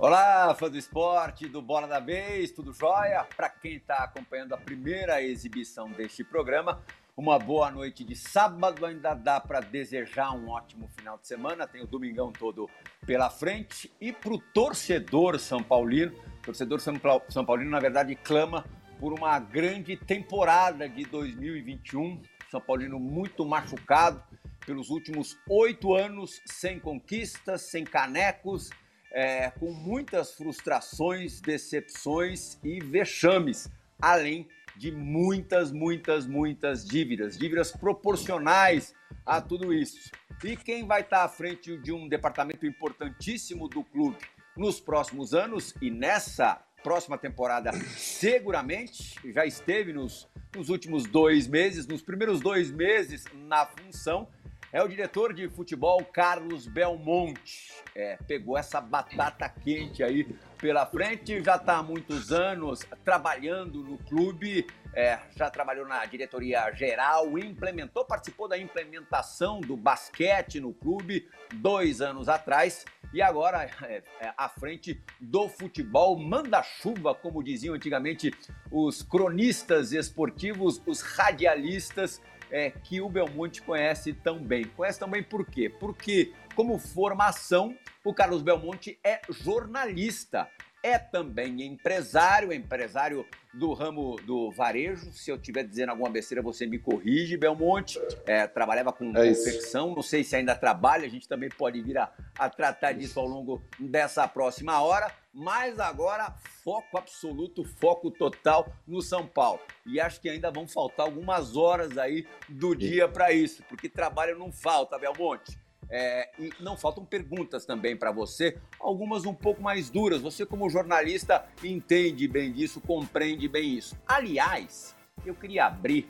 Olá, 0.00 0.54
fã 0.54 0.70
do 0.70 0.78
esporte, 0.78 1.48
do 1.48 1.60
Bola 1.60 1.88
da 1.88 1.98
Vez, 1.98 2.52
tudo 2.52 2.72
jóia? 2.72 3.26
Para 3.36 3.50
quem 3.50 3.74
está 3.74 4.04
acompanhando 4.04 4.54
a 4.54 4.56
primeira 4.56 5.20
exibição 5.20 5.90
deste 5.90 6.22
programa, 6.22 6.80
uma 7.18 7.36
boa 7.36 7.68
noite 7.68 8.04
de 8.04 8.14
sábado. 8.14 8.86
Ainda 8.86 9.12
dá 9.12 9.40
para 9.40 9.58
desejar 9.58 10.30
um 10.32 10.48
ótimo 10.50 10.88
final 10.96 11.18
de 11.18 11.26
semana. 11.26 11.66
Tem 11.66 11.82
o 11.82 11.86
domingão 11.86 12.32
todo 12.32 12.70
pela 13.04 13.28
frente. 13.28 13.90
E 14.00 14.12
para 14.12 14.32
o 14.32 14.38
torcedor 14.38 15.36
São 15.40 15.60
Paulino, 15.60 16.14
torcedor 16.44 16.80
São 16.80 17.44
Paulino, 17.44 17.70
na 17.70 17.80
verdade, 17.80 18.14
clama 18.14 18.64
por 19.00 19.12
uma 19.12 19.36
grande 19.40 19.96
temporada 19.96 20.88
de 20.88 21.04
2021. 21.06 22.22
São 22.48 22.60
Paulino 22.60 23.00
muito 23.00 23.44
machucado 23.44 24.22
pelos 24.64 24.88
últimos 24.88 25.36
oito 25.50 25.94
anos, 25.94 26.40
sem 26.46 26.78
conquistas, 26.78 27.62
sem 27.62 27.82
canecos 27.82 28.70
é, 29.10 29.50
com 29.50 29.72
muitas 29.72 30.34
frustrações, 30.34 31.40
decepções 31.40 32.58
e 32.62 32.78
vexames, 32.78 33.68
além 34.00 34.42
de 34.42 34.57
muitas, 34.92 35.72
muitas, 35.72 36.26
muitas 36.26 36.86
dívidas, 36.86 37.36
dívidas 37.36 37.72
proporcionais 37.72 38.94
a 39.26 39.40
tudo 39.40 39.72
isso. 39.74 40.10
E 40.44 40.56
quem 40.56 40.86
vai 40.86 41.00
estar 41.00 41.24
à 41.24 41.28
frente 41.28 41.76
de 41.78 41.92
um 41.92 42.08
departamento 42.08 42.64
importantíssimo 42.64 43.68
do 43.68 43.82
clube 43.82 44.16
nos 44.56 44.80
próximos 44.80 45.34
anos 45.34 45.74
e 45.82 45.90
nessa 45.90 46.62
próxima 46.82 47.18
temporada, 47.18 47.72
seguramente, 47.96 49.16
já 49.32 49.44
esteve 49.44 49.92
nos, 49.92 50.28
nos 50.54 50.68
últimos 50.68 51.04
dois 51.04 51.46
meses, 51.46 51.86
nos 51.86 52.02
primeiros 52.02 52.40
dois 52.40 52.70
meses 52.70 53.24
na 53.34 53.66
função, 53.66 54.28
é 54.72 54.82
o 54.82 54.88
diretor 54.88 55.32
de 55.32 55.48
futebol 55.48 56.04
Carlos 56.04 56.66
Belmonte. 56.66 57.72
É, 57.94 58.16
pegou 58.26 58.56
essa 58.56 58.80
batata 58.80 59.48
quente 59.48 60.02
aí 60.02 60.24
pela 60.58 60.86
frente, 60.86 61.42
já 61.42 61.56
está 61.56 61.78
há 61.78 61.82
muitos 61.82 62.32
anos 62.32 62.80
trabalhando 63.04 63.82
no 63.82 63.98
clube, 63.98 64.66
é, 64.94 65.18
já 65.36 65.50
trabalhou 65.50 65.86
na 65.86 66.04
diretoria 66.04 66.70
geral, 66.72 67.38
implementou, 67.38 68.04
participou 68.04 68.48
da 68.48 68.58
implementação 68.58 69.60
do 69.60 69.76
basquete 69.76 70.60
no 70.60 70.72
clube 70.74 71.28
dois 71.54 72.00
anos 72.00 72.28
atrás 72.28 72.84
e 73.12 73.22
agora 73.22 73.70
é, 73.82 74.02
é, 74.20 74.34
à 74.36 74.48
frente 74.48 75.00
do 75.18 75.48
futebol 75.48 76.18
manda-chuva, 76.18 77.14
como 77.14 77.42
diziam 77.42 77.74
antigamente 77.74 78.32
os 78.70 79.02
cronistas 79.02 79.92
esportivos, 79.92 80.82
os 80.86 81.00
radialistas 81.00 82.20
é, 82.50 82.70
que 82.70 83.00
o 83.00 83.08
Belmonte 83.08 83.62
conhece 83.62 84.12
tão 84.12 84.38
bem. 84.38 84.64
Conhece 84.64 84.98
também 84.98 85.22
por 85.22 85.46
quê? 85.46 85.68
Porque, 85.68 86.32
como 86.54 86.78
formação, 86.78 87.76
o 88.04 88.14
Carlos 88.14 88.42
Belmonte 88.42 88.98
é 89.04 89.20
jornalista 89.30 90.48
é 90.82 90.98
também 90.98 91.62
empresário, 91.62 92.52
empresário 92.52 93.26
do 93.52 93.72
ramo 93.72 94.16
do 94.24 94.50
varejo. 94.50 95.12
Se 95.12 95.30
eu 95.30 95.36
estiver 95.36 95.64
dizendo 95.64 95.90
alguma 95.90 96.08
besteira, 96.08 96.42
você 96.42 96.66
me 96.66 96.78
corrige, 96.78 97.36
Belmonte. 97.36 98.00
É, 98.26 98.46
trabalhava 98.46 98.92
com 98.92 99.10
é 99.16 99.28
confecção, 99.28 99.94
não 99.94 100.02
sei 100.02 100.22
se 100.22 100.36
ainda 100.36 100.54
trabalha, 100.54 101.06
a 101.06 101.10
gente 101.10 101.28
também 101.28 101.48
pode 101.48 101.80
vir 101.82 101.98
a, 101.98 102.12
a 102.38 102.48
tratar 102.48 102.92
disso 102.92 103.18
ao 103.18 103.26
longo 103.26 103.62
dessa 103.78 104.26
próxima 104.28 104.80
hora. 104.80 105.10
Mas 105.40 105.78
agora, 105.78 106.34
foco 106.64 106.98
absoluto, 106.98 107.62
foco 107.62 108.10
total 108.10 108.72
no 108.84 109.00
São 109.00 109.24
Paulo. 109.24 109.60
E 109.86 110.00
acho 110.00 110.20
que 110.20 110.28
ainda 110.28 110.50
vão 110.50 110.66
faltar 110.66 111.06
algumas 111.06 111.56
horas 111.56 111.96
aí 111.96 112.26
do 112.48 112.74
dia 112.74 113.06
para 113.06 113.30
isso, 113.30 113.62
porque 113.68 113.88
trabalho 113.88 114.36
não 114.36 114.50
falta, 114.50 114.98
Belmonte. 114.98 115.56
É, 115.88 116.28
e 116.40 116.52
não 116.58 116.76
faltam 116.76 117.04
perguntas 117.04 117.64
também 117.64 117.96
para 117.96 118.10
você, 118.10 118.58
algumas 118.80 119.26
um 119.26 119.32
pouco 119.32 119.62
mais 119.62 119.88
duras. 119.88 120.20
Você, 120.22 120.44
como 120.44 120.68
jornalista, 120.68 121.46
entende 121.62 122.26
bem 122.26 122.52
disso, 122.52 122.80
compreende 122.80 123.46
bem 123.46 123.78
isso. 123.78 123.96
Aliás, 124.08 124.96
eu 125.24 125.36
queria 125.36 125.66
abrir 125.66 126.08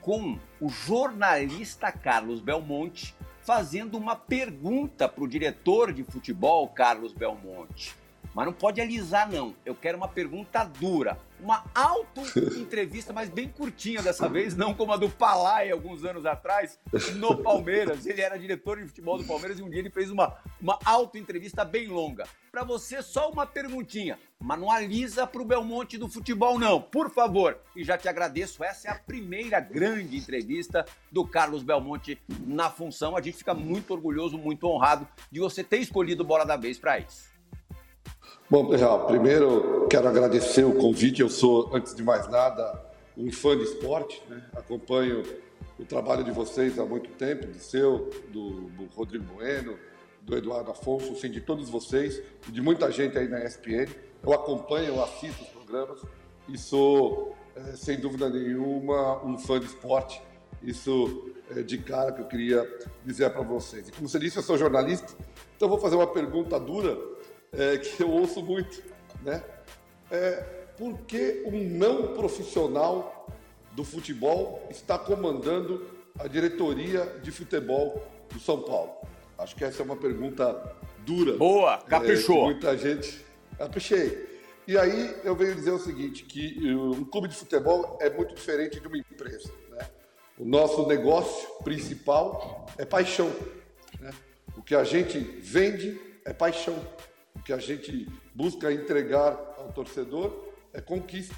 com 0.00 0.36
o 0.60 0.68
jornalista 0.68 1.92
Carlos 1.92 2.40
Belmonte 2.40 3.14
fazendo 3.40 3.96
uma 3.96 4.16
pergunta 4.16 5.08
para 5.08 5.22
o 5.22 5.28
diretor 5.28 5.92
de 5.92 6.02
futebol, 6.02 6.66
Carlos 6.70 7.12
Belmonte. 7.12 8.02
Mas 8.34 8.46
não 8.46 8.52
pode 8.52 8.80
alisar, 8.80 9.30
não. 9.30 9.54
Eu 9.64 9.76
quero 9.76 9.96
uma 9.96 10.08
pergunta 10.08 10.64
dura. 10.64 11.16
Uma 11.40 11.64
auto-entrevista, 11.74 13.12
mas 13.12 13.28
bem 13.28 13.48
curtinha 13.48 14.02
dessa 14.02 14.28
vez, 14.28 14.56
não 14.56 14.74
como 14.74 14.92
a 14.92 14.96
do 14.96 15.10
Palai 15.10 15.70
alguns 15.70 16.04
anos 16.04 16.26
atrás, 16.26 16.78
no 17.16 17.36
Palmeiras. 17.36 18.06
Ele 18.06 18.20
era 18.20 18.38
diretor 18.38 18.80
de 18.80 18.88
futebol 18.88 19.18
do 19.18 19.24
Palmeiras 19.24 19.58
e 19.58 19.62
um 19.62 19.70
dia 19.70 19.78
ele 19.78 19.90
fez 19.90 20.10
uma, 20.10 20.36
uma 20.60 20.78
auto-entrevista 20.84 21.64
bem 21.64 21.86
longa. 21.86 22.26
Para 22.50 22.64
você, 22.64 23.02
só 23.02 23.30
uma 23.30 23.46
perguntinha. 23.46 24.18
Mas 24.40 24.58
não 24.58 24.70
alisa 24.70 25.26
para 25.26 25.42
o 25.42 25.44
Belmonte 25.44 25.98
do 25.98 26.08
futebol, 26.08 26.58
não. 26.58 26.80
Por 26.80 27.10
favor. 27.10 27.58
E 27.76 27.84
já 27.84 27.98
te 27.98 28.08
agradeço. 28.08 28.64
Essa 28.64 28.88
é 28.88 28.90
a 28.90 28.98
primeira 28.98 29.60
grande 29.60 30.16
entrevista 30.16 30.84
do 31.10 31.26
Carlos 31.26 31.62
Belmonte 31.62 32.18
na 32.46 32.70
função. 32.70 33.16
A 33.16 33.20
gente 33.20 33.38
fica 33.38 33.54
muito 33.54 33.92
orgulhoso, 33.92 34.38
muito 34.38 34.66
honrado 34.66 35.06
de 35.30 35.40
você 35.40 35.62
ter 35.62 35.78
escolhido 35.78 36.24
Bola 36.24 36.44
da 36.44 36.56
Vez 36.56 36.78
para 36.78 36.98
isso. 36.98 37.33
Bom, 38.50 38.66
pessoal, 38.66 39.06
primeiro 39.06 39.86
quero 39.88 40.06
agradecer 40.06 40.64
o 40.64 40.74
convite. 40.74 41.22
Eu 41.22 41.30
sou, 41.30 41.74
antes 41.74 41.94
de 41.94 42.02
mais 42.02 42.28
nada, 42.28 42.78
um 43.16 43.32
fã 43.32 43.56
de 43.56 43.64
esporte, 43.64 44.22
né? 44.28 44.44
acompanho 44.54 45.22
o 45.78 45.84
trabalho 45.86 46.22
de 46.22 46.30
vocês 46.30 46.78
há 46.78 46.84
muito 46.84 47.08
tempo, 47.12 47.46
do 47.46 47.58
seu, 47.58 48.10
do, 48.28 48.68
do 48.68 48.84
Rodrigo 48.94 49.24
Bueno, 49.32 49.78
do 50.20 50.36
Eduardo 50.36 50.70
Afonso, 50.70 51.16
sim, 51.16 51.30
de 51.30 51.40
todos 51.40 51.70
vocês, 51.70 52.22
de 52.46 52.60
muita 52.60 52.92
gente 52.92 53.16
aí 53.16 53.26
na 53.28 53.42
ESPN. 53.42 53.88
Eu 54.22 54.34
acompanho, 54.34 54.88
eu 54.88 55.02
assisto 55.02 55.42
os 55.42 55.48
programas 55.48 56.02
e 56.46 56.58
sou, 56.58 57.34
é, 57.56 57.72
sem 57.72 57.98
dúvida 57.98 58.28
nenhuma, 58.28 59.24
um 59.24 59.38
fã 59.38 59.58
de 59.58 59.64
esporte. 59.64 60.20
Isso 60.62 61.32
é 61.56 61.62
de 61.62 61.78
cara 61.78 62.12
que 62.12 62.20
eu 62.20 62.26
queria 62.26 62.70
dizer 63.06 63.30
para 63.30 63.42
vocês. 63.42 63.88
E 63.88 63.92
como 63.92 64.06
você 64.06 64.18
disse, 64.18 64.36
eu 64.36 64.42
sou 64.42 64.58
jornalista, 64.58 65.14
então 65.56 65.66
vou 65.66 65.78
fazer 65.78 65.96
uma 65.96 66.06
pergunta 66.06 66.60
dura 66.60 67.13
é, 67.56 67.78
que 67.78 68.02
eu 68.02 68.10
ouço 68.10 68.42
muito, 68.42 68.82
né? 69.22 69.42
É, 70.10 70.64
por 70.76 70.98
que 71.00 71.42
um 71.46 71.64
não 71.76 72.14
profissional 72.14 73.28
do 73.72 73.84
futebol 73.84 74.66
está 74.70 74.98
comandando 74.98 75.86
a 76.18 76.26
diretoria 76.26 77.04
de 77.22 77.30
futebol 77.30 78.04
do 78.32 78.40
São 78.40 78.62
Paulo? 78.62 78.92
Acho 79.38 79.54
que 79.56 79.64
essa 79.64 79.82
é 79.82 79.84
uma 79.84 79.96
pergunta 79.96 80.76
dura. 81.04 81.36
Boa, 81.36 81.74
é, 81.74 81.88
caprichou. 81.88 82.42
É, 82.42 82.44
muita 82.44 82.76
gente. 82.76 83.24
Caprichei. 83.58 84.34
E 84.66 84.78
aí 84.78 85.14
eu 85.22 85.36
venho 85.36 85.54
dizer 85.54 85.72
o 85.72 85.78
seguinte, 85.78 86.24
que 86.24 86.74
um 86.74 87.04
clube 87.04 87.28
de 87.28 87.36
futebol 87.36 87.98
é 88.00 88.08
muito 88.08 88.34
diferente 88.34 88.80
de 88.80 88.86
uma 88.86 88.96
empresa. 88.96 89.52
Né? 89.70 89.86
O 90.38 90.44
nosso 90.44 90.86
negócio 90.86 91.48
principal 91.62 92.66
é 92.78 92.84
paixão. 92.84 93.30
Né? 94.00 94.10
O 94.56 94.62
que 94.62 94.74
a 94.74 94.82
gente 94.82 95.18
vende 95.18 96.00
é 96.24 96.32
paixão 96.32 96.82
que 97.44 97.52
a 97.52 97.58
gente 97.58 98.08
busca 98.34 98.72
entregar 98.72 99.32
ao 99.58 99.72
torcedor 99.72 100.32
é 100.72 100.80
conquista 100.80 101.34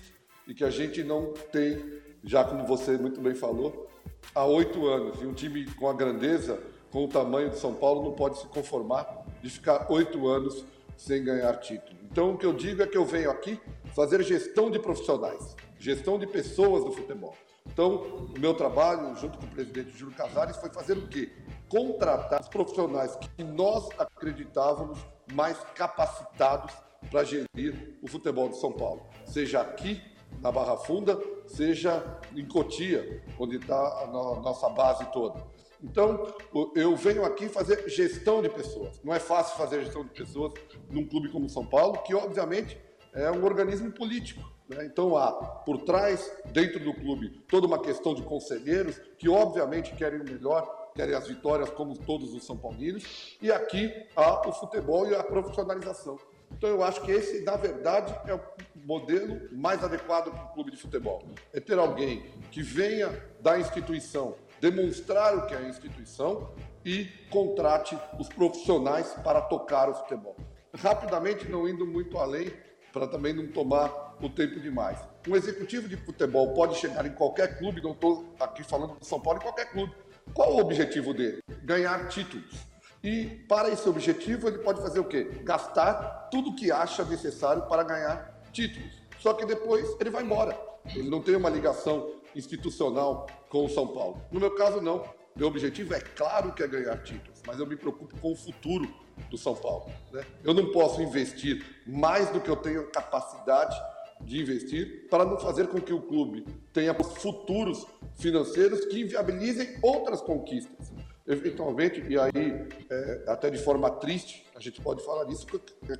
e 0.46 0.54
que 0.54 0.64
a 0.64 0.70
gente 0.70 1.02
não 1.02 1.32
tem, 1.52 2.00
já 2.22 2.44
como 2.44 2.66
você 2.66 2.96
muito 2.96 3.20
bem 3.20 3.34
falou, 3.34 3.88
há 4.34 4.44
oito 4.44 4.86
anos. 4.86 5.20
E 5.20 5.26
um 5.26 5.34
time 5.34 5.66
com 5.74 5.88
a 5.88 5.94
grandeza, 5.94 6.60
com 6.90 7.04
o 7.04 7.08
tamanho 7.08 7.50
de 7.50 7.58
São 7.58 7.74
Paulo, 7.74 8.02
não 8.02 8.12
pode 8.12 8.38
se 8.38 8.46
conformar 8.46 9.24
de 9.42 9.50
ficar 9.50 9.90
oito 9.90 10.26
anos 10.28 10.64
sem 10.96 11.22
ganhar 11.22 11.54
título. 11.56 11.96
Então, 12.10 12.32
o 12.32 12.38
que 12.38 12.46
eu 12.46 12.52
digo 12.52 12.82
é 12.82 12.86
que 12.86 12.96
eu 12.96 13.04
venho 13.04 13.30
aqui 13.30 13.60
fazer 13.94 14.22
gestão 14.22 14.70
de 14.70 14.78
profissionais, 14.78 15.54
gestão 15.78 16.18
de 16.18 16.26
pessoas 16.26 16.84
do 16.84 16.92
futebol. 16.92 17.36
Então, 17.66 17.96
o 18.34 18.38
meu 18.38 18.54
trabalho, 18.54 19.14
junto 19.16 19.36
com 19.38 19.44
o 19.44 19.48
presidente 19.50 19.90
Júlio 19.90 20.14
Casares, 20.14 20.56
foi 20.56 20.70
fazer 20.70 20.96
o 20.96 21.06
quê? 21.08 21.30
Contratar 21.68 22.40
os 22.40 22.48
profissionais 22.48 23.16
que 23.16 23.42
nós 23.42 23.88
acreditávamos 23.98 24.98
mais 25.32 25.58
capacitados 25.74 26.72
para 27.10 27.24
gerir 27.24 27.98
o 28.02 28.08
futebol 28.08 28.48
de 28.48 28.56
São 28.58 28.72
Paulo, 28.72 29.06
seja 29.24 29.60
aqui 29.60 30.00
na 30.40 30.50
Barra 30.50 30.76
Funda, 30.76 31.18
seja 31.46 32.02
em 32.34 32.46
Cotia, 32.46 33.22
onde 33.38 33.56
está 33.56 34.02
a 34.02 34.06
nossa 34.06 34.68
base 34.68 35.04
toda. 35.12 35.44
Então, 35.82 36.26
eu 36.74 36.96
venho 36.96 37.24
aqui 37.24 37.48
fazer 37.48 37.88
gestão 37.88 38.40
de 38.40 38.48
pessoas. 38.48 39.00
Não 39.04 39.14
é 39.14 39.20
fácil 39.20 39.56
fazer 39.56 39.84
gestão 39.84 40.04
de 40.04 40.10
pessoas 40.10 40.52
num 40.90 41.06
clube 41.06 41.30
como 41.30 41.48
São 41.48 41.66
Paulo, 41.66 41.98
que 42.02 42.14
obviamente 42.14 42.78
é 43.12 43.30
um 43.30 43.44
organismo 43.44 43.90
político. 43.92 44.42
Né? 44.68 44.84
Então 44.86 45.16
há 45.16 45.32
por 45.32 45.82
trás, 45.82 46.30
dentro 46.46 46.80
do 46.80 46.92
clube, 46.94 47.42
toda 47.48 47.66
uma 47.66 47.80
questão 47.80 48.14
de 48.14 48.22
conselheiros 48.22 48.98
que 49.18 49.28
obviamente 49.28 49.94
querem 49.94 50.20
o 50.20 50.24
melhor 50.24 50.85
querem 50.96 51.14
as 51.14 51.28
vitórias 51.28 51.70
como 51.70 51.96
todos 51.96 52.34
os 52.34 52.44
São 52.44 52.56
Paulinos, 52.56 53.36
e 53.40 53.52
aqui 53.52 53.92
há 54.16 54.48
o 54.48 54.52
futebol 54.52 55.06
e 55.06 55.14
a 55.14 55.22
profissionalização. 55.22 56.18
Então 56.50 56.70
eu 56.70 56.82
acho 56.82 57.02
que 57.02 57.10
esse, 57.10 57.44
na 57.44 57.56
verdade, 57.56 58.14
é 58.26 58.34
o 58.34 58.40
modelo 58.74 59.48
mais 59.52 59.84
adequado 59.84 60.30
para 60.30 60.44
o 60.44 60.48
clube 60.54 60.70
de 60.70 60.76
futebol. 60.76 61.22
É 61.52 61.60
ter 61.60 61.78
alguém 61.78 62.24
que 62.50 62.62
venha 62.62 63.08
da 63.40 63.58
instituição 63.58 64.34
demonstrar 64.60 65.36
o 65.36 65.46
que 65.46 65.54
é 65.54 65.58
a 65.58 65.68
instituição 65.68 66.50
e 66.84 67.04
contrate 67.30 67.98
os 68.18 68.28
profissionais 68.28 69.12
para 69.24 69.40
tocar 69.40 69.88
o 69.88 69.94
futebol. 69.94 70.36
Rapidamente, 70.74 71.48
não 71.48 71.68
indo 71.68 71.86
muito 71.86 72.18
além, 72.18 72.52
para 72.92 73.06
também 73.06 73.32
não 73.32 73.46
tomar 73.48 74.16
o 74.20 74.28
tempo 74.28 74.58
demais. 74.60 74.98
Um 75.28 75.36
executivo 75.36 75.88
de 75.88 75.96
futebol 75.96 76.54
pode 76.54 76.76
chegar 76.76 77.04
em 77.04 77.12
qualquer 77.12 77.58
clube, 77.58 77.82
não 77.82 77.92
estou 77.92 78.34
aqui 78.40 78.62
falando 78.62 78.98
de 78.98 79.06
São 79.06 79.20
Paulo, 79.20 79.38
em 79.38 79.42
qualquer 79.42 79.70
clube. 79.70 79.94
Qual 80.34 80.54
o 80.54 80.60
objetivo 80.60 81.14
dele? 81.14 81.40
Ganhar 81.62 82.08
títulos. 82.08 82.66
E 83.02 83.26
para 83.48 83.68
esse 83.70 83.88
objetivo, 83.88 84.48
ele 84.48 84.58
pode 84.58 84.80
fazer 84.80 85.00
o 85.00 85.04
quê? 85.04 85.24
Gastar 85.42 86.28
tudo 86.30 86.54
que 86.54 86.72
acha 86.72 87.04
necessário 87.04 87.62
para 87.62 87.82
ganhar 87.82 88.42
títulos. 88.52 88.90
Só 89.20 89.32
que 89.32 89.46
depois 89.46 89.96
ele 90.00 90.10
vai 90.10 90.22
embora. 90.22 90.58
Ele 90.94 91.08
não 91.08 91.20
tem 91.20 91.36
uma 91.36 91.48
ligação 91.48 92.12
institucional 92.34 93.26
com 93.48 93.64
o 93.64 93.68
São 93.68 93.88
Paulo. 93.88 94.20
No 94.30 94.40
meu 94.40 94.54
caso, 94.54 94.80
não. 94.80 95.04
Meu 95.34 95.48
objetivo 95.48 95.94
é 95.94 96.00
claro 96.00 96.52
que 96.52 96.62
é 96.62 96.66
ganhar 96.66 96.96
títulos, 97.02 97.42
mas 97.46 97.58
eu 97.58 97.66
me 97.66 97.76
preocupo 97.76 98.18
com 98.18 98.32
o 98.32 98.36
futuro 98.36 98.88
do 99.28 99.36
São 99.36 99.54
Paulo. 99.54 99.90
Né? 100.10 100.24
Eu 100.42 100.54
não 100.54 100.72
posso 100.72 101.02
investir 101.02 101.62
mais 101.86 102.30
do 102.30 102.40
que 102.40 102.48
eu 102.48 102.56
tenho 102.56 102.90
capacidade 102.90 103.76
de 104.20 104.40
investir 104.40 105.08
para 105.08 105.24
não 105.24 105.38
fazer 105.38 105.68
com 105.68 105.80
que 105.80 105.92
o 105.92 106.00
clube 106.00 106.44
tenha 106.72 106.94
futuros 106.94 107.86
financeiros 108.14 108.84
que 108.86 109.00
inviabilizem 109.00 109.76
outras 109.82 110.20
conquistas. 110.20 110.92
Eventualmente, 111.26 112.04
e 112.08 112.16
aí, 112.18 112.68
é, 112.88 113.24
até 113.26 113.50
de 113.50 113.58
forma 113.58 113.90
triste, 113.90 114.46
a 114.54 114.60
gente 114.60 114.80
pode 114.80 115.04
falar 115.04 115.24
disso, 115.24 115.44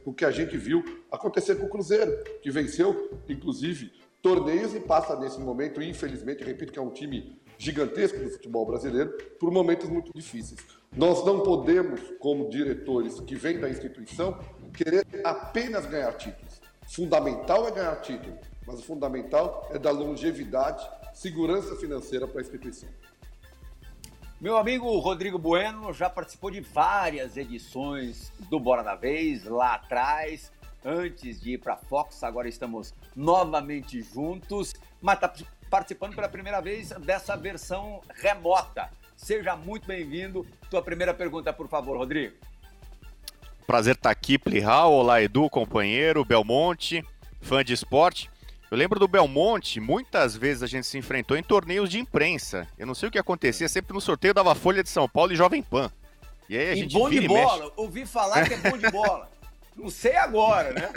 com 0.05 0.11
o 0.11 0.15
que 0.15 0.25
a 0.25 0.31
gente 0.31 0.57
viu 0.57 0.85
acontecer 1.11 1.57
com 1.57 1.67
o 1.67 1.69
Cruzeiro, 1.69 2.13
que 2.41 2.51
venceu, 2.51 3.11
inclusive, 3.29 3.93
torneios 4.23 4.75
e 4.75 4.81
passa 4.81 5.19
nesse 5.19 5.41
momento, 5.41 5.83
infelizmente, 5.83 6.45
repito 6.45 6.73
que 6.73 6.79
é 6.79 6.83
um 6.83 6.91
time 6.91 7.37
gigantesco 7.59 8.19
do 8.19 8.31
futebol 8.31 8.67
brasileiro, 8.67 9.17
por 9.41 9.51
momentos 9.51 9.89
muito 9.89 10.13
difíceis. 10.15 10.61
Nós 10.97 11.25
não 11.25 11.41
podemos, 11.43 12.01
como 12.19 12.49
diretores 12.49 13.19
que 13.21 13.35
vêm 13.35 13.59
da 13.59 13.69
instituição, 13.69 14.39
querer 14.75 15.07
apenas 15.25 15.87
ganhar 15.87 16.13
títulos. 16.13 16.56
Fundamental 16.89 17.67
é 17.67 17.71
ganhar 17.73 17.97
título, 17.97 18.39
mas 18.67 18.79
o 18.79 18.83
fundamental 18.83 19.69
é 19.71 19.79
dar 19.79 19.91
longevidade, 19.91 20.89
segurança 21.13 21.75
financeira 21.77 22.27
para 22.29 22.41
a 22.41 22.43
instituição. 22.43 22.89
Meu 24.41 24.57
amigo 24.57 24.97
Rodrigo 24.99 25.39
Bueno 25.39 25.93
já 25.93 26.09
participou 26.09 26.51
de 26.51 26.61
várias 26.61 27.37
edições 27.37 28.31
do 28.51 28.61
Bora 28.61 28.83
da 28.83 28.95
Vez 28.95 29.45
lá 29.45 29.75
atrás, 29.75 30.53
antes 30.85 31.41
de 31.41 31.55
ir 31.55 31.59
para 31.59 31.75
a 31.75 31.77
Fox. 31.77 32.23
Agora 32.23 32.49
estamos 32.49 32.95
novamente 33.15 34.01
juntos, 34.03 34.75
mas 35.03 35.17
está 35.17 35.33
participando 35.69 36.15
pela 36.15 36.29
primeira 36.29 36.61
vez 36.61 36.91
dessa 36.91 37.37
versão 37.37 38.01
remota. 38.15 38.91
Seja 39.17 39.57
muito 39.57 39.87
bem-vindo. 39.87 40.47
Tua 40.71 40.83
primeira 40.83 41.13
pergunta, 41.13 41.53
por 41.53 41.67
favor, 41.67 41.97
Rodrigo. 41.97 42.37
Prazer 43.67 43.97
estar 43.97 44.11
aqui, 44.11 44.39
Plihal. 44.39 44.93
Olá, 44.93 45.21
Edu, 45.21 45.51
companheiro, 45.51 46.25
Belmonte, 46.25 47.05
fã 47.41 47.65
de 47.65 47.73
esporte. 47.73 48.31
Eu 48.71 48.79
lembro 48.79 49.01
do 49.01 49.09
Belmonte, 49.09 49.81
muitas 49.81 50.37
vezes 50.37 50.63
a 50.63 50.69
gente 50.69 50.87
se 50.87 50.97
enfrentou 50.97 51.37
em 51.37 51.43
torneios 51.43 51.91
de 51.91 51.99
imprensa. 51.99 52.69
Eu 52.79 52.87
não 52.87 52.95
sei 52.95 53.09
o 53.09 53.13
que 53.13 53.19
acontecia, 53.19 53.69
sempre 53.69 53.93
no 53.93 54.01
sorteio 54.01 54.33
dava 54.33 54.55
Folha 54.55 54.85
de 54.85 54.89
São 54.89 55.09
Paulo 55.09 55.33
e 55.33 55.37
Jovem 55.37 55.65
Pan. 55.65 55.91
E 56.49 56.57
aí 56.57 56.69
a 56.69 56.73
e 56.75 56.77
gente 56.77 56.93
bom 56.93 57.11
de 57.11 57.27
bola, 57.27 57.65
mexe. 57.65 57.73
ouvi 57.77 58.07
falar 58.07 58.47
que 58.47 58.55
é 58.55 58.57
bom 58.57 58.79
de 58.79 58.89
bola. 58.89 59.29
não 59.75 59.91
sei 59.91 60.15
agora, 60.15 60.73
né? 60.73 60.93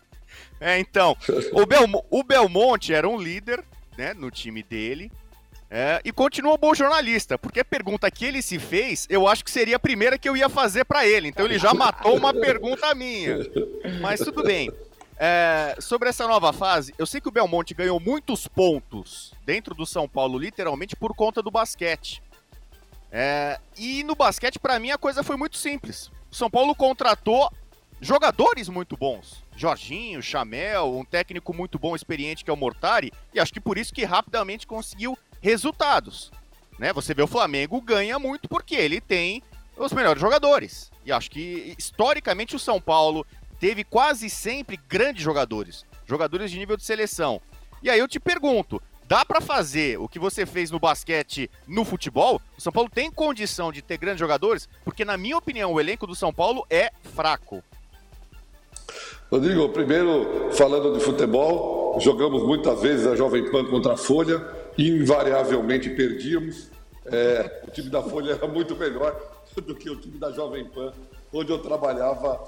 é, 0.58 0.78
então, 0.78 1.14
o, 1.52 1.66
Belmo 1.66 2.02
o 2.08 2.24
Belmonte 2.24 2.94
era 2.94 3.06
um 3.06 3.18
líder, 3.18 3.62
né, 3.98 4.14
no 4.14 4.30
time 4.30 4.62
dele. 4.62 5.12
É, 5.68 6.00
e 6.04 6.12
continua 6.12 6.56
bom 6.56 6.72
jornalista, 6.74 7.36
porque 7.36 7.60
a 7.60 7.64
pergunta 7.64 8.08
que 8.10 8.24
ele 8.24 8.40
se 8.40 8.58
fez, 8.58 9.06
eu 9.10 9.26
acho 9.26 9.44
que 9.44 9.50
seria 9.50 9.76
a 9.76 9.80
primeira 9.80 10.16
que 10.16 10.28
eu 10.28 10.36
ia 10.36 10.48
fazer 10.48 10.84
para 10.84 11.06
ele. 11.06 11.28
Então 11.28 11.44
ele 11.44 11.58
já 11.58 11.74
matou 11.74 12.16
uma 12.16 12.32
pergunta 12.32 12.94
minha. 12.94 13.38
Mas 14.00 14.20
tudo 14.20 14.44
bem. 14.44 14.70
É, 15.18 15.76
sobre 15.80 16.08
essa 16.08 16.28
nova 16.28 16.52
fase, 16.52 16.94
eu 16.98 17.06
sei 17.06 17.20
que 17.20 17.28
o 17.28 17.32
Belmonte 17.32 17.74
ganhou 17.74 17.98
muitos 17.98 18.46
pontos 18.46 19.32
dentro 19.44 19.74
do 19.74 19.86
São 19.86 20.08
Paulo, 20.08 20.38
literalmente 20.38 20.94
por 20.94 21.14
conta 21.14 21.42
do 21.42 21.50
basquete. 21.50 22.22
É, 23.10 23.58
e 23.76 24.04
no 24.04 24.14
basquete, 24.14 24.58
para 24.58 24.78
mim, 24.78 24.90
a 24.90 24.98
coisa 24.98 25.22
foi 25.22 25.36
muito 25.36 25.56
simples. 25.56 26.10
O 26.30 26.34
São 26.34 26.50
Paulo 26.50 26.74
contratou 26.74 27.50
jogadores 28.00 28.68
muito 28.68 28.96
bons. 28.96 29.42
Jorginho, 29.56 30.22
Chamel, 30.22 30.98
um 30.98 31.04
técnico 31.04 31.54
muito 31.54 31.78
bom, 31.78 31.96
experiente 31.96 32.44
que 32.44 32.50
é 32.50 32.52
o 32.52 32.56
Mortari, 32.56 33.10
e 33.32 33.40
acho 33.40 33.52
que 33.52 33.60
por 33.60 33.78
isso 33.78 33.94
que 33.94 34.04
rapidamente 34.04 34.66
conseguiu 34.66 35.16
resultados. 35.40 36.30
Né? 36.78 36.92
Você 36.92 37.14
vê 37.14 37.22
o 37.22 37.26
Flamengo 37.26 37.80
ganha 37.80 38.18
muito 38.18 38.48
porque 38.48 38.74
ele 38.74 39.00
tem 39.00 39.42
os 39.76 39.92
melhores 39.92 40.20
jogadores. 40.20 40.90
E 41.04 41.12
acho 41.12 41.30
que 41.30 41.74
historicamente 41.78 42.56
o 42.56 42.58
São 42.58 42.80
Paulo 42.80 43.26
teve 43.60 43.84
quase 43.84 44.28
sempre 44.28 44.78
grandes 44.88 45.22
jogadores, 45.22 45.84
jogadores 46.06 46.50
de 46.50 46.58
nível 46.58 46.76
de 46.76 46.84
seleção. 46.84 47.40
E 47.82 47.90
aí 47.90 47.98
eu 47.98 48.08
te 48.08 48.18
pergunto, 48.18 48.82
dá 49.06 49.24
para 49.24 49.40
fazer 49.40 49.98
o 49.98 50.08
que 50.08 50.18
você 50.18 50.44
fez 50.44 50.70
no 50.70 50.80
basquete 50.80 51.50
no 51.66 51.84
futebol? 51.84 52.40
O 52.56 52.60
São 52.60 52.72
Paulo 52.72 52.90
tem 52.92 53.10
condição 53.10 53.70
de 53.70 53.82
ter 53.82 53.96
grandes 53.96 54.20
jogadores? 54.20 54.68
Porque 54.84 55.04
na 55.04 55.16
minha 55.16 55.36
opinião 55.36 55.72
o 55.72 55.80
elenco 55.80 56.06
do 56.06 56.14
São 56.14 56.32
Paulo 56.32 56.66
é 56.68 56.90
fraco. 57.14 57.62
Rodrigo, 59.30 59.68
primeiro 59.70 60.50
falando 60.52 60.96
de 60.96 61.00
futebol, 61.00 61.98
jogamos 62.00 62.42
muitas 62.44 62.80
vezes 62.80 63.06
a 63.06 63.16
Jovem 63.16 63.50
Pan 63.50 63.64
contra 63.64 63.94
a 63.94 63.96
Folha, 63.96 64.38
invariavelmente 64.78 65.90
perdíamos. 65.90 66.68
É, 67.06 67.62
o 67.66 67.70
time 67.70 67.88
da 67.88 68.02
Folha 68.02 68.32
era 68.32 68.46
muito 68.46 68.74
melhor 68.76 69.20
do 69.56 69.74
que 69.74 69.88
o 69.88 69.96
time 69.96 70.18
da 70.18 70.30
Jovem 70.32 70.64
Pan 70.66 70.92
onde 71.32 71.52
eu 71.52 71.58
trabalhava 71.58 72.42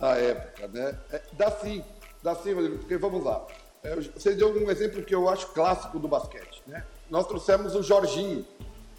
à 0.00 0.16
época. 0.16 0.68
Né? 0.68 0.98
É, 1.12 1.22
dá 1.32 1.50
sim, 1.50 1.84
dá 2.22 2.34
sim, 2.34 2.52
Rodrigo, 2.52 2.78
porque 2.78 2.96
vamos 2.96 3.24
lá. 3.24 3.46
É, 3.82 3.96
você 3.96 4.34
deu 4.34 4.54
um 4.54 4.70
exemplo 4.70 5.02
que 5.02 5.14
eu 5.14 5.28
acho 5.28 5.48
clássico 5.48 5.98
do 5.98 6.08
basquete. 6.08 6.62
Né? 6.66 6.84
Nós 7.10 7.26
trouxemos 7.26 7.74
o 7.74 7.82
Jorginho. 7.82 8.44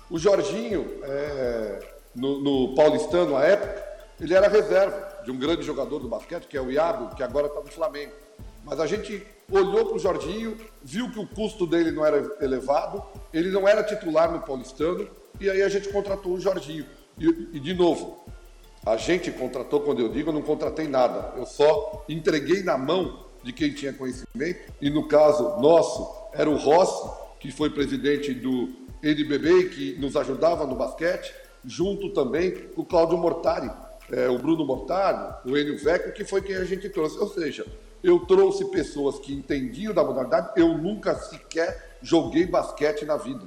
O 0.10 0.20
Jorginho, 0.20 1.00
é, 1.04 1.80
no, 2.14 2.40
no, 2.40 2.76
Paulistano, 2.76 3.36
à 3.36 3.44
época, 3.44 3.84
ele 4.20 4.34
era 4.34 4.48
reserva 4.48 5.24
de 5.24 5.32
um 5.32 5.38
grande 5.38 5.64
jogador 5.64 6.00
do 6.00 6.08
basquete, 6.08 6.48
que 6.48 6.56
é 6.56 6.62
o 6.62 6.72
Iago, 6.72 7.16
que 7.16 7.24
agora 7.24 7.48
está 7.48 7.60
no 7.60 7.72
Flamengo. 7.72 8.14
Mas 8.66 8.80
a 8.80 8.88
gente 8.88 9.26
olhou 9.52 9.86
para 9.86 9.96
o 9.96 10.00
Jorginho, 10.00 10.58
viu 10.84 11.12
que 11.12 11.20
o 11.20 11.28
custo 11.28 11.68
dele 11.68 11.92
não 11.92 12.04
era 12.06 12.36
elevado, 12.42 13.04
ele 13.32 13.51
não 13.51 13.68
era 13.68 13.84
titular 13.84 14.32
no 14.32 14.42
Paulistano, 14.42 15.08
e 15.39 15.50
aí 15.50 15.62
a 15.62 15.70
gente 15.70 15.88
contratou 15.89 16.34
o 16.34 16.39
Jorginho. 16.39 16.86
E, 17.18 17.25
e 17.54 17.60
de 17.60 17.74
novo, 17.74 18.25
a 18.86 18.98
gente 18.98 19.32
contratou, 19.32 19.82
quando 19.82 20.00
eu 20.00 20.10
digo, 20.10 20.30
eu 20.30 20.34
não 20.34 20.42
contratei 20.42 20.88
nada. 20.88 21.34
Eu 21.38 21.46
só 21.46 22.04
entreguei 22.10 22.63
na 22.63 22.78
mão 22.78 23.25
de 23.44 23.54
quem 23.54 23.72
tinha 23.72 23.94
conhecimento. 23.94 24.74
E 24.82 24.89
no 24.89 25.08
caso 25.08 25.60
nosso, 25.60 26.30
era 26.34 26.50
o 26.50 26.58
Rossi, 26.58 27.10
que 27.39 27.51
foi 27.51 27.70
presidente 27.70 28.34
do 28.34 28.70
NBB, 29.04 29.70
que 29.70 29.94
nos 30.00 30.16
ajudava 30.16 30.66
no 30.66 30.75
basquete, 30.75 31.34
junto 31.63 32.10
também 32.10 32.51
com 32.51 32.82
o 32.82 32.86
Cláudio 32.86 33.18
Mortari, 33.18 33.70
é, 34.12 34.28
o 34.30 34.38
Bruno 34.38 34.66
Mortari, 34.66 35.36
o 35.46 35.58
Enio 35.58 35.78
Vecchio, 35.78 36.13
que 36.13 36.24
foi 36.24 36.42
quem 36.42 36.56
a 36.56 36.63
gente 36.63 36.89
trouxe. 36.89 37.18
Ou 37.20 37.28
seja, 37.28 37.66
eu 38.04 38.20
trouxe 38.20 38.66
pessoas 38.66 39.20
que 39.20 39.34
entendiam 39.34 39.94
da 39.94 40.04
modalidade, 40.04 40.52
eu 40.56 40.78
nunca 40.78 41.16
sequer 41.16 41.98
joguei 42.02 42.46
basquete 42.46 43.06
na 43.06 43.18
vida. 43.18 43.42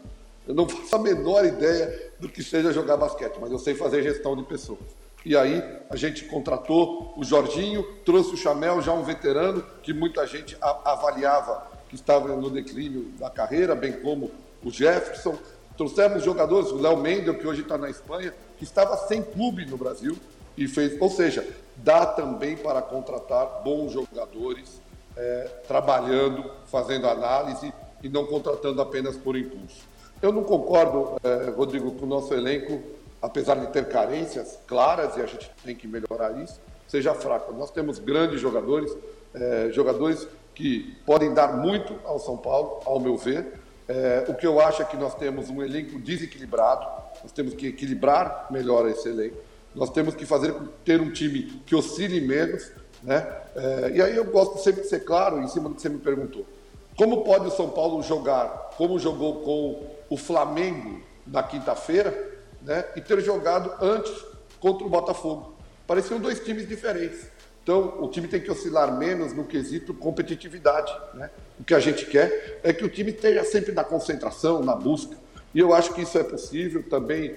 Eu 0.47 0.55
não 0.55 0.67
faço 0.69 0.97
a 0.97 0.99
menor 0.99 1.45
ideia 1.45 2.12
do 2.19 2.28
que 2.28 2.43
seja 2.43 2.73
jogar 2.73 2.97
basquete, 2.97 3.37
mas 3.40 3.50
eu 3.50 3.59
sei 3.59 3.75
fazer 3.75 4.02
gestão 4.02 4.37
de 4.37 4.43
pessoas. 4.43 4.99
E 5.25 5.37
aí 5.37 5.62
a 5.90 5.97
gente 5.97 6.25
contratou 6.25 7.12
o 7.17 7.25
Jorginho, 7.25 7.83
trouxe 8.05 8.35
o 8.35 8.37
Chamel, 8.37 8.81
já 8.81 8.93
um 8.93 9.02
veterano 9.02 9.64
que 9.83 9.93
muita 9.93 10.26
gente 10.26 10.57
avaliava 10.61 11.67
que 11.88 11.95
estava 11.95 12.28
no 12.37 12.50
declínio 12.50 13.12
da 13.19 13.31
carreira, 13.31 13.75
bem 13.75 13.93
como 13.93 14.31
o 14.62 14.71
Jefferson. 14.71 15.38
Trouxemos 15.76 16.25
jogadores, 16.25 16.71
o 16.71 16.76
Léo 16.76 16.97
Mendel, 16.97 17.38
que 17.38 17.47
hoje 17.47 17.62
está 17.62 17.78
na 17.78 17.88
Espanha, 17.88 18.35
que 18.59 18.64
estava 18.64 18.97
sem 18.97 19.23
clube 19.23 19.64
no 19.64 19.76
Brasil 19.76 20.17
e 20.59 20.69
fez. 20.69 21.00
Ou 21.00 21.09
seja, 21.09 21.47
dá 21.77 22.05
também 22.05 22.57
para 22.57 22.83
contratar 22.83 23.62
bons 23.65 23.93
jogadores, 23.93 24.81
é, 25.17 25.50
trabalhando, 25.67 26.50
fazendo 26.67 27.07
análise 27.07 27.73
e 28.03 28.09
não 28.09 28.27
contratando 28.27 28.83
apenas 28.83 29.17
por 29.17 29.37
impulso. 29.37 29.87
Eu 30.21 30.33
não 30.33 30.43
concordo, 30.43 31.17
é, 31.23 31.50
Rodrigo, 31.50 31.93
com 31.93 32.05
o 32.05 32.09
nosso 32.09 32.35
elenco 32.35 32.83
apesar 33.21 33.57
de 33.57 33.67
ter 33.69 33.88
carências 33.88 34.59
claras, 34.67 35.17
e 35.17 35.21
a 35.21 35.27
gente 35.27 35.50
tem 35.65 35.75
que 35.75 35.87
melhorar 35.87 36.33
isso, 36.43 36.61
seja 36.87 37.15
fraco. 37.15 37.53
Nós 37.53 37.71
temos 37.71 37.99
grandes 37.99 38.41
jogadores, 38.41 38.97
é, 39.35 39.71
jogadores 39.73 40.27
que 40.55 40.97
podem 41.05 41.35
dar 41.35 41.57
muito 41.57 41.99
ao 42.05 42.19
São 42.19 42.37
Paulo, 42.37 42.81
ao 42.85 42.99
meu 42.99 43.17
ver. 43.17 43.55
É, 43.88 44.25
o 44.29 44.35
que 44.35 44.47
eu 44.47 44.61
acho 44.61 44.83
é 44.83 44.85
que 44.85 44.97
nós 44.97 45.15
temos 45.15 45.49
um 45.50 45.62
elenco 45.62 45.99
desequilibrado, 45.99 46.87
nós 47.23 47.33
temos 47.33 47.55
que 47.55 47.69
equilibrar 47.69 48.47
melhor 48.50 48.88
esse 48.88 49.09
elenco. 49.09 49.37
Nós 49.78 49.90
temos 49.90 50.14
que 50.14 50.26
fazer 50.26 50.54
ter 50.85 51.00
um 51.00 51.11
time 51.11 51.62
que 51.64 51.75
oscile 51.75 52.20
menos, 52.20 52.70
Né? 53.00 53.25
É, 53.54 53.92
e 53.94 54.02
aí 54.02 54.16
eu 54.16 54.25
gosto 54.25 54.58
sempre 54.58 54.82
de 54.82 54.88
ser 54.88 55.04
claro 55.04 55.40
em 55.40 55.47
cima 55.47 55.68
do 55.68 55.76
que 55.76 55.82
você 55.82 55.88
me 55.88 55.99
perguntou. 55.99 56.44
Como 56.97 57.23
pode 57.23 57.47
o 57.47 57.50
São 57.50 57.70
Paulo 57.70 58.02
jogar 58.02 58.73
como 58.76 58.99
jogou 58.99 59.40
com 59.42 59.87
o 60.11 60.16
Flamengo 60.16 61.00
na 61.25 61.44
quinta-feira 61.44 62.12
né, 62.61 62.85
e 62.97 63.00
ter 63.00 63.20
jogado 63.20 63.73
antes 63.80 64.12
contra 64.58 64.85
o 64.85 64.90
Botafogo? 64.90 65.54
Pareciam 65.87 66.18
dois 66.18 66.40
times 66.40 66.66
diferentes. 66.68 67.28
Então, 67.62 68.02
o 68.02 68.08
time 68.08 68.26
tem 68.26 68.40
que 68.40 68.50
oscilar 68.50 68.97
menos 68.99 69.32
no 69.32 69.44
quesito 69.44 69.94
competitividade. 69.94 70.92
Né? 71.14 71.30
O 71.61 71.64
que 71.64 71.75
a 71.75 71.80
gente 71.80 72.06
quer 72.06 72.61
é 72.64 72.73
que 72.73 72.85
o 72.85 72.88
time 72.88 73.11
esteja 73.11 73.44
sempre 73.44 73.73
na 73.73 73.85
concentração, 73.85 74.61
na 74.62 74.75
busca. 74.75 75.16
E 75.54 75.61
eu 75.61 75.73
acho 75.73 75.94
que 75.94 76.02
isso 76.02 76.18
é 76.18 76.25
possível 76.25 76.82
também. 76.82 77.37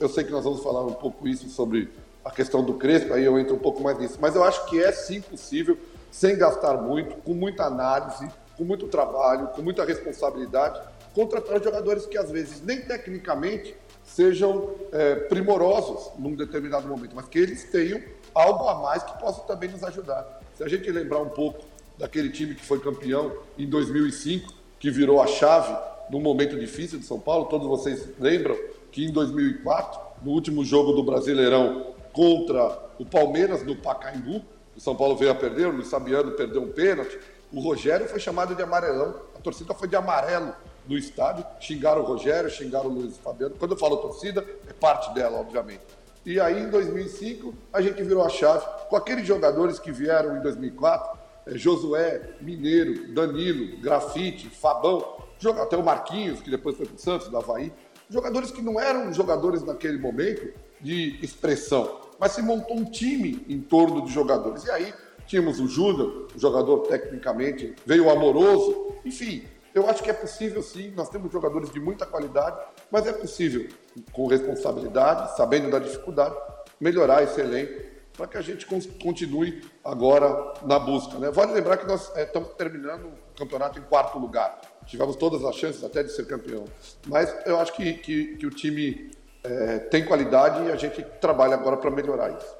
Eu 0.00 0.08
sei 0.08 0.24
que 0.24 0.30
nós 0.30 0.44
vamos 0.44 0.62
falar 0.62 0.84
um 0.84 0.94
pouco 0.94 1.28
isso 1.28 1.48
sobre 1.48 1.90
a 2.24 2.30
questão 2.30 2.62
do 2.64 2.74
Crespo, 2.74 3.14
aí 3.14 3.24
eu 3.24 3.38
entro 3.38 3.54
um 3.54 3.58
pouco 3.58 3.82
mais 3.82 3.98
nisso. 3.98 4.18
Mas 4.20 4.34
eu 4.34 4.44
acho 4.44 4.66
que 4.66 4.82
é 4.82 4.92
sim 4.92 5.20
possível, 5.20 5.76
sem 6.10 6.36
gastar 6.36 6.74
muito, 6.74 7.16
com 7.22 7.34
muita 7.34 7.64
análise, 7.64 8.28
com 8.56 8.64
muito 8.64 8.86
trabalho, 8.88 9.48
com 9.48 9.62
muita 9.62 9.84
responsabilidade, 9.84 10.80
contratar 11.14 11.62
jogadores 11.62 12.06
que 12.06 12.18
às 12.18 12.30
vezes 12.30 12.62
nem 12.62 12.80
tecnicamente 12.80 13.74
sejam 14.04 14.74
é, 14.92 15.14
primorosos 15.14 16.10
num 16.18 16.34
determinado 16.34 16.86
momento, 16.88 17.14
mas 17.14 17.26
que 17.26 17.38
eles 17.38 17.64
tenham 17.64 18.00
algo 18.34 18.68
a 18.68 18.74
mais 18.76 19.02
que 19.02 19.18
possa 19.18 19.40
também 19.42 19.70
nos 19.70 19.82
ajudar. 19.84 20.40
Se 20.56 20.64
a 20.64 20.68
gente 20.68 20.90
lembrar 20.90 21.20
um 21.20 21.28
pouco 21.28 21.64
daquele 21.98 22.30
time 22.30 22.54
que 22.54 22.64
foi 22.64 22.80
campeão 22.80 23.32
em 23.58 23.68
2005, 23.68 24.52
que 24.78 24.90
virou 24.90 25.22
a 25.22 25.26
chave 25.26 25.76
num 26.10 26.20
momento 26.20 26.58
difícil 26.58 26.98
de 26.98 27.04
São 27.04 27.20
Paulo, 27.20 27.46
todos 27.46 27.66
vocês 27.66 28.08
lembram 28.18 28.56
que 28.90 29.04
em 29.04 29.12
2004, 29.12 30.00
no 30.22 30.32
último 30.32 30.64
jogo 30.64 30.92
do 30.92 31.02
Brasileirão 31.02 31.94
contra 32.12 32.78
o 32.98 33.04
Palmeiras 33.04 33.64
no 33.64 33.76
Pacaembu, 33.76 34.44
o 34.76 34.80
São 34.80 34.96
Paulo 34.96 35.16
veio 35.16 35.30
a 35.30 35.34
perder, 35.34 35.66
o 35.66 35.72
Luiz 35.72 35.88
Sabiano 35.88 36.32
perdeu 36.32 36.62
um 36.62 36.72
pênalti, 36.72 37.18
o 37.52 37.60
Rogério 37.60 38.08
foi 38.08 38.20
chamado 38.20 38.54
de 38.54 38.62
amarelão, 38.62 39.14
a 39.36 39.40
torcida 39.40 39.74
foi 39.74 39.88
de 39.88 39.96
amarelo 39.96 40.54
no 40.86 40.96
estádio, 40.96 41.44
xingaram 41.60 42.02
o 42.02 42.04
Rogério, 42.04 42.50
xingaram 42.50 42.86
o 42.86 42.92
Luiz 42.92 43.16
Fabiano. 43.18 43.54
Quando 43.58 43.72
eu 43.72 43.78
falo 43.78 43.96
torcida, 43.98 44.44
é 44.68 44.72
parte 44.72 45.12
dela, 45.14 45.38
obviamente. 45.38 45.82
E 46.24 46.38
aí, 46.38 46.62
em 46.62 46.68
2005, 46.68 47.54
a 47.72 47.80
gente 47.80 48.02
virou 48.02 48.22
a 48.22 48.28
chave 48.28 48.64
com 48.88 48.96
aqueles 48.96 49.26
jogadores 49.26 49.78
que 49.78 49.90
vieram 49.90 50.36
em 50.36 50.42
2004, 50.42 51.18
é, 51.46 51.56
Josué, 51.56 52.34
Mineiro, 52.40 53.12
Danilo, 53.14 53.78
Grafite, 53.78 54.48
Fabão, 54.50 55.16
até 55.62 55.76
o 55.76 55.82
Marquinhos, 55.82 56.40
que 56.40 56.50
depois 56.50 56.76
foi 56.76 56.86
para 56.86 56.96
o 56.96 56.98
Santos, 56.98 57.28
do 57.28 57.36
Havaí. 57.36 57.72
Jogadores 58.10 58.50
que 58.50 58.60
não 58.60 58.78
eram 58.80 59.12
jogadores 59.12 59.62
naquele 59.62 59.96
momento 59.96 60.52
de 60.80 61.18
expressão, 61.24 62.00
mas 62.18 62.32
se 62.32 62.42
montou 62.42 62.76
um 62.76 62.84
time 62.84 63.46
em 63.48 63.60
torno 63.60 64.04
de 64.04 64.12
jogadores. 64.12 64.64
E 64.64 64.70
aí 64.70 64.92
tínhamos 65.26 65.60
o 65.60 65.68
Júnior, 65.68 66.26
jogador 66.36 66.80
tecnicamente, 66.88 67.74
veio 67.86 68.10
Amoroso, 68.10 68.94
enfim, 69.04 69.44
eu 69.72 69.88
acho 69.88 70.02
que 70.02 70.10
é 70.10 70.12
possível 70.12 70.60
sim, 70.60 70.90
nós 70.96 71.08
temos 71.08 71.30
jogadores 71.30 71.70
de 71.70 71.78
muita 71.78 72.04
qualidade, 72.04 72.58
mas 72.90 73.06
é 73.06 73.12
possível, 73.12 73.68
com 74.12 74.26
responsabilidade, 74.26 75.36
sabendo 75.36 75.70
da 75.70 75.78
dificuldade, 75.78 76.34
melhorar 76.80 77.22
esse 77.22 77.40
elenco 77.40 77.90
para 78.16 78.26
que 78.26 78.36
a 78.36 78.42
gente 78.42 78.66
continue 78.66 79.62
agora 79.84 80.54
na 80.64 80.78
busca. 80.78 81.18
Né? 81.18 81.30
Vale 81.30 81.52
lembrar 81.52 81.76
que 81.76 81.86
nós 81.86 82.10
é, 82.16 82.24
estamos 82.24 82.50
terminando 82.54 83.06
o 83.06 83.38
campeonato 83.38 83.78
em 83.78 83.82
quarto 83.82 84.18
lugar. 84.18 84.60
Tivemos 84.90 85.14
todas 85.14 85.44
as 85.44 85.54
chances 85.54 85.84
até 85.84 86.02
de 86.02 86.10
ser 86.10 86.26
campeão. 86.26 86.64
Mas 87.06 87.32
eu 87.46 87.60
acho 87.60 87.72
que, 87.74 87.94
que, 87.94 88.36
que 88.36 88.44
o 88.44 88.50
time 88.50 89.12
é, 89.44 89.78
tem 89.78 90.04
qualidade 90.04 90.64
e 90.64 90.72
a 90.72 90.74
gente 90.74 91.00
trabalha 91.20 91.54
agora 91.54 91.76
para 91.76 91.92
melhorar 91.92 92.30
isso. 92.36 92.56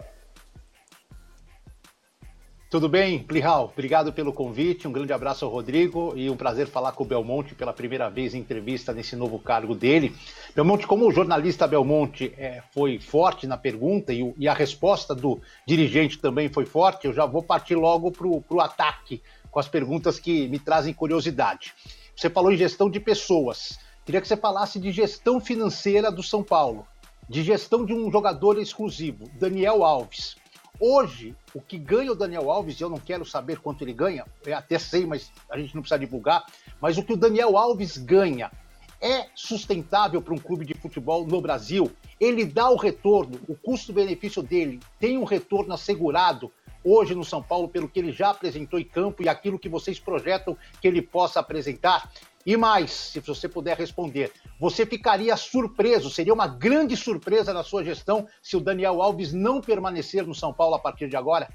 Tudo 2.71 2.89
bem, 2.89 3.19
Plihal? 3.19 3.73
Obrigado 3.73 4.13
pelo 4.13 4.33
convite. 4.33 4.87
Um 4.87 4.93
grande 4.93 5.13
abraço 5.13 5.45
ao 5.45 5.51
Rodrigo 5.51 6.13
e 6.15 6.31
um 6.31 6.37
prazer 6.37 6.69
falar 6.69 6.93
com 6.93 7.03
o 7.03 7.07
Belmonte 7.07 7.53
pela 7.53 7.73
primeira 7.73 8.09
vez 8.09 8.33
em 8.33 8.39
entrevista 8.39 8.93
nesse 8.93 9.17
novo 9.17 9.41
cargo 9.41 9.75
dele. 9.75 10.15
Belmonte, 10.55 10.87
como 10.87 11.09
o 11.09 11.11
jornalista 11.11 11.67
Belmonte 11.67 12.33
é, 12.39 12.63
foi 12.73 13.01
forte 13.01 13.45
na 13.45 13.57
pergunta 13.57 14.13
e, 14.13 14.33
e, 14.39 14.47
a 14.47 14.55
resposta 14.55 15.17
do 15.17 15.41
dirigente 15.67 16.17
também 16.17 16.49
foi 16.49 16.65
forte, 16.65 17.09
eu 17.09 17.13
já 17.13 17.27
vou 17.27 17.43
partir 17.43 17.75
logo 17.75 18.13
para 18.13 18.29
o 18.29 18.61
ataque 18.61 19.21
com 19.51 19.59
as 19.59 19.67
perguntas 19.67 20.21
que 20.21 20.47
me 20.47 20.61
trazem 20.61 20.95
curiosidade. 20.95 21.75
Você 22.21 22.29
falou 22.29 22.53
em 22.53 22.57
gestão 22.59 22.91
de 22.91 23.01
pessoas. 23.01 23.79
Queria 24.05 24.21
que 24.21 24.29
você 24.29 24.37
falasse 24.37 24.79
de 24.79 24.93
gestão 24.93 25.41
financeira 25.41 26.13
do 26.13 26.23
São 26.23 26.43
Paulo, 26.43 26.87
de 27.27 27.43
gestão 27.43 27.83
de 27.83 27.95
um 27.95 28.13
jogador 28.13 28.59
exclusivo, 28.59 29.25
Daniel 29.39 29.83
Alves. 29.83 30.37
Hoje, 30.79 31.35
o 31.55 31.63
que 31.63 31.79
ganha 31.79 32.13
o 32.13 32.15
Daniel 32.15 32.51
Alves, 32.51 32.79
eu 32.79 32.91
não 32.91 32.99
quero 32.99 33.25
saber 33.25 33.61
quanto 33.61 33.83
ele 33.83 33.95
ganha, 33.95 34.27
eu 34.45 34.55
até 34.55 34.79
sei, 34.79 35.07
mas 35.07 35.33
a 35.51 35.59
gente 35.59 35.75
não 35.75 35.81
precisa 35.81 35.99
divulgar, 35.99 36.45
mas 36.79 36.99
o 36.99 37.03
que 37.03 37.15
o 37.15 37.17
Daniel 37.17 37.57
Alves 37.57 37.97
ganha 37.97 38.53
é 39.01 39.29
sustentável 39.35 40.21
para 40.21 40.35
um 40.35 40.39
clube 40.39 40.67
de 40.67 40.75
futebol 40.75 41.27
no 41.27 41.41
Brasil? 41.41 41.91
Ele 42.21 42.45
dá 42.45 42.69
o 42.69 42.77
retorno, 42.77 43.41
o 43.49 43.55
custo-benefício 43.55 44.43
dele 44.43 44.79
tem 44.99 45.17
um 45.17 45.25
retorno 45.25 45.73
assegurado 45.73 46.53
hoje 46.85 47.15
no 47.15 47.25
São 47.25 47.43
Paulo 47.43 47.69
pelo 47.69 47.89
que 47.89 47.99
ele 47.99 48.13
já 48.13 48.31
apresentou 48.31 48.79
em 48.79 48.85
campo 48.85 49.23
e 49.23 49.29
aquilo 49.29 49.59
que 49.59 49.69
vocês 49.69 49.99
projetam 49.99 50.57
que 50.81 50.89
ele 50.89 51.03
possa 51.03 51.41
apresentar? 51.41 52.11
E 52.45 52.57
mais, 52.57 52.91
se 52.91 53.21
você 53.21 53.49
puder 53.49 53.77
responder, 53.77 54.33
você 54.59 54.87
ficaria 54.87 55.37
surpreso, 55.37 56.09
seria 56.09 56.33
uma 56.33 56.47
grande 56.47 56.97
surpresa 56.97 57.53
na 57.53 57.63
sua 57.63 57.85
gestão 57.85 58.27
se 58.43 58.57
o 58.57 58.61
Daniel 58.61 59.03
Alves 59.03 59.33
não 59.33 59.61
permanecer 59.61 60.27
no 60.27 60.35
São 60.35 60.53
Paulo 60.53 60.75
a 60.75 60.79
partir 60.79 61.09
de 61.09 61.17
agora? 61.17 61.49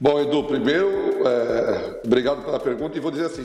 Bom, 0.00 0.18
Edu, 0.18 0.44
primeiro, 0.44 0.88
é, 1.28 2.00
obrigado 2.04 2.44
pela 2.44 2.58
pergunta 2.58 2.96
e 2.96 3.00
vou 3.00 3.10
dizer 3.10 3.26
assim, 3.26 3.42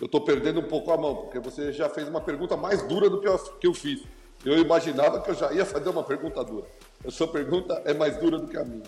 eu 0.00 0.06
estou 0.06 0.20
perdendo 0.20 0.60
um 0.60 0.64
pouco 0.64 0.92
a 0.92 0.96
mão, 0.96 1.16
porque 1.16 1.40
você 1.40 1.72
já 1.72 1.88
fez 1.88 2.08
uma 2.08 2.20
pergunta 2.20 2.56
mais 2.56 2.82
dura 2.82 3.08
do 3.08 3.20
que 3.20 3.26
eu, 3.26 3.38
que 3.38 3.66
eu 3.66 3.74
fiz. 3.74 4.02
Eu 4.44 4.58
imaginava 4.58 5.20
que 5.20 5.30
eu 5.30 5.34
já 5.34 5.52
ia 5.52 5.64
fazer 5.64 5.88
uma 5.88 6.02
pergunta 6.02 6.42
dura. 6.44 6.66
A 7.06 7.10
sua 7.10 7.28
pergunta 7.28 7.80
é 7.84 7.94
mais 7.94 8.16
dura 8.16 8.38
do 8.38 8.48
que 8.48 8.56
a 8.56 8.64
minha. 8.64 8.82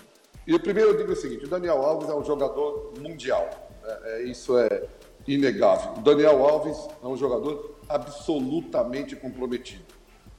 E 0.47 0.59
primeiro 0.59 0.91
eu 0.91 0.97
digo 0.97 1.13
o 1.13 1.17
seguinte, 1.17 1.45
o 1.45 1.49
Daniel 1.49 1.83
Alves 1.83 2.09
é 2.09 2.15
um 2.15 2.25
jogador 2.25 2.93
mundial. 3.01 3.49
É, 3.83 4.01
é, 4.05 4.23
isso 4.25 4.59
é, 4.59 4.85
inegável. 5.27 5.93
O 5.97 6.01
Daniel 6.03 6.45
Alves 6.45 6.77
é 7.03 7.07
um 7.07 7.17
jogador 7.17 7.77
absolutamente 7.89 9.17
comprometido. 9.17 9.85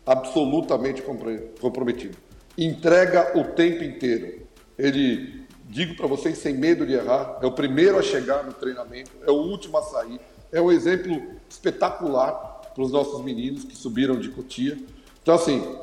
Absolutamente 0.05 1.01
comprometido. 1.01 2.17
Entrega 2.57 3.37
o 3.37 3.43
tempo 3.55 3.83
inteiro. 3.83 4.45
Ele, 4.77 5.45
digo 5.65 5.95
para 5.95 6.05
vocês 6.05 6.37
sem 6.37 6.53
medo 6.53 6.85
de 6.85 6.93
errar, 6.93 7.39
é 7.41 7.45
o 7.47 7.51
primeiro 7.51 7.97
a 7.97 8.03
chegar 8.03 8.43
no 8.43 8.53
treinamento, 8.53 9.11
é 9.25 9.31
o 9.31 9.35
último 9.35 9.77
a 9.77 9.81
sair. 9.81 10.19
É 10.51 10.61
um 10.61 10.71
exemplo 10.71 11.19
espetacular 11.49 12.61
para 12.73 12.83
os 12.83 12.91
nossos 12.91 13.23
meninos 13.23 13.63
que 13.63 13.75
subiram 13.75 14.19
de 14.19 14.29
Cotia. 14.29 14.77
Então, 15.21 15.33
assim, 15.33 15.77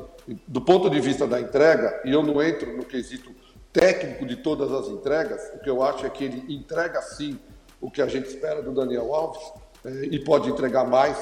do 0.47 0.61
ponto 0.61 0.89
de 0.89 1.01
vista 1.01 1.27
da 1.27 1.41
entrega, 1.41 2.01
e 2.05 2.11
eu 2.13 2.23
não 2.23 2.41
entro 2.41 2.77
no 2.77 2.85
quesito 2.85 3.29
técnico 3.73 4.25
de 4.25 4.35
todas 4.35 4.71
as 4.71 4.87
entregas, 4.87 5.41
o 5.55 5.59
que 5.59 5.69
eu 5.69 5.81
acho 5.81 6.05
é 6.05 6.09
que 6.09 6.23
ele 6.23 6.45
entrega 6.53 7.01
sim 7.01 7.39
o 7.81 7.89
que 7.89 8.01
a 8.01 8.07
gente 8.07 8.27
espera 8.27 8.61
do 8.61 8.71
Daniel 8.71 9.13
Alves 9.13 9.41
é, 9.83 10.05
e 10.05 10.23
pode 10.23 10.49
entregar 10.49 10.85
mais 10.85 11.17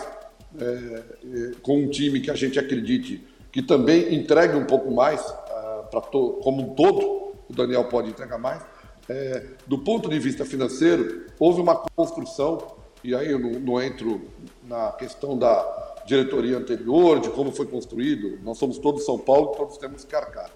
é, 0.60 1.02
com 1.62 1.80
um 1.80 1.90
time 1.90 2.20
que 2.20 2.30
a 2.30 2.36
gente 2.36 2.60
acredite 2.60 3.26
que 3.52 3.62
também 3.62 4.14
entregue 4.14 4.56
um 4.56 4.66
pouco 4.66 4.92
mais 4.92 5.22
ah, 5.22 5.88
para 5.90 6.02
como 6.02 6.62
um 6.62 6.76
todo 6.76 7.34
o 7.50 7.54
Daniel 7.54 7.86
pode 7.86 8.10
entregar 8.10 8.38
mais. 8.38 8.64
É, 9.10 9.46
do 9.68 9.80
ponto 9.80 10.10
de 10.10 10.20
vista 10.20 10.46
financeiro 10.46 11.26
houve 11.40 11.60
uma 11.60 11.76
construção 11.76 12.76
e 13.04 13.16
aí 13.16 13.32
eu 13.32 13.40
não, 13.40 13.52
não 13.60 13.82
entro 13.82 14.30
na 14.64 14.92
questão 14.94 15.38
da 15.38 16.04
diretoria 16.06 16.58
anterior 16.58 17.20
de 17.20 17.30
como 17.30 17.52
foi 17.52 17.66
construído. 17.66 18.40
Nós 18.44 18.58
somos 18.58 18.78
todos 18.78 19.06
São 19.06 19.18
Paulo 19.18 19.48
todos 19.48 19.78
temos 19.78 20.06
que 20.06 20.16
arcar 20.16 20.50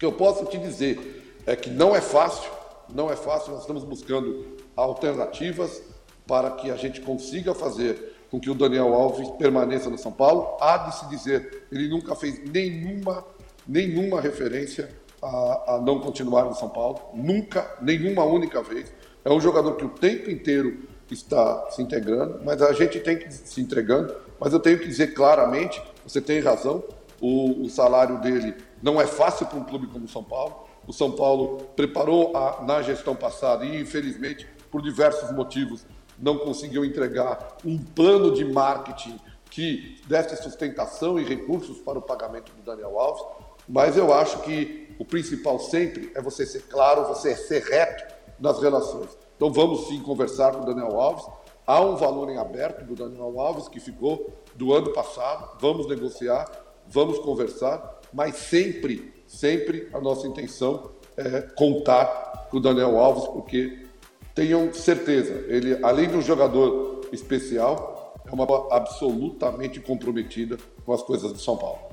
que 0.00 0.04
eu 0.04 0.12
posso 0.12 0.44
te 0.46 0.58
dizer 0.58 1.40
é 1.46 1.54
que 1.54 1.70
não 1.70 1.94
é 1.94 2.00
fácil 2.00 2.50
não 2.94 3.10
é 3.10 3.16
fácil 3.16 3.52
nós 3.52 3.60
estamos 3.60 3.84
buscando 3.84 4.56
alternativas 4.74 5.82
para 6.26 6.50
que 6.52 6.70
a 6.70 6.76
gente 6.76 7.00
consiga 7.00 7.54
fazer 7.54 8.16
com 8.30 8.38
que 8.38 8.50
o 8.50 8.54
Daniel 8.54 8.94
Alves 8.94 9.28
permaneça 9.30 9.90
no 9.90 9.98
São 9.98 10.12
Paulo. 10.12 10.56
Há 10.60 10.76
de 10.78 10.96
se 10.96 11.08
dizer, 11.08 11.64
ele 11.72 11.88
nunca 11.88 12.14
fez 12.14 12.40
nenhuma, 12.48 13.24
nenhuma 13.66 14.20
referência 14.20 14.90
a, 15.20 15.74
a 15.74 15.80
não 15.80 16.00
continuar 16.00 16.44
no 16.44 16.54
São 16.54 16.68
Paulo, 16.68 17.00
nunca, 17.12 17.76
nenhuma 17.82 18.24
única 18.24 18.62
vez. 18.62 18.92
É 19.24 19.30
um 19.30 19.40
jogador 19.40 19.74
que 19.74 19.84
o 19.84 19.88
tempo 19.88 20.30
inteiro 20.30 20.88
está 21.10 21.68
se 21.70 21.82
integrando, 21.82 22.40
mas 22.44 22.62
a 22.62 22.72
gente 22.72 23.00
tem 23.00 23.18
que 23.18 23.32
se 23.32 23.60
entregando. 23.60 24.14
Mas 24.38 24.52
eu 24.52 24.60
tenho 24.60 24.78
que 24.78 24.86
dizer 24.86 25.08
claramente, 25.08 25.82
você 26.06 26.20
tem 26.20 26.40
razão, 26.40 26.84
o, 27.20 27.64
o 27.64 27.68
salário 27.68 28.20
dele 28.20 28.54
não 28.82 29.00
é 29.00 29.06
fácil 29.06 29.46
para 29.46 29.58
um 29.58 29.64
clube 29.64 29.86
como 29.86 30.04
o 30.04 30.08
São 30.08 30.24
Paulo. 30.24 30.64
O 30.86 30.92
São 30.92 31.12
Paulo 31.12 31.58
preparou 31.76 32.36
a, 32.36 32.62
na 32.62 32.82
gestão 32.82 33.14
passada 33.14 33.64
e, 33.64 33.80
infelizmente, 33.80 34.46
por 34.70 34.82
diversos 34.82 35.30
motivos, 35.32 35.86
não 36.18 36.38
conseguiu 36.38 36.84
entregar 36.84 37.56
um 37.64 37.78
plano 37.78 38.32
de 38.32 38.44
marketing 38.44 39.18
que 39.50 40.00
desse 40.06 40.36
sustentação 40.42 41.18
e 41.18 41.24
recursos 41.24 41.78
para 41.78 41.98
o 41.98 42.02
pagamento 42.02 42.52
do 42.52 42.62
Daniel 42.62 42.98
Alves. 42.98 43.22
Mas 43.68 43.96
eu 43.96 44.12
acho 44.12 44.40
que 44.42 44.94
o 44.98 45.04
principal 45.04 45.58
sempre 45.58 46.12
é 46.14 46.20
você 46.20 46.46
ser 46.46 46.62
claro, 46.62 47.06
você 47.06 47.34
ser 47.34 47.62
reto 47.62 48.14
nas 48.38 48.60
relações. 48.60 49.16
Então 49.36 49.52
vamos 49.52 49.88
sim 49.88 50.00
conversar 50.00 50.52
com 50.52 50.62
o 50.62 50.66
Daniel 50.66 51.00
Alves. 51.00 51.26
Há 51.66 51.80
um 51.80 51.96
valor 51.96 52.28
em 52.30 52.38
aberto 52.38 52.84
do 52.84 52.94
Daniel 52.94 53.38
Alves 53.40 53.68
que 53.68 53.80
ficou 53.80 54.32
do 54.54 54.72
ano 54.72 54.92
passado. 54.92 55.56
Vamos 55.60 55.86
negociar, 55.86 56.50
vamos 56.86 57.18
conversar, 57.20 57.99
mas 58.12 58.36
sempre, 58.36 59.12
sempre 59.26 59.88
a 59.92 60.00
nossa 60.00 60.26
intenção 60.26 60.92
é 61.16 61.42
contar 61.42 62.48
com 62.50 62.56
o 62.56 62.60
Daniel 62.60 62.98
Alves, 62.98 63.24
porque 63.28 63.86
tenham 64.34 64.72
certeza, 64.72 65.44
ele, 65.48 65.78
além 65.82 66.08
de 66.08 66.16
um 66.16 66.22
jogador 66.22 67.08
especial, 67.12 68.14
é 68.26 68.32
uma 68.32 68.46
absolutamente 68.74 69.80
comprometida 69.80 70.56
com 70.84 70.92
as 70.92 71.02
coisas 71.02 71.32
de 71.32 71.40
São 71.40 71.56
Paulo. 71.56 71.90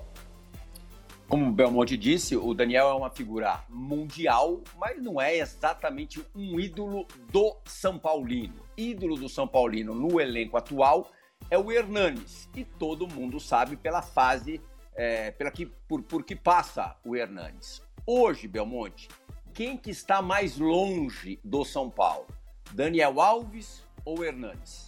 Como 1.28 1.50
o 1.50 1.52
Belmonte 1.52 1.98
disse, 1.98 2.38
o 2.38 2.54
Daniel 2.54 2.88
é 2.88 2.94
uma 2.94 3.10
figura 3.10 3.62
mundial, 3.68 4.62
mas 4.78 5.02
não 5.02 5.20
é 5.20 5.38
exatamente 5.38 6.24
um 6.34 6.58
ídolo 6.58 7.06
do 7.30 7.54
São 7.66 8.00
Paulino. 8.00 8.56
Ídolo 8.78 9.18
do 9.18 9.28
São 9.28 9.46
Paulino 9.46 9.94
no 9.94 10.22
elenco 10.22 10.56
atual 10.56 11.12
é 11.52 11.58
o 11.58 11.70
Hernanes, 11.70 12.48
e 12.56 12.64
todo 12.64 13.08
mundo 13.08 13.42
sabe 13.42 13.76
pela 13.76 14.02
fase 14.02 14.62
é, 14.98 15.30
pela 15.32 15.52
que, 15.52 15.68
por, 15.88 16.02
por 16.02 16.24
que 16.24 16.36
passa 16.36 16.96
o 17.06 17.16
Hernanes. 17.16 17.82
Hoje, 18.06 18.48
Belmonte, 18.48 19.08
quem 19.54 19.78
que 19.78 19.92
está 19.92 20.22
mais 20.22 20.58
longe 20.58 21.40
do 21.44 21.64
São 21.64 21.90
Paulo? 21.90 22.26
Daniel 22.74 23.22
Alves 23.22 23.84
ou 24.04 24.26
Hernanes? 24.26 24.88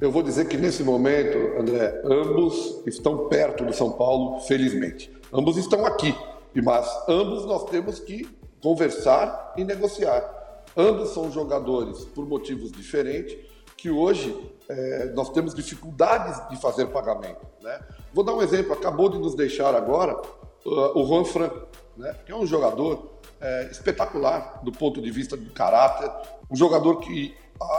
Eu 0.00 0.10
vou 0.10 0.22
dizer 0.22 0.48
que 0.48 0.56
nesse 0.56 0.82
momento, 0.82 1.38
André, 1.58 2.00
ambos 2.04 2.82
estão 2.86 3.28
perto 3.28 3.64
do 3.64 3.72
São 3.72 3.92
Paulo, 3.92 4.40
felizmente. 4.40 5.12
Ambos 5.32 5.56
estão 5.56 5.84
aqui, 5.84 6.14
mas 6.62 6.88
ambos 7.08 7.44
nós 7.44 7.64
temos 7.70 7.98
que 7.98 8.28
conversar 8.60 9.54
e 9.56 9.64
negociar. 9.64 10.62
Ambos 10.76 11.10
são 11.10 11.30
jogadores 11.30 12.04
por 12.06 12.26
motivos 12.26 12.72
diferentes 12.72 13.36
que 13.84 13.90
hoje 13.90 14.34
é, 14.66 15.12
nós 15.14 15.28
temos 15.28 15.54
dificuldades 15.54 16.48
de 16.48 16.56
fazer 16.56 16.86
pagamento. 16.86 17.46
Né? 17.60 17.78
Vou 18.14 18.24
dar 18.24 18.32
um 18.32 18.40
exemplo. 18.40 18.72
Acabou 18.72 19.10
de 19.10 19.18
nos 19.18 19.34
deixar 19.34 19.74
agora 19.74 20.16
uh, 20.64 20.98
o 20.98 21.06
Juan 21.06 21.22
Fran, 21.26 21.50
né? 21.94 22.16
que 22.24 22.32
é 22.32 22.34
um 22.34 22.46
jogador 22.46 23.20
é, 23.42 23.68
espetacular 23.70 24.62
do 24.64 24.72
ponto 24.72 25.02
de 25.02 25.10
vista 25.10 25.36
do 25.36 25.52
caráter, 25.52 26.10
um 26.50 26.56
jogador 26.56 26.96
que 26.96 27.36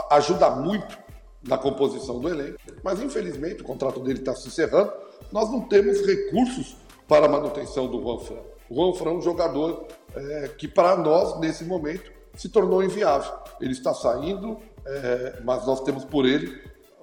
ajuda 0.08 0.48
muito 0.50 0.96
na 1.42 1.58
composição 1.58 2.20
do 2.20 2.28
elenco, 2.28 2.56
mas 2.84 3.02
infelizmente 3.02 3.62
o 3.62 3.64
contrato 3.64 3.98
dele 3.98 4.20
está 4.20 4.32
se 4.32 4.46
encerrando, 4.46 4.92
nós 5.32 5.50
não 5.50 5.62
temos 5.62 6.06
recursos 6.06 6.76
para 7.08 7.26
a 7.26 7.28
manutenção 7.28 7.88
do 7.88 8.00
Juan 8.00 8.18
Fran. 8.20 8.42
O 8.70 8.74
Juan 8.76 8.94
Fran 8.94 9.10
é 9.10 9.14
um 9.14 9.22
jogador 9.22 9.88
é, 10.14 10.50
que 10.56 10.68
para 10.68 10.96
nós, 10.96 11.40
nesse 11.40 11.64
momento, 11.64 12.12
se 12.36 12.48
tornou 12.48 12.80
inviável. 12.80 13.32
Ele 13.60 13.72
está 13.72 13.92
saindo, 13.92 14.60
é, 14.86 15.40
mas 15.44 15.66
nós 15.66 15.80
temos 15.82 16.04
por 16.04 16.24
ele 16.24 16.60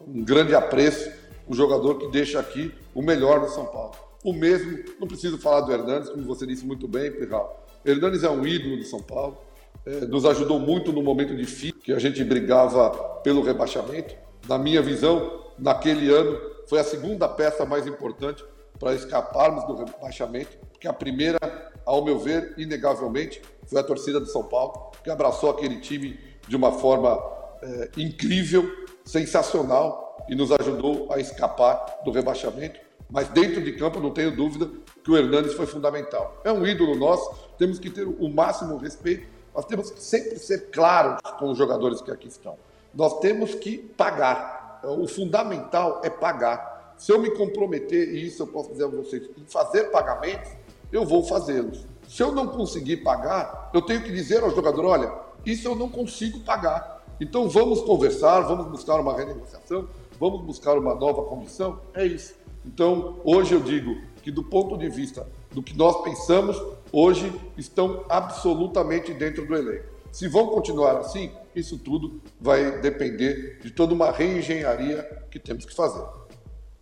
um 0.07 0.23
grande 0.23 0.55
apreço, 0.55 1.11
um 1.47 1.53
jogador 1.53 1.95
que 1.95 2.07
deixa 2.09 2.39
aqui 2.39 2.73
o 2.93 3.01
melhor 3.01 3.41
do 3.41 3.49
São 3.49 3.65
Paulo. 3.65 3.93
O 4.23 4.31
mesmo, 4.31 4.79
não 4.99 5.07
preciso 5.07 5.37
falar 5.37 5.61
do 5.61 5.71
Hernandes, 5.71 6.09
como 6.09 6.23
você 6.23 6.45
disse 6.47 6.65
muito 6.65 6.87
bem, 6.87 7.11
Pirral. 7.11 7.65
Hernandes 7.85 8.23
é 8.23 8.29
um 8.29 8.45
ídolo 8.45 8.77
do 8.77 8.83
São 8.85 9.01
Paulo, 9.01 9.37
é, 9.85 10.01
nos 10.05 10.25
ajudou 10.25 10.59
muito 10.59 10.93
no 10.93 11.03
momento 11.03 11.35
difícil 11.35 11.79
que 11.83 11.91
a 11.91 11.99
gente 11.99 12.23
brigava 12.23 12.89
pelo 13.21 13.41
rebaixamento. 13.41 14.15
Na 14.47 14.57
minha 14.57 14.81
visão, 14.81 15.43
naquele 15.59 16.09
ano, 16.13 16.39
foi 16.67 16.79
a 16.79 16.83
segunda 16.83 17.27
peça 17.27 17.65
mais 17.65 17.85
importante 17.85 18.43
para 18.79 18.93
escaparmos 18.93 19.65
do 19.65 19.75
rebaixamento, 19.75 20.57
porque 20.71 20.87
a 20.87 20.93
primeira, 20.93 21.39
ao 21.85 22.03
meu 22.03 22.17
ver, 22.17 22.53
inegavelmente, 22.57 23.41
foi 23.65 23.79
a 23.79 23.83
torcida 23.83 24.19
do 24.19 24.25
São 24.25 24.43
Paulo, 24.43 24.91
que 25.03 25.09
abraçou 25.09 25.49
aquele 25.49 25.79
time 25.81 26.17
de 26.47 26.55
uma 26.55 26.71
forma 26.71 27.32
é, 27.63 27.89
incrível, 27.97 28.69
sensacional 29.05 30.25
e 30.29 30.35
nos 30.35 30.51
ajudou 30.51 31.11
a 31.11 31.19
escapar 31.19 32.01
do 32.03 32.11
rebaixamento. 32.11 32.79
Mas 33.09 33.27
dentro 33.29 33.61
de 33.61 33.73
campo, 33.73 33.99
não 33.99 34.11
tenho 34.11 34.35
dúvida 34.35 34.69
que 35.03 35.11
o 35.11 35.17
Hernandes 35.17 35.53
foi 35.53 35.65
fundamental. 35.65 36.41
É 36.43 36.51
um 36.51 36.65
ídolo 36.65 36.95
nosso, 36.95 37.31
temos 37.57 37.79
que 37.79 37.89
ter 37.89 38.07
o 38.07 38.29
máximo 38.29 38.77
respeito, 38.77 39.27
nós 39.53 39.65
temos 39.65 39.91
que 39.91 40.01
sempre 40.01 40.37
ser 40.39 40.71
claros 40.71 41.21
com 41.37 41.51
os 41.51 41.57
jogadores 41.57 42.01
que 42.01 42.11
aqui 42.11 42.27
estão. 42.27 42.57
Nós 42.93 43.19
temos 43.19 43.55
que 43.55 43.77
pagar. 43.77 44.81
O 44.83 45.07
fundamental 45.07 46.01
é 46.03 46.09
pagar. 46.09 46.95
Se 46.97 47.11
eu 47.11 47.19
me 47.19 47.31
comprometer, 47.31 48.09
e 48.13 48.25
isso 48.25 48.43
eu 48.43 48.47
posso 48.47 48.71
dizer 48.71 48.85
a 48.85 48.87
vocês, 48.87 49.29
em 49.37 49.45
fazer 49.45 49.85
pagamentos, 49.85 50.51
eu 50.91 51.05
vou 51.05 51.23
fazê-los. 51.23 51.85
Se 52.07 52.21
eu 52.21 52.31
não 52.31 52.47
conseguir 52.47 52.97
pagar, 52.97 53.71
eu 53.73 53.81
tenho 53.81 54.01
que 54.01 54.11
dizer 54.11 54.43
ao 54.43 54.51
jogador: 54.51 54.85
olha, 54.85 55.11
isso 55.45 55.67
eu 55.67 55.75
não 55.75 55.89
consigo 55.89 56.39
pagar. 56.41 56.92
Então 57.19 57.49
vamos 57.49 57.81
conversar, 57.81 58.41
vamos 58.41 58.67
buscar 58.67 58.99
uma 58.99 59.15
renegociação, 59.15 59.87
vamos 60.19 60.41
buscar 60.43 60.77
uma 60.77 60.95
nova 60.95 61.23
comissão. 61.23 61.79
É 61.93 62.05
isso. 62.05 62.35
Então 62.65 63.19
hoje 63.23 63.53
eu 63.53 63.59
digo 63.59 63.95
que, 64.21 64.31
do 64.31 64.43
ponto 64.43 64.77
de 64.77 64.89
vista 64.89 65.27
do 65.51 65.61
que 65.61 65.75
nós 65.75 66.01
pensamos, 66.03 66.61
hoje 66.91 67.31
estão 67.57 68.05
absolutamente 68.09 69.13
dentro 69.13 69.45
do 69.45 69.55
elenco. 69.55 69.93
Se 70.11 70.27
vão 70.27 70.47
continuar 70.47 70.97
assim, 70.97 71.31
isso 71.55 71.77
tudo 71.77 72.21
vai 72.39 72.79
depender 72.79 73.59
de 73.63 73.71
toda 73.71 73.93
uma 73.93 74.11
reengenharia 74.11 75.03
que 75.29 75.39
temos 75.39 75.65
que 75.65 75.73
fazer. 75.73 76.03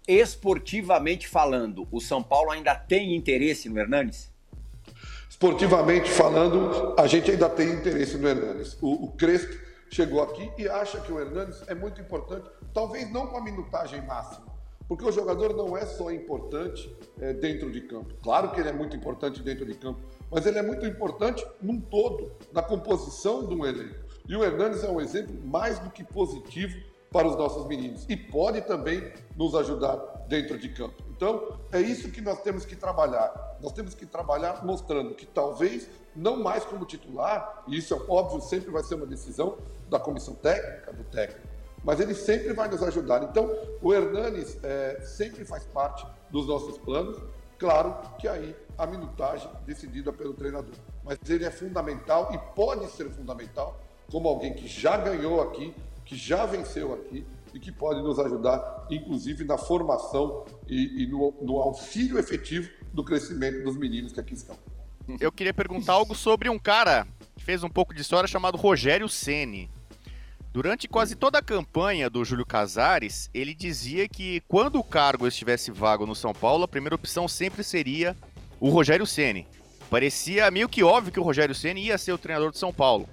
Esportivamente 0.08 1.28
falando, 1.28 1.88
o 1.92 2.02
São 2.02 2.22
Paulo 2.22 2.52
ainda 2.52 2.76
tem 2.76 3.16
interesse 3.16 3.70
no 3.70 3.80
Hernanes? 3.80 4.32
Esportivamente 5.30 6.10
falando, 6.10 6.94
a 6.98 7.08
gente 7.08 7.32
ainda 7.32 7.50
tem 7.50 7.72
interesse 7.72 8.18
no 8.18 8.28
Hernanes. 8.28 8.78
O, 8.82 9.06
o 9.06 9.08
Crespo 9.14 9.61
chegou 9.92 10.24
aqui 10.24 10.50
e 10.58 10.68
acha 10.68 11.00
que 11.02 11.12
o 11.12 11.20
Hernanes 11.20 11.62
é 11.68 11.76
muito 11.76 12.00
importante, 12.00 12.50
talvez 12.74 13.12
não 13.12 13.28
com 13.28 13.38
a 13.38 13.42
minutagem 13.44 14.02
máxima, 14.02 14.48
porque 14.88 15.06
o 15.06 15.12
jogador 15.12 15.56
não 15.56 15.78
é 15.78 15.86
só 15.86 16.12
importante 16.12 16.96
é, 17.20 17.34
dentro 17.34 17.70
de 17.70 17.82
campo. 17.82 18.16
Claro 18.24 18.52
que 18.52 18.60
ele 18.60 18.70
é 18.70 18.74
muito 18.74 18.96
importante 18.96 19.44
dentro 19.44 19.66
de 19.66 19.74
campo, 19.74 20.00
mas 20.32 20.46
ele 20.46 20.58
é 20.58 20.62
muito 20.62 20.86
importante 20.86 21.46
num 21.62 21.80
todo, 21.80 22.32
na 22.54 22.62
composição 22.62 23.46
de 23.46 23.54
um 23.54 23.66
elenco. 23.66 24.00
E 24.28 24.36
o 24.36 24.44
Hernandes 24.44 24.84
é 24.84 24.90
um 24.90 25.02
exemplo 25.02 25.36
mais 25.46 25.78
do 25.80 25.90
que 25.90 26.04
positivo 26.04 26.78
para 27.12 27.28
os 27.28 27.36
nossos 27.36 27.68
meninos 27.68 28.06
e 28.08 28.16
pode 28.16 28.62
também 28.62 29.12
nos 29.36 29.54
ajudar 29.54 29.98
dentro 30.28 30.58
de 30.58 30.70
campo. 30.70 31.04
Então, 31.10 31.60
é 31.72 31.80
isso 31.80 32.10
que 32.10 32.22
nós 32.22 32.42
temos 32.42 32.66
que 32.66 32.76
trabalhar. 32.76 33.58
Nós 33.62 33.74
temos 33.74 33.94
que 33.94 34.06
trabalhar 34.06 34.66
mostrando 34.66 35.14
que 35.14 35.26
talvez 35.26 35.88
não 36.16 36.42
mais 36.42 36.64
como 36.64 36.86
titular, 36.86 37.64
e 37.68 37.78
isso 37.78 37.94
é 37.94 38.02
óbvio, 38.08 38.42
sempre 38.42 38.72
vai 38.72 38.84
ser 38.84 38.96
uma 38.96 39.06
decisão 39.06 39.58
da 39.90 40.00
comissão 40.00 40.34
técnica, 40.34 40.92
do 40.94 41.04
técnico, 41.04 41.48
mas 41.84 42.00
ele 42.00 42.16
sempre 42.16 42.54
vai 42.54 42.68
nos 42.70 42.82
ajudar. 42.82 43.24
Então, 43.24 43.50
o 43.82 43.94
Hernanes 43.94 44.58
é, 44.64 45.02
sempre 45.02 45.44
faz 45.46 45.66
parte 45.66 46.06
dos 46.30 46.48
nossos 46.48 46.78
planos. 46.78 47.18
Claro 47.58 47.96
que 48.18 48.28
aí 48.28 48.56
a 48.78 48.88
minutagem 48.88 49.50
decidida 49.66 50.12
pelo 50.12 50.34
treinador. 50.34 50.76
Mas 51.04 51.18
ele 51.30 51.46
é 51.46 51.52
fundamental 51.52 52.32
e 52.34 52.56
pode 52.56 52.88
ser 52.88 53.10
fundamental 53.10 53.80
como 54.12 54.28
alguém 54.28 54.54
que 54.54 54.68
já 54.68 54.98
ganhou 54.98 55.42
aqui, 55.42 55.74
que 56.12 56.18
já 56.18 56.46
venceu 56.46 56.94
aqui 56.94 57.26
e 57.54 57.60
que 57.60 57.72
pode 57.72 58.02
nos 58.02 58.20
ajudar, 58.20 58.86
inclusive, 58.92 59.46
na 59.46 59.58
formação 59.58 60.46
e, 60.68 61.04
e 61.04 61.08
no, 61.08 61.34
no 61.42 61.58
auxílio 61.58 62.20
efetivo 62.20 62.70
do 62.94 63.02
crescimento 63.02 63.64
dos 63.64 63.78
meninos 63.78 64.12
que 64.12 64.20
aqui 64.20 64.34
estão. 64.34 64.58
Eu 65.22 65.32
queria 65.32 65.54
perguntar 65.54 65.94
algo 65.94 66.14
sobre 66.14 66.50
um 66.50 66.60
cara 66.60 67.08
que 67.38 67.46
fez 67.46 67.64
um 67.64 67.70
pouco 67.70 67.94
de 67.94 68.02
história 68.02 68.28
chamado 68.28 68.58
Rogério 68.58 69.08
Ceni. 69.08 69.70
Durante 70.52 70.86
quase 70.86 71.16
toda 71.16 71.38
a 71.38 71.42
campanha 71.42 72.10
do 72.10 72.26
Júlio 72.26 72.46
Casares, 72.46 73.30
ele 73.34 73.54
dizia 73.54 74.10
que 74.10 74.42
quando 74.50 74.80
o 74.80 74.84
cargo 74.84 75.26
estivesse 75.26 75.72
vago 75.72 76.06
no 76.06 76.14
São 76.14 76.34
Paulo, 76.34 76.66
a 76.66 76.68
primeira 76.68 76.96
opção 76.96 77.26
sempre 77.26 77.64
seria 77.64 78.18
o 78.60 78.70
Rogério 78.70 79.08
Ceni. 79.08 79.48
Parecia 79.90 80.52
meio 80.52 80.68
que 80.68 80.84
óbvio 80.84 81.14
que 81.14 81.20
o 81.22 81.24
Rogério 81.24 81.56
Ceni 81.56 81.86
ia 81.86 81.98
ser 81.98 82.12
o 82.12 82.18
treinador 82.18 82.52
de 82.52 82.58
São 82.58 82.74
Paulo. 82.74 83.08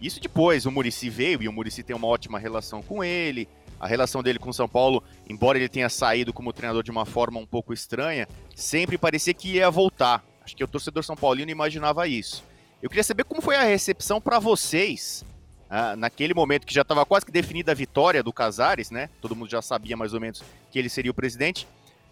Isso 0.00 0.20
depois, 0.20 0.64
o 0.64 0.70
Murici 0.70 1.10
veio 1.10 1.42
e 1.42 1.48
o 1.48 1.52
Murici 1.52 1.82
tem 1.82 1.94
uma 1.94 2.06
ótima 2.06 2.38
relação 2.38 2.82
com 2.82 3.02
ele. 3.02 3.48
A 3.80 3.86
relação 3.86 4.22
dele 4.22 4.38
com 4.38 4.50
o 4.50 4.54
São 4.54 4.68
Paulo, 4.68 5.02
embora 5.28 5.58
ele 5.58 5.68
tenha 5.68 5.88
saído 5.88 6.32
como 6.32 6.52
treinador 6.52 6.82
de 6.82 6.90
uma 6.90 7.04
forma 7.04 7.38
um 7.38 7.46
pouco 7.46 7.72
estranha, 7.72 8.26
sempre 8.54 8.98
parecia 8.98 9.34
que 9.34 9.54
ia 9.54 9.70
voltar. 9.70 10.24
Acho 10.44 10.56
que 10.56 10.64
o 10.64 10.68
torcedor 10.68 11.04
São 11.04 11.16
Paulino 11.16 11.50
imaginava 11.50 12.08
isso. 12.08 12.44
Eu 12.82 12.88
queria 12.88 13.04
saber 13.04 13.24
como 13.24 13.42
foi 13.42 13.56
a 13.56 13.62
recepção 13.62 14.20
para 14.20 14.38
vocês 14.38 15.24
ah, 15.68 15.94
naquele 15.96 16.32
momento 16.32 16.66
que 16.66 16.74
já 16.74 16.82
estava 16.82 17.04
quase 17.04 17.26
que 17.26 17.32
definida 17.32 17.72
a 17.72 17.74
vitória 17.74 18.22
do 18.22 18.32
Casares, 18.32 18.90
né? 18.90 19.10
Todo 19.20 19.36
mundo 19.36 19.50
já 19.50 19.60
sabia 19.60 19.96
mais 19.96 20.14
ou 20.14 20.20
menos 20.20 20.42
que 20.70 20.78
ele 20.78 20.88
seria 20.88 21.10
o 21.10 21.14
presidente, 21.14 21.66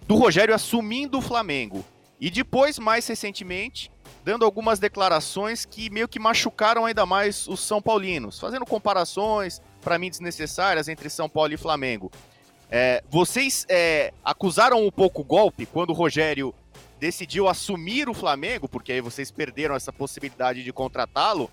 do 0.06 0.16
Rogério 0.16 0.54
assumindo 0.54 1.18
o 1.18 1.22
Flamengo. 1.22 1.84
E 2.20 2.30
depois, 2.30 2.78
mais 2.78 3.06
recentemente, 3.06 3.90
dando 4.26 4.44
algumas 4.44 4.80
declarações 4.80 5.64
que 5.64 5.88
meio 5.88 6.08
que 6.08 6.18
machucaram 6.18 6.84
ainda 6.84 7.06
mais 7.06 7.46
os 7.46 7.60
São 7.60 7.80
Paulinos, 7.80 8.40
fazendo 8.40 8.66
comparações, 8.66 9.62
para 9.80 10.00
mim, 10.00 10.10
desnecessárias 10.10 10.88
entre 10.88 11.08
São 11.08 11.28
Paulo 11.28 11.54
e 11.54 11.56
Flamengo. 11.56 12.10
É, 12.68 13.04
vocês 13.08 13.64
é, 13.68 14.12
acusaram 14.24 14.84
um 14.84 14.90
pouco 14.90 15.20
o 15.20 15.24
golpe 15.24 15.64
quando 15.64 15.90
o 15.90 15.92
Rogério 15.92 16.52
decidiu 16.98 17.46
assumir 17.46 18.08
o 18.08 18.14
Flamengo, 18.14 18.68
porque 18.68 18.90
aí 18.90 19.00
vocês 19.00 19.30
perderam 19.30 19.76
essa 19.76 19.92
possibilidade 19.92 20.64
de 20.64 20.72
contratá-lo. 20.72 21.48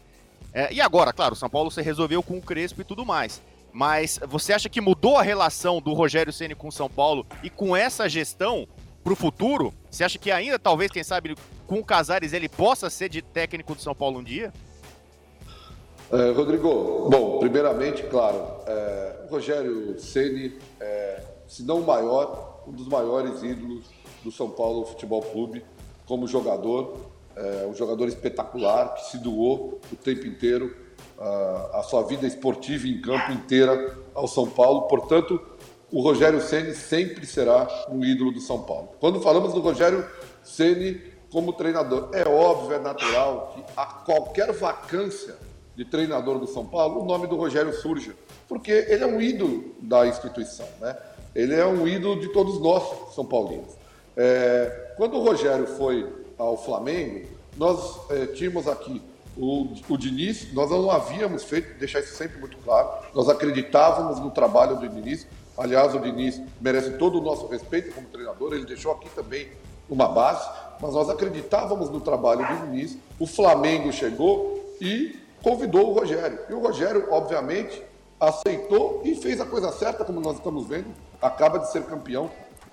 É, 0.51 0.73
e 0.73 0.81
agora, 0.81 1.13
claro, 1.13 1.33
o 1.33 1.37
São 1.37 1.51
Paulo 1.51 1.69
se 1.69 1.79
resolveu 1.79 2.23
com 2.23 2.39
o 2.39 2.41
Crespo 2.41 2.81
e 2.81 2.83
tudo 2.83 3.05
mais. 3.05 3.39
Mas 3.71 4.19
você 4.27 4.51
acha 4.51 4.67
que 4.67 4.81
mudou 4.81 5.19
a 5.19 5.21
relação 5.21 5.79
do 5.79 5.93
Rogério 5.93 6.33
Ceni 6.33 6.55
com 6.55 6.69
o 6.69 6.71
São 6.71 6.89
Paulo 6.89 7.23
e 7.43 7.51
com 7.51 7.77
essa 7.77 8.09
gestão 8.09 8.67
para 9.03 9.13
o 9.13 9.15
futuro? 9.15 9.73
Você 9.89 10.03
acha 10.03 10.17
que 10.17 10.31
ainda, 10.31 10.57
talvez, 10.57 10.91
quem 10.91 11.03
sabe, 11.03 11.35
com 11.67 11.79
o 11.79 11.85
Casares 11.85 12.33
ele 12.33 12.47
possa 12.47 12.89
ser 12.89 13.09
de 13.09 13.21
técnico 13.21 13.75
do 13.75 13.81
São 13.81 13.93
Paulo 13.93 14.19
um 14.19 14.23
dia? 14.23 14.53
É, 16.11 16.31
Rodrigo, 16.31 17.09
bom, 17.09 17.39
primeiramente, 17.39 18.03
claro, 18.03 18.37
é, 18.67 19.25
o 19.27 19.31
Rogério 19.31 19.99
Ceni 19.99 20.57
é, 20.79 21.23
se 21.47 21.63
não 21.63 21.79
o 21.79 21.85
maior, 21.85 22.63
um 22.67 22.71
dos 22.71 22.87
maiores 22.87 23.43
ídolos 23.43 23.85
do 24.23 24.31
São 24.31 24.49
Paulo 24.49 24.85
Futebol 24.85 25.21
Clube 25.21 25.63
como 26.05 26.27
jogador, 26.27 26.97
é, 27.35 27.65
um 27.65 27.73
jogador 27.73 28.07
espetacular 28.07 28.93
que 28.95 29.11
se 29.11 29.17
doou 29.17 29.79
o 29.91 29.95
tempo 29.95 30.25
inteiro 30.27 30.75
a, 31.17 31.79
a 31.79 31.83
sua 31.83 32.03
vida 32.03 32.25
esportiva 32.25 32.87
em 32.87 33.01
campo 33.01 33.31
inteira 33.31 33.97
ao 34.13 34.27
São 34.27 34.47
Paulo. 34.47 34.83
Portanto, 34.83 35.39
o 35.93 36.01
Rogério 36.01 36.41
Ceni 36.41 36.73
sempre 36.73 37.23
será 37.23 37.67
um 37.87 38.03
ídolo 38.03 38.31
do 38.31 38.41
São 38.41 38.63
Paulo. 38.63 38.89
Quando 38.99 39.21
falamos 39.21 39.53
do 39.53 39.61
Rogério 39.61 40.03
Ceni 40.43 40.99
como 41.31 41.53
treinador, 41.53 42.09
é 42.13 42.27
óbvio, 42.27 42.75
é 42.75 42.79
natural 42.79 43.53
que 43.55 43.63
a 43.77 43.85
qualquer 43.85 44.51
vacância 44.53 45.35
de 45.75 45.85
treinador 45.85 46.39
do 46.39 46.47
São 46.47 46.65
Paulo, 46.65 47.03
o 47.03 47.05
nome 47.05 47.27
do 47.27 47.35
Rogério 47.35 47.71
surge, 47.73 48.11
porque 48.49 48.71
ele 48.71 49.03
é 49.03 49.05
um 49.05 49.21
ídolo 49.21 49.75
da 49.79 50.07
instituição, 50.07 50.67
né? 50.81 50.97
Ele 51.35 51.53
é 51.53 51.65
um 51.65 51.87
ídolo 51.87 52.19
de 52.19 52.29
todos 52.29 52.59
nós, 52.59 53.13
São 53.13 53.23
Paulinos. 53.23 53.73
É, 54.17 54.93
quando 54.97 55.17
o 55.17 55.23
Rogério 55.23 55.67
foi 55.67 56.11
ao 56.39 56.57
Flamengo, 56.57 57.27
nós 57.55 57.99
é, 58.09 58.25
tínhamos 58.27 58.67
aqui 58.67 58.99
o, 59.37 59.67
o 59.89 59.97
Diniz, 59.97 60.51
nós 60.53 60.71
não 60.71 60.89
havíamos 60.89 61.43
feito, 61.43 61.77
deixar 61.77 61.99
isso 61.99 62.15
sempre 62.15 62.39
muito 62.39 62.57
claro, 62.57 62.89
nós 63.13 63.29
acreditávamos 63.29 64.19
no 64.19 64.31
trabalho 64.31 64.77
do 64.77 64.89
Diniz. 64.89 65.27
Aliás, 65.57 65.93
o 65.93 65.99
Diniz 65.99 66.41
merece 66.59 66.91
todo 66.91 67.19
o 67.19 67.21
nosso 67.21 67.47
respeito 67.47 67.93
como 67.93 68.07
treinador, 68.07 68.53
ele 68.53 68.65
deixou 68.65 68.91
aqui 68.91 69.09
também 69.09 69.49
uma 69.89 70.07
base, 70.07 70.49
mas 70.81 70.93
nós 70.93 71.09
acreditávamos 71.09 71.89
no 71.89 72.01
trabalho 72.01 72.45
do 72.47 72.65
Diniz. 72.65 72.97
O 73.19 73.27
Flamengo 73.27 73.91
chegou 73.91 74.75
e 74.81 75.19
convidou 75.41 75.91
o 75.91 75.93
Rogério. 75.93 76.39
E 76.49 76.53
o 76.53 76.59
Rogério, 76.59 77.07
obviamente, 77.11 77.83
aceitou 78.19 79.01
e 79.03 79.15
fez 79.15 79.39
a 79.39 79.45
coisa 79.45 79.71
certa, 79.71 80.03
como 80.03 80.19
nós 80.19 80.37
estamos 80.37 80.67
vendo, 80.67 80.87
acaba 81.21 81.59
de 81.59 81.71
ser 81.71 81.83
campeão 81.83 82.31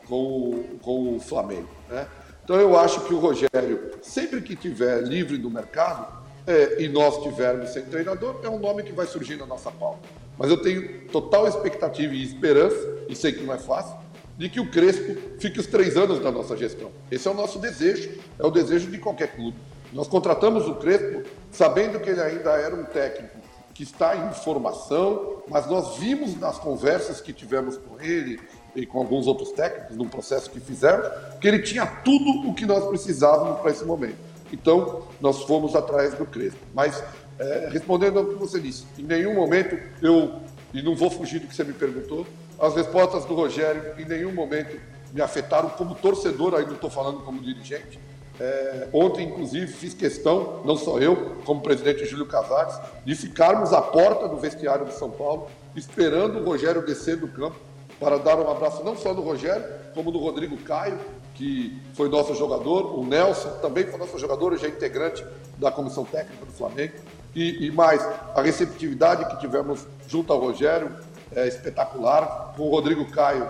com 0.09 0.25
o, 0.25 0.79
com 0.83 1.17
o 1.17 1.21
Flamengo. 1.21 1.69
Né? 1.89 2.07
Então 2.45 2.57
eu 2.57 2.79
acho 2.79 3.03
que 3.03 3.13
o 3.13 3.19
Rogério, 3.19 3.93
sempre 4.03 4.41
que 4.41 4.57
tiver 4.57 5.03
livre 5.03 5.37
do 5.37 5.51
mercado, 5.51 6.21
é, 6.47 6.83
e 6.83 6.89
nós 6.89 7.23
tivermos 7.23 7.71
sem 7.71 7.85
treinador, 7.85 8.41
é 8.43 8.49
um 8.49 8.59
nome 8.59 8.83
que 8.83 8.93
vai 8.93 9.07
surgir 9.07 9.37
na 9.37 9.47
nossa 9.47 9.71
pauta. 9.71 10.09
Mas 10.41 10.49
eu 10.49 10.57
tenho 10.57 11.07
total 11.09 11.47
expectativa 11.47 12.15
e 12.15 12.25
esperança, 12.25 13.05
e 13.11 13.15
sei 13.15 13.31
que 13.31 13.43
não 13.45 13.53
é 13.53 13.59
fácil, 13.59 13.95
de 14.39 14.49
que 14.49 14.59
o 14.59 14.71
Crespo 14.71 15.15
fique 15.39 15.61
os 15.61 15.67
três 15.67 15.99
anos 15.99 16.19
da 16.19 16.33
nossa 16.33 16.57
gestão. 16.57 16.91
Esse 17.11 17.29
é 17.29 17.31
o 17.31 17.35
nosso 17.35 17.59
desejo, 17.59 18.11
é 18.39 18.47
o 18.47 18.51
desejo 18.51 18.91
de 18.91 18.97
qualquer 18.97 19.37
clube. 19.37 19.59
Nós 19.93 20.09
contratamos 20.09 20.67
o 20.67 20.77
Crespo 20.77 21.29
sabendo 21.53 22.01
que 22.01 22.09
ele 22.09 22.23
ainda 22.23 22.53
era 22.53 22.75
um 22.75 22.85
técnico 22.85 23.37
que 23.75 23.83
está 23.83 24.17
em 24.17 24.33
formação, 24.33 25.43
mas 25.47 25.67
nós 25.67 25.99
vimos 25.99 26.35
nas 26.41 26.59
conversas 26.59 27.21
que 27.21 27.35
tivemos 27.35 27.77
com 27.77 28.01
ele 28.01 28.41
e 28.75 28.87
com 28.87 28.99
alguns 28.99 29.27
outros 29.27 29.53
técnicos, 29.53 29.95
no 29.95 30.07
processo 30.07 30.49
que 30.49 30.59
fizemos, 30.59 31.07
que 31.39 31.49
ele 31.49 31.59
tinha 31.59 31.85
tudo 31.85 32.49
o 32.49 32.55
que 32.55 32.65
nós 32.65 32.87
precisávamos 32.87 33.61
para 33.61 33.73
esse 33.73 33.85
momento. 33.85 34.17
Então, 34.51 35.03
nós 35.21 35.43
fomos 35.43 35.77
atrás 35.77 36.15
do 36.15 36.25
Crespo. 36.25 36.61
Mas, 36.75 37.03
é, 37.41 37.69
respondendo 37.73 38.19
ao 38.19 38.27
que 38.27 38.35
você 38.35 38.61
disse, 38.61 38.85
em 38.99 39.03
nenhum 39.03 39.35
momento 39.35 39.77
eu, 40.03 40.41
e 40.73 40.83
não 40.83 40.95
vou 40.95 41.11
fugir 41.11 41.41
do 41.41 41.49
que 41.49 41.57
você 41.57 41.65
me 41.65 41.73
perguntou, 41.73 42.27
as 42.59 42.75
respostas 42.77 43.25
do 43.25 43.35
Rogério 43.35 43.95
em 43.99 44.05
nenhum 44.05 44.33
momento 44.33 44.79
me 45.13 45.23
afetaram 45.23 45.71
como 45.71 45.95
torcedor, 45.95 46.55
aí 46.55 46.67
não 46.67 46.75
estou 46.75 46.91
falando 46.91 47.21
como 47.21 47.41
dirigente, 47.41 47.99
é, 48.39 48.89
ontem, 48.93 49.27
inclusive, 49.27 49.67
fiz 49.67 49.93
questão, 49.93 50.63
não 50.65 50.75
só 50.75 50.99
eu, 50.99 51.37
como 51.45 51.61
presidente 51.61 52.07
Júlio 52.07 52.25
Casares, 52.25 52.75
de 53.05 53.15
ficarmos 53.15 53.73
à 53.73 53.83
porta 53.83 54.27
do 54.29 54.37
vestiário 54.39 54.87
de 54.87 54.95
São 54.95 55.11
Paulo, 55.11 55.49
esperando 55.77 56.39
o 56.39 56.45
Rogério 56.45 56.85
descer 56.85 57.19
do 57.19 57.29
campo 57.29 57.57
para 57.99 58.17
dar 58.17 58.39
um 58.39 58.51
abraço 58.51 58.83
não 58.83 58.97
só 58.97 59.13
do 59.13 59.21
Rogério, 59.21 59.65
como 59.95 60.11
do 60.11 60.19
Rodrigo 60.19 60.57
Caio, 60.59 60.99
que 61.35 61.79
foi 61.93 62.09
nosso 62.09 62.35
jogador, 62.35 62.99
o 62.99 63.05
Nelson 63.05 63.51
também 63.61 63.85
foi 63.85 63.99
nosso 63.99 64.19
jogador, 64.19 64.57
já 64.57 64.67
é 64.67 64.71
integrante 64.71 65.23
da 65.59 65.71
comissão 65.71 66.05
técnica 66.05 66.47
do 66.47 66.53
Flamengo. 66.53 66.95
E, 67.35 67.67
e 67.67 67.71
mais, 67.71 68.03
a 68.35 68.43
receptividade 68.43 69.25
que 69.27 69.41
tivemos 69.41 69.87
junto 70.09 70.33
ao 70.33 70.41
Rogério 70.41 70.97
é 71.33 71.47
espetacular, 71.47 72.55
com 72.57 72.65
o 72.65 72.71
Rodrigo 72.71 73.05
Caio, 73.11 73.49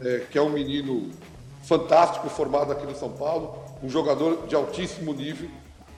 é, 0.00 0.22
que 0.30 0.36
é 0.36 0.42
um 0.42 0.50
menino 0.50 1.10
fantástico 1.62 2.28
formado 2.28 2.72
aqui 2.72 2.84
no 2.84 2.94
São 2.96 3.10
Paulo, 3.10 3.62
um 3.82 3.88
jogador 3.88 4.46
de 4.46 4.54
altíssimo 4.54 5.12
nível, 5.12 5.48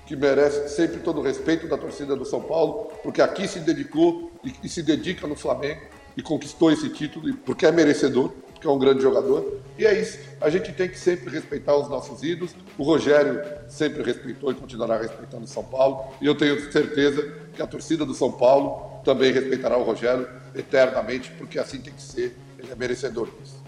que 0.07 0.15
merece 0.15 0.69
sempre 0.75 1.01
todo 1.01 1.21
o 1.21 1.23
respeito 1.23 1.69
da 1.69 1.79
torcida 1.79 2.15
do 2.15 2.25
São 2.25 2.43
Paulo, 2.43 2.91
porque 3.03 3.23
aqui 3.23 3.49
se 3.49 3.61
dedicou 3.61 4.31
e, 4.45 4.53
e 4.63 4.69
se 4.69 4.83
dedica 4.83 5.27
no 5.27 5.37
Flamengo 5.37 5.81
e 6.17 6.23
conquistou 6.23 6.71
esse 6.71 6.91
título, 6.91 7.35
porque 7.39 7.65
é 7.65 7.73
merecedor, 7.73 8.33
porque 8.63 8.69
é 8.69 8.71
um 8.71 8.79
grande 8.79 9.03
jogador. 9.03 9.61
E 9.77 9.85
é 9.85 10.01
isso, 10.01 10.19
a 10.41 10.49
gente 10.49 10.73
tem 10.73 10.89
que 10.89 10.99
sempre 10.99 11.29
respeitar 11.31 11.77
os 11.77 11.89
nossos 11.89 12.23
ídolos. 12.23 12.55
O 12.79 12.85
Rogério 12.85 13.43
sempre 13.69 14.03
respeitou 14.03 14.53
e 14.53 14.55
continuará 14.55 14.97
respeitando 14.99 15.45
o 15.45 15.49
São 15.49 15.65
Paulo, 15.65 16.13
e 16.21 16.27
eu 16.27 16.37
tenho 16.37 16.71
certeza 16.71 17.41
que 17.55 17.61
a 17.61 17.67
torcida 17.67 18.07
do 18.07 18.15
São 18.15 18.31
Paulo 18.31 19.01
também 19.05 19.33
respeitará 19.33 19.77
o 19.77 19.83
Rogério 19.83 20.29
eternamente, 20.55 21.31
porque 21.33 21.59
assim 21.59 21.81
tem 21.81 21.93
que 21.93 22.03
ser, 22.03 22.37
ele 22.59 22.71
é 22.71 22.75
merecedor 22.77 23.29
disso. 23.41 23.61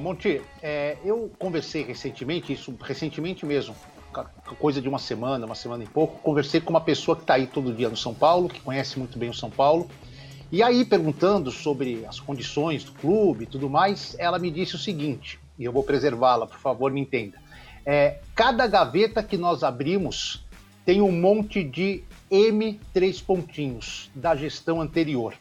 Monte, 0.00 0.40
é, 0.62 0.96
eu 1.04 1.28
conversei 1.36 1.82
recentemente, 1.82 2.52
isso 2.52 2.72
recentemente 2.80 3.44
mesmo, 3.44 3.74
coisa 4.60 4.80
de 4.80 4.88
uma 4.88 5.00
semana, 5.00 5.44
uma 5.44 5.56
semana 5.56 5.82
e 5.82 5.88
pouco, 5.88 6.20
conversei 6.22 6.60
com 6.60 6.70
uma 6.70 6.80
pessoa 6.80 7.16
que 7.16 7.22
está 7.22 7.34
aí 7.34 7.48
todo 7.48 7.72
dia 7.72 7.88
no 7.88 7.96
São 7.96 8.14
Paulo, 8.14 8.48
que 8.48 8.60
conhece 8.60 8.96
muito 9.00 9.18
bem 9.18 9.30
o 9.30 9.34
São 9.34 9.50
Paulo, 9.50 9.90
e 10.52 10.62
aí 10.62 10.84
perguntando 10.84 11.50
sobre 11.50 12.04
as 12.06 12.18
condições 12.18 12.82
do 12.84 12.92
clube 12.92 13.44
e 13.44 13.46
tudo 13.46 13.70
mais, 13.70 14.16
ela 14.18 14.38
me 14.38 14.50
disse 14.50 14.74
o 14.74 14.78
seguinte, 14.78 15.38
e 15.58 15.64
eu 15.64 15.72
vou 15.72 15.82
preservá-la, 15.82 16.46
por 16.46 16.58
favor, 16.58 16.90
me 16.90 17.00
entenda. 17.00 17.38
É, 17.86 18.20
cada 18.34 18.66
gaveta 18.66 19.22
que 19.22 19.36
nós 19.36 19.62
abrimos 19.62 20.44
tem 20.84 21.00
um 21.00 21.12
monte 21.12 21.62
de 21.62 22.02
M3 22.30 23.22
pontinhos 23.24 24.10
da 24.14 24.34
gestão 24.34 24.80
anterior 24.80 25.34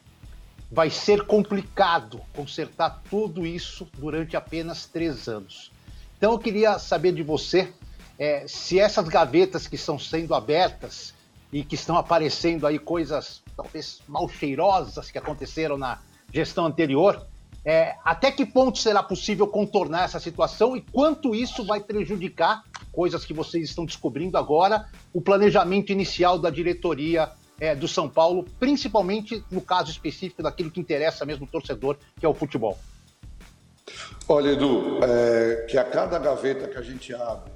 vai 0.71 0.89
ser 0.89 1.25
complicado 1.25 2.21
consertar 2.35 3.01
tudo 3.09 3.45
isso 3.45 3.87
durante 3.97 4.37
apenas 4.37 4.85
três 4.85 5.27
anos. 5.27 5.71
Então 6.17 6.33
eu 6.33 6.39
queria 6.39 6.77
saber 6.77 7.13
de 7.13 7.23
você 7.23 7.73
é, 8.17 8.45
se 8.47 8.79
essas 8.79 9.07
gavetas 9.07 9.65
que 9.65 9.75
estão 9.75 9.97
sendo 9.97 10.35
abertas 10.35 11.13
e 11.51 11.63
que 11.63 11.75
estão 11.75 11.97
aparecendo 11.97 12.67
aí 12.67 12.77
coisas 12.77 13.41
talvez 13.61 14.01
mal 14.07 14.29
cheirosas 14.29 15.11
que 15.11 15.17
aconteceram 15.17 15.77
na 15.77 15.99
gestão 16.33 16.65
anterior, 16.65 17.27
é, 17.65 17.95
até 18.05 18.31
que 18.31 18.45
ponto 18.45 18.77
será 18.77 19.03
possível 19.03 19.45
contornar 19.45 20.05
essa 20.05 20.19
situação 20.19 20.77
e 20.77 20.81
quanto 20.81 21.35
isso 21.35 21.65
vai 21.65 21.81
prejudicar 21.81 22.63
coisas 22.89 23.25
que 23.25 23.33
vocês 23.33 23.69
estão 23.69 23.85
descobrindo 23.85 24.37
agora, 24.37 24.87
o 25.13 25.19
planejamento 25.19 25.91
inicial 25.91 26.39
da 26.39 26.49
diretoria 26.49 27.29
é, 27.59 27.75
do 27.75 27.87
São 27.87 28.07
Paulo, 28.07 28.45
principalmente 28.57 29.43
no 29.51 29.59
caso 29.59 29.91
específico 29.91 30.41
daquilo 30.41 30.71
que 30.71 30.79
interessa 30.79 31.25
mesmo 31.25 31.45
o 31.45 31.49
torcedor, 31.49 31.97
que 32.17 32.25
é 32.25 32.29
o 32.29 32.33
futebol? 32.33 32.77
Olha, 34.27 34.51
Edu, 34.51 34.99
é, 35.03 35.65
que 35.69 35.77
a 35.77 35.83
cada 35.83 36.17
gaveta 36.17 36.67
que 36.67 36.77
a 36.77 36.81
gente 36.81 37.13
abre 37.13 37.51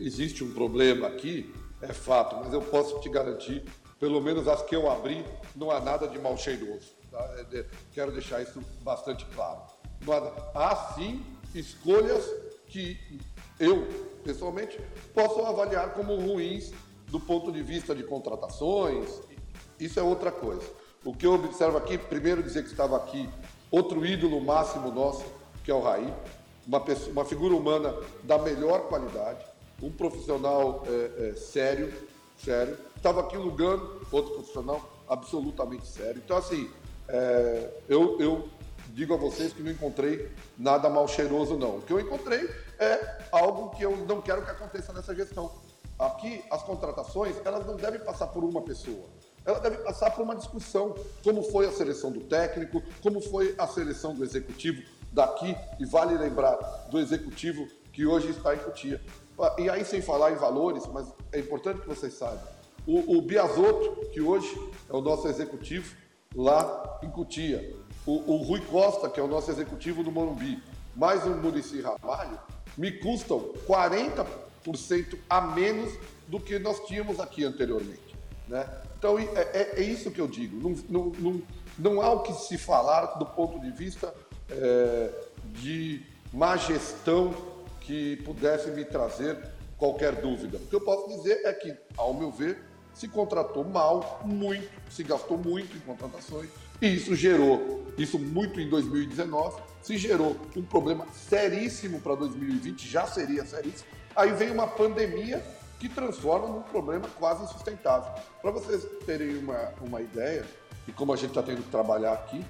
existe 0.00 0.42
um 0.42 0.52
problema 0.52 1.06
aqui, 1.06 1.54
é 1.80 1.92
fato, 1.92 2.36
mas 2.42 2.52
eu 2.52 2.60
posso 2.60 2.98
te 3.00 3.08
garantir, 3.08 3.62
pelo 3.98 4.20
menos 4.20 4.46
as 4.46 4.62
que 4.62 4.74
eu 4.74 4.90
abri, 4.90 5.24
não 5.54 5.70
há 5.70 5.80
nada 5.80 6.06
de 6.06 6.18
mal 6.18 6.36
cheiroso. 6.36 6.92
Tá? 7.10 7.18
É, 7.52 7.64
quero 7.92 8.12
deixar 8.12 8.42
isso 8.42 8.62
bastante 8.82 9.24
claro. 9.26 9.62
Há, 10.54 10.94
sim 10.94 11.24
escolhas 11.54 12.24
que 12.66 12.98
eu, 13.58 13.88
pessoalmente, 14.22 14.78
posso 15.14 15.40
avaliar 15.40 15.94
como 15.94 16.14
ruins 16.14 16.72
do 17.06 17.18
ponto 17.18 17.50
de 17.50 17.62
vista 17.62 17.94
de 17.94 18.02
contratações, 18.02 19.20
isso 19.80 19.98
é 19.98 20.02
outra 20.02 20.30
coisa. 20.30 20.62
O 21.04 21.14
que 21.14 21.26
eu 21.26 21.34
observo 21.34 21.78
aqui, 21.78 21.96
primeiro 21.96 22.42
dizer 22.42 22.62
que 22.64 22.70
estava 22.70 22.96
aqui 22.96 23.28
outro 23.70 24.04
ídolo 24.04 24.40
máximo 24.40 24.90
nosso, 24.92 25.24
que 25.64 25.70
é 25.70 25.74
o 25.74 25.80
Raí, 25.80 26.12
uma, 26.66 26.80
pessoa, 26.80 27.10
uma 27.10 27.24
figura 27.24 27.54
humana 27.54 27.94
da 28.24 28.38
melhor 28.38 28.88
qualidade, 28.88 29.44
um 29.82 29.90
profissional 29.90 30.84
é, 30.86 31.30
é, 31.30 31.34
sério, 31.34 31.92
sério. 32.36 32.76
Estava 32.98 33.20
aqui 33.20 33.36
o 33.36 33.42
Lugano, 33.42 34.00
outro 34.10 34.34
profissional 34.34 34.82
absolutamente 35.08 35.86
sério. 35.86 36.20
Então, 36.22 36.36
assim, 36.36 36.68
é, 37.06 37.70
eu, 37.88 38.20
eu 38.20 38.48
digo 38.88 39.14
a 39.14 39.16
vocês 39.16 39.52
que 39.52 39.62
não 39.62 39.70
encontrei 39.70 40.28
nada 40.58 40.90
mal 40.90 41.06
cheiroso, 41.06 41.56
não. 41.56 41.76
O 41.76 41.82
que 41.82 41.92
eu 41.92 42.00
encontrei 42.00 42.50
é 42.76 43.18
algo 43.30 43.70
que 43.70 43.84
eu 43.84 43.96
não 43.98 44.20
quero 44.20 44.44
que 44.44 44.50
aconteça 44.50 44.92
nessa 44.92 45.14
gestão. 45.14 45.48
Aqui, 45.96 46.44
as 46.50 46.60
contratações, 46.62 47.36
elas 47.44 47.64
não 47.64 47.76
devem 47.76 48.00
passar 48.00 48.26
por 48.26 48.42
uma 48.42 48.62
pessoa. 48.62 49.06
Ela 49.46 49.60
deve 49.60 49.78
passar 49.78 50.10
por 50.10 50.22
uma 50.22 50.34
discussão, 50.34 50.96
como 51.22 51.44
foi 51.44 51.66
a 51.66 51.72
seleção 51.72 52.10
do 52.10 52.20
técnico, 52.22 52.82
como 53.00 53.20
foi 53.20 53.54
a 53.56 53.66
seleção 53.68 54.12
do 54.12 54.24
executivo 54.24 54.82
daqui, 55.12 55.56
e 55.78 55.86
vale 55.86 56.18
lembrar 56.18 56.56
do 56.90 56.98
executivo 56.98 57.64
que 57.92 58.04
hoje 58.04 58.30
está 58.30 58.56
em 58.56 58.58
Cotia. 58.58 59.00
E 59.56 59.70
aí, 59.70 59.84
sem 59.84 60.02
falar 60.02 60.32
em 60.32 60.36
valores, 60.36 60.84
mas 60.92 61.06
é 61.32 61.38
importante 61.38 61.80
que 61.80 61.86
vocês 61.86 62.12
saibam, 62.14 62.57
o, 62.88 63.18
o 63.18 63.22
Biasotto, 63.22 64.06
que 64.10 64.20
hoje 64.22 64.50
é 64.88 64.96
o 64.96 65.02
nosso 65.02 65.28
executivo 65.28 65.94
lá 66.34 66.98
em 67.02 67.10
Cotia, 67.10 67.76
o, 68.06 68.32
o 68.32 68.36
Rui 68.38 68.62
Costa, 68.62 69.10
que 69.10 69.20
é 69.20 69.22
o 69.22 69.28
nosso 69.28 69.50
executivo 69.50 70.02
do 70.02 70.10
Morumbi, 70.10 70.62
mais 70.96 71.26
o 71.26 71.30
Murici 71.30 71.82
Ramalho, 71.82 72.40
me 72.78 72.90
custam 72.90 73.52
40% 73.68 75.18
a 75.28 75.40
menos 75.42 75.92
do 76.26 76.40
que 76.40 76.58
nós 76.58 76.80
tínhamos 76.86 77.20
aqui 77.20 77.44
anteriormente. 77.44 78.16
Né? 78.48 78.66
Então, 78.98 79.18
é, 79.18 79.24
é, 79.24 79.74
é 79.76 79.82
isso 79.82 80.10
que 80.10 80.20
eu 80.20 80.26
digo. 80.26 80.56
Não, 80.56 80.74
não, 80.88 81.12
não, 81.18 81.42
não, 81.78 82.00
há 82.00 82.10
o 82.10 82.22
que 82.22 82.32
se 82.32 82.56
falar 82.56 83.18
do 83.18 83.26
ponto 83.26 83.60
de 83.60 83.70
vista 83.70 84.14
é, 84.50 85.10
de 85.52 86.02
má 86.32 86.56
gestão 86.56 87.34
que 87.82 88.16
pudesse 88.24 88.70
me 88.70 88.84
trazer 88.84 89.38
qualquer 89.76 90.16
dúvida. 90.22 90.56
O 90.56 90.66
que 90.66 90.74
eu 90.74 90.80
posso 90.80 91.08
dizer 91.08 91.42
é 91.44 91.52
que, 91.52 91.76
ao 91.96 92.14
meu 92.14 92.30
ver, 92.30 92.67
se 92.98 93.06
contratou 93.06 93.62
mal, 93.62 94.20
muito, 94.24 94.68
se 94.90 95.04
gastou 95.04 95.38
muito 95.38 95.76
em 95.76 95.80
contratações, 95.80 96.50
e 96.82 96.88
isso 96.96 97.14
gerou, 97.14 97.86
isso 97.96 98.18
muito 98.18 98.60
em 98.60 98.68
2019, 98.68 99.62
se 99.80 99.96
gerou 99.96 100.36
um 100.56 100.62
problema 100.62 101.06
seríssimo 101.12 102.00
para 102.00 102.16
2020, 102.16 102.88
já 102.88 103.06
seria 103.06 103.46
seríssimo. 103.46 103.88
Aí 104.16 104.32
vem 104.32 104.50
uma 104.50 104.66
pandemia 104.66 105.44
que 105.78 105.88
transforma 105.88 106.48
num 106.48 106.62
problema 106.62 107.08
quase 107.16 107.44
insustentável. 107.44 108.12
Para 108.42 108.50
vocês 108.50 108.84
terem 109.06 109.38
uma, 109.38 109.72
uma 109.80 110.02
ideia, 110.02 110.44
e 110.88 110.90
como 110.90 111.12
a 111.12 111.16
gente 111.16 111.28
está 111.28 111.42
tendo 111.42 111.62
que 111.62 111.70
trabalhar 111.70 112.14
aqui, 112.14 112.44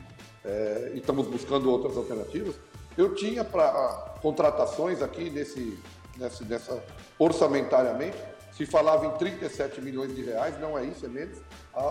é, 0.47 0.93
e 0.95 0.99
estamos 0.99 1.27
buscando 1.27 1.71
outras 1.71 1.95
alternativas, 1.95 2.55
eu 2.97 3.15
tinha 3.15 3.45
para 3.45 4.15
contratações 4.23 5.03
aqui 5.03 5.29
nesse, 5.29 5.79
nesse, 6.17 6.43
nessa 6.45 6.83
orçamentariamente 7.19 8.17
se 8.59 8.67
falava 8.67 9.07
em 9.07 9.11
37 9.13 9.81
milhões 9.81 10.13
de 10.13 10.21
reais, 10.21 10.61
não 10.61 10.77
é 10.77 10.85
isso, 10.85 11.07
é 11.07 11.09
menos, 11.09 11.39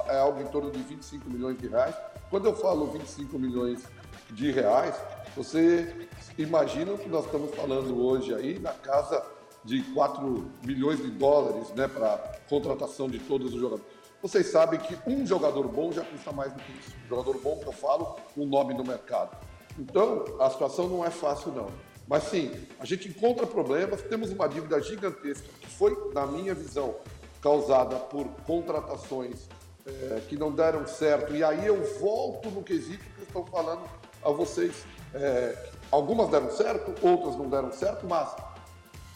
é 0.09 0.19
algo 0.19 0.41
em 0.41 0.47
torno 0.47 0.69
de 0.69 0.79
25 0.79 1.29
milhões 1.29 1.57
de 1.57 1.65
reais. 1.65 1.95
Quando 2.29 2.45
eu 2.45 2.53
falo 2.57 2.87
25 2.87 3.39
milhões 3.39 3.83
de 4.31 4.51
reais, 4.51 4.93
você 5.33 6.09
imagina 6.37 6.97
que 6.97 7.07
nós 7.07 7.23
estamos 7.23 7.55
falando 7.55 7.97
hoje 8.05 8.35
aí 8.35 8.59
na 8.59 8.73
casa 8.73 9.25
de 9.63 9.81
4 9.93 10.45
milhões 10.61 11.01
de 11.01 11.09
dólares 11.09 11.69
né, 11.69 11.87
para 11.87 12.17
contratação 12.49 13.07
de 13.07 13.19
todos 13.19 13.53
os 13.53 13.61
jogadores. 13.61 13.85
Vocês 14.21 14.47
sabem 14.47 14.77
que 14.77 14.97
um 15.07 15.25
jogador 15.25 15.69
bom 15.69 15.93
já 15.93 16.03
custa 16.03 16.33
mais 16.33 16.51
do 16.51 16.59
que 16.59 16.71
isso. 16.73 16.91
Um 17.05 17.07
jogador 17.07 17.39
bom 17.39 17.59
que 17.59 17.67
eu 17.67 17.71
falo, 17.71 18.17
um 18.35 18.45
nome 18.45 18.73
no 18.73 18.83
mercado. 18.83 19.37
Então, 19.79 20.25
a 20.37 20.49
situação 20.49 20.89
não 20.89 21.05
é 21.05 21.09
fácil, 21.09 21.53
não. 21.53 21.67
Mas 22.07 22.23
sim, 22.23 22.51
a 22.79 22.85
gente 22.85 23.09
encontra 23.09 23.45
problemas, 23.45 24.01
temos 24.01 24.31
uma 24.31 24.47
dívida 24.47 24.81
gigantesca 24.81 25.47
que 25.59 25.67
foi, 25.67 26.11
na 26.13 26.25
minha 26.25 26.53
visão, 26.53 26.95
causada 27.41 27.97
por 27.97 28.25
contratações 28.45 29.47
é, 29.85 30.21
que 30.27 30.37
não 30.37 30.51
deram 30.51 30.87
certo. 30.87 31.35
E 31.35 31.43
aí 31.43 31.65
eu 31.65 31.83
volto 31.99 32.49
no 32.49 32.63
quesito 32.63 33.03
que 33.03 33.19
eu 33.19 33.23
estou 33.23 33.45
falando 33.45 33.83
a 34.23 34.29
vocês. 34.31 34.85
É, 35.13 35.69
algumas 35.91 36.29
deram 36.29 36.49
certo, 36.49 36.93
outras 37.05 37.35
não 37.35 37.49
deram 37.49 37.71
certo, 37.71 38.07
mas 38.07 38.33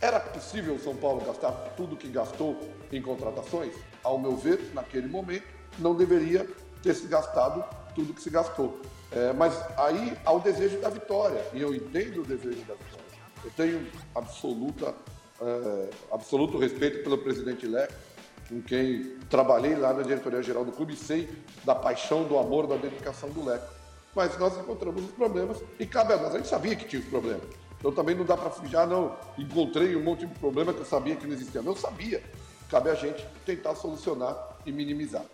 era 0.01 0.19
possível 0.19 0.75
o 0.75 0.80
São 0.80 0.95
Paulo 0.95 1.23
gastar 1.25 1.51
tudo 1.77 1.95
que 1.95 2.08
gastou 2.10 2.58
em 2.91 3.01
contratações? 3.01 3.73
Ao 4.04 4.17
meu 4.17 4.36
ver, 4.36 4.71
naquele 4.73 5.08
momento, 5.08 5.47
não 5.80 5.95
deveria 5.95 6.47
ter 6.82 6.93
se 6.95 7.08
gastado 7.08 7.63
tudo 7.93 8.13
que 8.13 8.21
se 8.21 8.30
gastou. 8.30 8.82
É, 9.12 9.34
mas 9.34 9.54
aí 9.78 10.17
há 10.24 10.32
o 10.32 10.39
desejo 10.39 10.80
da 10.80 10.89
vitória, 10.89 11.45
e 11.54 11.62
eu 11.62 11.76
entendo 11.76 12.21
o 12.21 12.26
desejo 12.26 12.62
da 12.62 12.76
vitória. 12.76 13.06
Eu 13.43 13.52
tenho 13.58 13.88
absoluta, 14.15 14.95
é, 15.41 15.89
absoluto 16.12 16.58
respeito 16.58 17.04
pelo 17.04 17.17
presidente 17.17 17.65
Leco, 17.65 17.93
com 18.47 18.62
quem 18.62 19.17
trabalhei 19.30 19.76
lá 19.76 19.93
na 19.93 20.04
diretoria 20.04 20.41
geral 20.41 20.63
do 20.63 20.71
clube 20.71 20.93
e 20.93 20.97
sei 20.97 21.30
da 21.63 21.76
paixão, 21.76 22.24
do 22.24 22.38
amor, 22.38 22.67
da 22.67 22.78
dedicação 22.78 23.30
do 23.30 23.43
Leco. 23.43 23.65
Mas 24.15 24.38
nós 24.38 24.58
encontramos 24.58 25.04
os 25.04 25.12
problemas 25.12 25.62
e 25.80 25.86
cabe 25.86 26.13
a 26.13 26.17
nós. 26.17 26.36
A 26.36 26.38
gente 26.38 26.50
sabia 26.50 26.76
que 26.76 26.86
tinha 26.86 27.02
os 27.02 27.08
problemas. 27.08 27.43
Então 27.80 27.91
também 27.91 28.15
não 28.15 28.26
dá 28.26 28.38
para 28.38 28.50
fugir, 28.50 28.78
ah, 28.78 28.86
não, 28.86 29.15
encontrei 29.38 29.95
um 29.95 30.04
monte 30.04 30.26
de 30.26 30.34
problema 30.36 30.74
que 30.74 30.82
eu 30.82 30.86
sabia 30.86 31.15
que 31.15 31.26
não 31.26 31.34
existia. 31.34 31.62
Não 31.62 31.76
sabia. 31.76 32.21
Cabe 32.69 32.89
a 32.89 32.95
gente 32.95 33.26
tentar 33.45 33.76
solucionar 33.76 34.58
e 34.65 34.71
minimizar. 34.71 35.26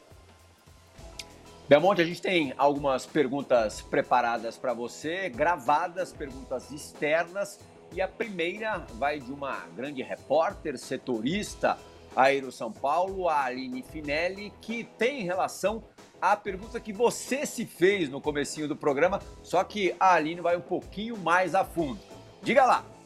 Belmonte, 1.68 2.02
a 2.02 2.06
gente 2.06 2.22
tem 2.22 2.54
algumas 2.58 3.06
perguntas 3.06 3.82
preparadas 3.82 4.58
para 4.58 4.74
você, 4.74 5.28
gravadas, 5.28 6.14
perguntas 6.14 6.72
externas. 6.72 7.60
E 7.92 8.02
a 8.02 8.08
primeira 8.08 8.86
vai 8.94 9.20
de 9.20 9.32
uma 9.32 9.66
grande 9.76 10.02
repórter, 10.02 10.78
setorista, 10.78 11.78
Aero 12.16 12.54
São 12.54 12.72
Paulo, 12.72 13.28
a 13.28 13.44
Aline 13.44 13.84
Finelli, 13.84 14.54
que 14.62 14.86
tem 14.98 15.24
relação 15.24 15.84
à 16.22 16.38
pergunta 16.38 16.80
que 16.80 16.94
você 16.94 17.46
se 17.46 17.66
fez 17.66 18.10
no 18.10 18.22
comecinho 18.22 18.68
do 18.68 18.76
programa, 18.76 19.22
só 19.44 19.62
que 19.64 19.94
a 20.00 20.14
Aline 20.14 20.40
vai 20.40 20.56
um 20.56 20.62
pouquinho 20.62 21.18
mais 21.18 21.54
a 21.54 21.66
fundo. 21.66 22.00
Diga 22.42 22.66
lá! 22.66 22.97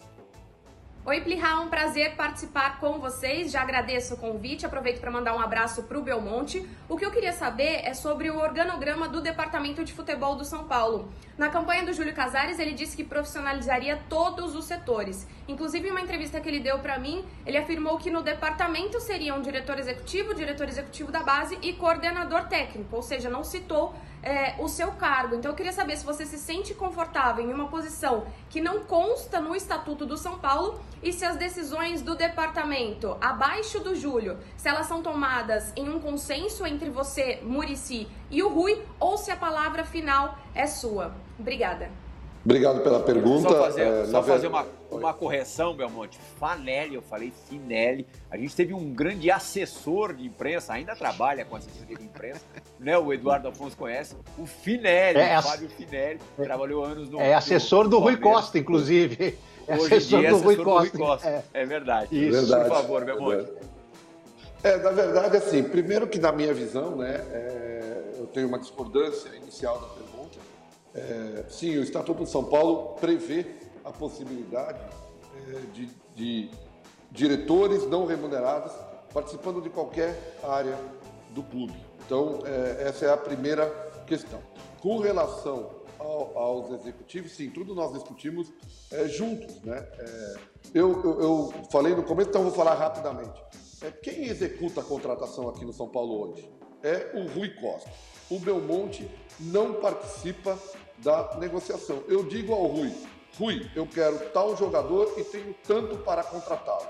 Oi, 1.04 1.20
Plihá, 1.20 1.60
um 1.60 1.68
prazer 1.68 2.16
participar 2.16 2.80
com 2.80 3.00
vocês. 3.00 3.52
Já 3.52 3.64
agradeço 3.64 4.14
o 4.14 4.18
convite. 4.18 4.68
Aproveito 4.68 5.02
para 5.02 5.10
mandar 5.10 5.36
um 5.36 5.40
abraço 5.40 5.82
para 5.82 5.98
o 5.98 6.04
Belmonte. 6.04 6.64
O 6.88 6.96
que 6.96 7.04
eu 7.04 7.10
queria 7.10 7.34
saber 7.34 7.82
é 7.84 7.96
sobre 7.96 8.30
o 8.30 8.38
organograma 8.38 9.08
do 9.08 9.20
Departamento 9.20 9.84
de 9.84 9.94
Futebol 9.94 10.36
do 10.36 10.46
São 10.46 10.66
Paulo. 10.66 11.12
Na 11.36 11.50
campanha 11.50 11.84
do 11.84 11.92
Júlio 11.92 12.14
Casares, 12.14 12.60
ele 12.60 12.74
disse 12.74 12.96
que 12.96 13.04
profissionalizaria 13.04 14.00
todos 14.08 14.56
os 14.56 14.66
setores. 14.66 15.28
Inclusive, 15.48 15.88
em 15.88 15.92
uma 15.92 16.02
entrevista 16.02 16.40
que 16.40 16.48
ele 16.48 16.60
deu 16.60 16.78
para 16.78 17.00
mim, 17.00 17.26
ele 17.48 17.58
afirmou 17.58 17.98
que 17.98 18.12
no 18.12 18.22
departamento 18.22 19.00
seriam 19.00 19.42
diretor 19.42 19.80
executivo, 19.80 20.36
diretor 20.36 20.70
executivo 20.70 21.12
da 21.12 21.24
base 21.24 21.58
e 21.64 21.74
coordenador 21.74 22.48
técnico, 22.48 22.96
ou 22.96 23.02
seja, 23.02 23.28
não 23.28 23.44
citou 23.44 23.96
é, 24.24 24.56
o 24.60 24.68
seu 24.68 24.92
cargo. 24.94 25.36
Então 25.36 25.52
eu 25.52 25.56
queria 25.56 25.74
saber 25.74 25.98
se 25.98 26.06
você 26.06 26.26
se 26.26 26.38
sente 26.38 26.74
confortável 26.74 27.44
em 27.44 27.54
uma 27.54 27.68
posição 27.68 28.26
que 28.50 28.62
não 28.62 28.84
consta 28.84 29.40
no 29.40 29.56
Estatuto 29.56 30.06
do 30.06 30.18
São 30.18 30.38
Paulo 30.38 30.80
e 31.02 31.12
se 31.12 31.26
as 31.26 31.36
decisões 31.36 32.02
do 32.02 32.16
departamento 32.16 33.18
abaixo 33.20 33.80
do 33.80 33.96
Júlio, 33.96 34.38
se 34.58 34.70
elas 34.70 34.86
são 34.86 35.02
tomadas 35.02 35.74
em 35.76 35.90
um 35.90 36.00
consenso 36.00 36.66
entre 36.66 36.90
você, 36.90 37.40
Murici 37.44 38.08
e 38.30 38.44
o 38.44 38.50
Rui, 38.50 38.82
ou 39.00 39.18
se 39.18 39.32
a 39.32 39.36
palavra 39.36 39.84
final 39.84 40.38
é 40.54 40.68
sua. 40.68 41.14
Obrigada. 41.40 42.01
Obrigado 42.44 42.82
pela 42.82 43.00
pergunta. 43.00 43.50
Só 43.50 43.64
fazer, 43.64 43.82
é, 43.82 44.06
só 44.06 44.24
fazer 44.24 44.48
uma, 44.48 44.66
uma 44.90 45.14
correção, 45.14 45.76
Belmonte. 45.76 46.20
Fanelli, 46.40 46.96
eu 46.96 47.02
falei 47.02 47.32
Finelli. 47.48 48.08
A 48.32 48.38
gente 48.38 48.56
teve 48.56 48.74
um 48.74 48.92
grande 48.94 49.30
assessor 49.30 50.14
de 50.14 50.26
imprensa, 50.26 50.74
ainda 50.74 50.96
trabalha 50.96 51.46
com 51.46 51.56
assessoria 51.56 51.96
de 51.96 52.04
imprensa, 52.04 52.42
né? 52.80 52.98
O 52.98 53.14
Eduardo 53.14 53.48
Afonso 53.48 53.78
conhece. 53.78 54.16
O 54.38 54.46
Finelli, 54.46 55.20
é, 55.20 55.38
o 55.38 55.42
Fábio 55.44 55.70
Finelli, 55.70 56.20
é, 56.40 56.44
trabalhou 56.44 56.84
anos 56.84 57.10
no. 57.10 57.20
É 57.20 57.34
assessor 57.36 57.84
do, 57.84 57.92
do 57.98 58.00
Rui 58.00 58.18
Costa, 58.18 58.58
inclusive. 58.58 59.38
É 59.68 59.76
assessor, 59.76 60.20
dia, 60.20 60.30
é 60.30 60.32
do, 60.32 60.38
Rui 60.38 60.56
do 60.56 60.64
Rui 60.64 60.90
Costa. 60.90 61.28
É, 61.28 61.44
é 61.54 61.66
verdade. 61.66 62.08
Isso, 62.12 62.48
verdade. 62.48 62.70
por 62.70 62.76
favor, 62.76 63.06
Belmonte. 63.06 63.52
É, 64.64 64.78
na 64.78 64.92
verdade, 64.92 65.38
assim, 65.38 65.64
primeiro 65.64 66.08
que 66.08 66.20
na 66.20 66.32
minha 66.32 66.54
visão, 66.54 66.96
né, 66.96 67.16
é, 67.32 68.02
eu 68.20 68.28
tenho 68.28 68.48
uma 68.48 68.60
discordância 68.60 69.30
inicial 69.36 69.80
da 69.80 69.88
é, 70.94 71.46
sim, 71.50 71.78
o 71.78 71.84
Estatuto 71.84 72.24
de 72.24 72.30
São 72.30 72.44
Paulo 72.44 72.96
prevê 73.00 73.46
a 73.84 73.92
possibilidade 73.92 74.80
é, 75.48 75.60
de, 75.74 75.90
de, 76.16 76.52
diretores 77.12 77.88
não 77.88 78.06
remunerados 78.06 78.74
participando 79.14 79.62
de 79.62 79.70
qualquer 79.70 80.38
área 80.44 80.78
do 81.32 81.44
clube. 81.44 81.76
Então, 82.06 82.40
é, 82.46 82.88
essa 82.88 83.06
é 83.06 83.14
a 83.14 83.18
primeira 83.18 83.68
questão. 84.06 84.42
Com 84.82 85.00
relação 85.00 85.82
ao, 85.98 86.38
aos 86.38 86.72
executivos, 86.72 87.32
sim, 87.32 87.50
tudo 87.50 87.74
nós 87.76 87.94
discutimos 87.94 88.52
é, 88.92 89.08
juntos. 89.08 89.62
Né? 89.62 89.88
É, 90.00 90.36
eu, 90.74 91.04
eu, 91.04 91.22
eu, 91.22 91.54
falei 91.72 91.96
no 91.96 92.04
começo, 92.04 92.30
então 92.30 92.44
vou 92.44 92.52
falar 92.52 92.76
rapidamente. 92.76 93.42
É, 93.82 93.92
quem 93.92 94.26
executa 94.26 94.82
a 94.82 94.84
contratação 94.84 95.50
aqui 95.50 95.66
no 95.66 95.74
São 95.74 95.88
Paulo 95.88 96.32
hoje? 96.32 96.50
É 96.84 97.12
o 97.14 97.28
Rui 97.28 97.50
Costa. 97.50 97.90
O 98.30 98.40
Belmonte 98.40 99.10
não 99.40 99.76
participa 99.76 100.58
da 101.00 101.38
negociação. 101.40 102.04
Eu 102.08 102.24
digo 102.24 102.54
ao 102.54 102.68
Rui, 102.68 102.94
Rui, 103.38 103.70
eu 103.76 103.88
quero 103.88 104.20
tal 104.32 104.56
jogador 104.58 105.14
e 105.18 105.24
tenho 105.24 105.56
tanto 105.66 105.98
para 105.98 106.24
contratá-lo. 106.24 106.88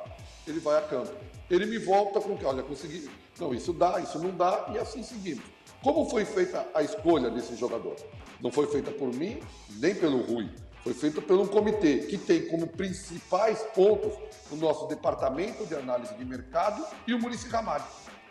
Ele 0.48 0.60
vai 0.60 0.78
a 0.78 0.82
campo. 0.82 1.12
Ele 1.50 1.66
me 1.66 1.78
volta 1.78 2.20
com 2.20 2.38
que, 2.38 2.46
olha, 2.46 2.64
consegui. 2.64 3.10
Não, 3.40 3.54
isso 3.54 3.72
dá, 3.74 4.00
isso 4.00 4.20
não 4.20 4.36
dá, 4.36 4.72
e 4.74 4.78
assim 4.78 5.04
seguimos. 5.04 5.44
Como 5.84 6.10
foi 6.10 6.26
feita 6.26 6.68
a 6.74 6.84
escolha 6.84 7.30
desse 7.30 7.56
jogador? 7.56 7.96
Não 8.40 8.52
foi 8.52 8.68
feita 8.68 8.92
por 8.92 9.14
mim, 9.14 9.40
nem 9.80 9.94
pelo 9.94 10.22
Rui. 10.22 10.50
Foi 10.84 10.94
feita 10.94 11.22
por 11.22 11.38
um 11.38 11.46
comitê 11.46 12.00
que 12.00 12.18
tem 12.18 12.48
como 12.48 12.66
principais 12.68 13.62
pontos 13.76 14.14
o 14.52 14.56
nosso 14.56 14.88
departamento 14.88 15.66
de 15.66 15.76
análise 15.76 16.14
de 16.16 16.26
mercado 16.26 16.84
e 17.08 17.14
o 17.14 17.20
município 17.20 17.52
Ramalho. 17.52 17.84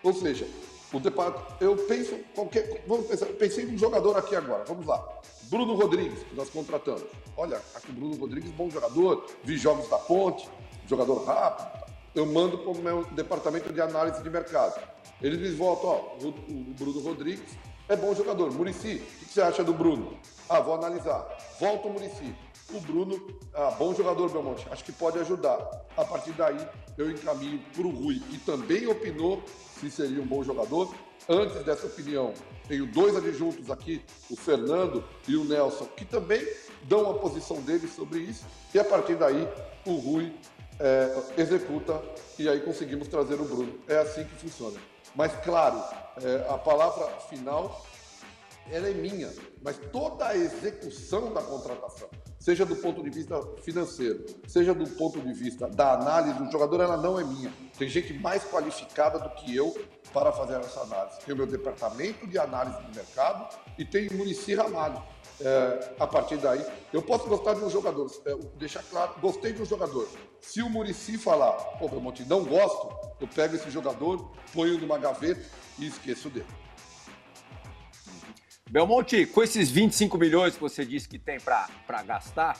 Ou 0.03 0.12
seja, 0.12 0.46
o 0.92 1.00
departamento, 1.00 1.55
eu 1.61 1.76
penso 1.76 2.16
qualquer. 2.35 2.85
Vamos 2.87 3.07
pensar, 3.07 3.26
pensei 3.26 3.64
num 3.64 3.79
jogador 3.79 4.16
aqui 4.16 4.35
agora, 4.35 4.64
vamos 4.64 4.87
lá. 4.87 5.03
Bruno 5.44 5.74
Rodrigues, 5.74 6.22
que 6.22 6.35
nós 6.35 6.50
contratamos. 6.50 7.05
Olha, 7.37 7.61
aqui 7.74 7.90
o 7.90 7.94
Bruno 7.94 8.16
Rodrigues, 8.16 8.50
bom 8.53 8.70
jogador, 8.70 9.26
vi 9.42 9.57
jogos 9.57 9.88
da 9.88 9.98
ponte, 9.98 10.48
jogador 10.87 11.24
rápido. 11.24 11.81
Eu 12.14 12.26
mando 12.26 12.59
para 12.59 12.70
o 12.70 12.79
meu 12.79 13.05
departamento 13.12 13.72
de 13.72 13.81
análise 13.81 14.22
de 14.22 14.31
mercado. 14.31 14.81
Eles 15.22 15.38
me 15.38 15.50
voltam, 15.50 15.90
ó, 15.90 16.16
o, 16.20 16.29
o 16.29 16.74
Bruno 16.74 17.00
Rodrigues 17.00 17.57
é 17.88 17.96
bom 17.96 18.14
jogador. 18.14 18.53
Murici, 18.53 19.03
o 19.22 19.26
que 19.26 19.33
você 19.33 19.42
acha 19.42 19.62
do 19.62 19.72
Bruno? 19.72 20.16
Ah, 20.48 20.61
vou 20.61 20.74
analisar. 20.74 21.26
Volta 21.61 21.88
o 21.88 21.92
Murici. 21.92 22.35
O 22.72 22.80
Bruno, 22.80 23.20
ah, 23.52 23.72
bom 23.72 23.92
jogador, 23.94 24.30
Belmonte, 24.30 24.66
acho 24.70 24.85
que 24.85 24.92
pode 24.92 25.18
ajudar. 25.18 25.59
A 25.96 26.04
partir 26.04 26.33
daí, 26.33 26.56
eu 26.96 27.11
encaminho 27.11 27.61
para 27.74 27.87
o 27.87 27.90
Rui, 27.90 28.20
que 28.30 28.38
também 28.38 28.87
opinou 28.87 29.42
se 29.80 29.90
seria 29.90 30.22
um 30.22 30.26
bom 30.26 30.44
jogador. 30.44 30.94
Antes 31.28 31.64
dessa 31.64 31.87
opinião, 31.87 32.33
tenho 32.68 32.87
dois 32.87 33.16
adjuntos 33.16 33.70
aqui, 33.70 34.02
o 34.30 34.37
Fernando 34.37 35.02
e 35.26 35.37
o 35.37 35.44
Nelson, 35.44 35.87
que 35.96 36.04
também 36.04 36.46
dão 36.85 37.11
a 37.11 37.14
posição 37.14 37.61
deles 37.62 37.92
sobre 37.94 38.20
isso. 38.20 38.44
E 38.72 38.78
a 38.78 38.85
partir 38.85 39.16
daí, 39.16 39.48
o 39.85 39.94
Rui 39.94 40.33
é, 40.78 41.16
executa 41.37 42.00
e 42.38 42.48
aí 42.48 42.61
conseguimos 42.61 43.09
trazer 43.09 43.35
o 43.35 43.44
Bruno. 43.44 43.74
É 43.88 43.98
assim 43.98 44.24
que 44.24 44.35
funciona. 44.37 44.78
Mas, 45.14 45.33
claro, 45.44 45.83
é, 46.22 46.46
a 46.48 46.56
palavra 46.56 47.06
final 47.28 47.85
ela 48.70 48.88
é 48.88 48.94
minha, 48.94 49.33
mas 49.62 49.79
toda 49.92 50.27
a 50.27 50.37
execução 50.37 51.33
da 51.33 51.42
contratação, 51.42 52.09
seja 52.38 52.64
do 52.64 52.77
ponto 52.77 53.03
de 53.03 53.11
vista 53.11 53.40
financeiro, 53.62 54.25
seja 54.46 54.75
do 54.75 54.88
ponto 54.90 55.20
de 55.20 55.33
vista 55.33 55.68
da 55.68 55.94
análise 55.94 56.38
do 56.38 56.51
jogador, 56.51 56.81
ela 56.81 56.96
não 56.96 57.18
é 57.18 57.25
minha. 57.25 57.53
Tem 57.79 57.88
gente 57.88 58.12
mais 58.14 58.44
qualificada 58.44 59.18
do 59.18 59.31
que 59.31 59.55
eu 59.55 59.77
para 60.12 60.33
fazer 60.33 60.55
essa 60.61 60.81
análise. 60.81 61.18
Tem 61.20 61.35
o 61.35 61.37
meu 61.37 61.46
departamento 61.46 62.27
de 62.27 62.38
análise 62.38 62.81
do 62.83 62.94
mercado 62.94 63.57
e 63.79 63.85
tem 63.85 64.09
Munici 64.11 64.55
Ramalho. 64.55 65.03
É, 65.42 65.94
a 65.99 66.07
partir 66.07 66.37
daí, 66.37 66.62
eu 66.92 67.01
posso 67.01 67.27
gostar 67.27 67.55
de 67.55 67.64
um 67.64 67.70
jogador, 67.70 68.11
é, 68.27 68.37
deixar 68.59 68.83
claro, 68.83 69.14
gostei 69.23 69.55
de 69.55 69.62
um 69.62 69.64
jogador. 69.64 70.07
Se 70.38 70.62
o 70.62 70.68
Murici 70.68 71.16
falar, 71.16 71.53
pô, 71.79 71.88
Belmonte, 71.88 72.25
não 72.25 72.44
gosto, 72.44 72.94
eu 73.18 73.27
pego 73.27 73.57
esse 73.57 73.70
jogador, 73.70 74.31
ponho 74.53 74.79
numa 74.79 74.99
gaveta 74.99 75.42
e 75.79 75.87
esqueço 75.87 76.29
dele. 76.29 76.46
Belmonte, 78.70 79.26
com 79.26 79.42
esses 79.42 79.68
25 79.68 80.16
milhões 80.16 80.54
que 80.54 80.61
você 80.61 80.87
disse 80.87 81.09
que 81.09 81.18
tem 81.18 81.40
para 81.40 82.02
gastar, 82.04 82.56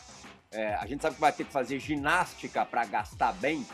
é, 0.51 0.75
a 0.75 0.85
gente 0.85 1.03
sabe 1.03 1.15
que 1.15 1.21
vai 1.21 1.33
ter 1.33 1.45
que 1.45 1.53
fazer 1.53 1.79
ginástica 1.79 2.67
para 2.67 2.85
gastar 2.85 3.33
bem. 3.35 3.65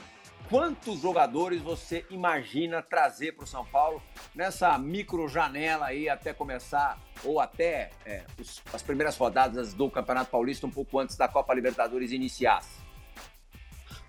Quantos 0.50 1.00
jogadores 1.00 1.62
você 1.62 2.04
imagina 2.10 2.82
trazer 2.82 3.32
para 3.32 3.44
o 3.44 3.46
São 3.46 3.64
Paulo 3.64 4.02
nessa 4.34 4.76
micro 4.76 5.26
janela 5.26 5.86
aí 5.86 6.10
até 6.10 6.34
começar, 6.34 7.00
ou 7.24 7.40
até 7.40 7.88
é, 8.04 8.24
os, 8.38 8.62
as 8.70 8.82
primeiras 8.82 9.16
rodadas 9.16 9.72
do 9.72 9.90
Campeonato 9.90 10.30
Paulista, 10.30 10.66
um 10.66 10.70
pouco 10.70 10.98
antes 10.98 11.16
da 11.16 11.26
Copa 11.26 11.54
Libertadores 11.54 12.12
iniciar? 12.12 12.62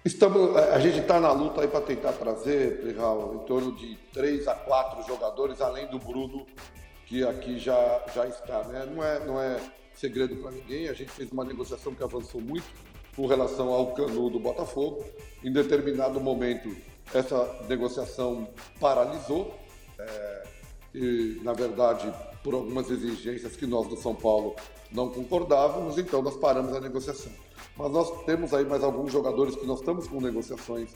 Estamos, 0.03 0.53
a 0.57 0.79
gente 0.79 0.99
está 0.99 1.17
na 1.21 1.31
luta 1.31 1.61
aí 1.61 1.67
para 1.69 1.79
tentar 1.79 2.11
trazer, 2.11 2.81
Plihal, 2.81 3.35
em 3.35 3.45
torno 3.47 3.73
de 3.73 3.95
três 4.11 4.49
a 4.49 4.53
quatro 4.53 5.01
jogadores, 5.07 5.61
além 5.61 5.87
do 5.87 5.97
Bruno, 5.97 6.45
que 7.07 7.23
aqui 7.23 7.57
já, 7.57 8.03
já 8.13 8.27
está. 8.27 8.63
Né? 8.65 8.85
Não, 8.85 9.03
é, 9.03 9.25
não 9.25 9.41
é 9.41 9.59
segredo 9.93 10.35
para 10.37 10.51
ninguém, 10.51 10.89
a 10.89 10.93
gente 10.93 11.09
fez 11.09 11.31
uma 11.31 11.43
negociação 11.43 11.95
que 11.95 12.03
avançou 12.03 12.39
muito 12.39 12.67
com 13.15 13.25
relação 13.25 13.69
ao 13.69 13.93
Canu 13.93 14.29
do 14.29 14.39
Botafogo. 14.39 15.03
Em 15.43 15.51
determinado 15.51 16.19
momento, 16.19 16.75
essa 17.13 17.65
negociação 17.67 18.47
paralisou. 18.79 19.57
É, 19.97 20.47
e, 20.93 21.39
na 21.43 21.53
verdade, 21.53 22.13
por 22.43 22.53
algumas 22.53 22.89
exigências 22.89 23.55
que 23.55 23.65
nós 23.65 23.87
do 23.87 23.97
São 23.97 24.13
Paulo 24.13 24.55
não 24.91 25.09
concordávamos, 25.09 25.97
então 25.97 26.21
nós 26.21 26.37
paramos 26.37 26.73
a 26.73 26.79
negociação. 26.79 27.31
Mas 27.75 27.91
nós 27.91 28.23
temos 28.25 28.53
aí 28.53 28.65
mais 28.65 28.83
alguns 28.83 29.11
jogadores 29.11 29.55
que 29.55 29.65
nós 29.65 29.79
estamos 29.79 30.07
com 30.07 30.21
negociações 30.21 30.91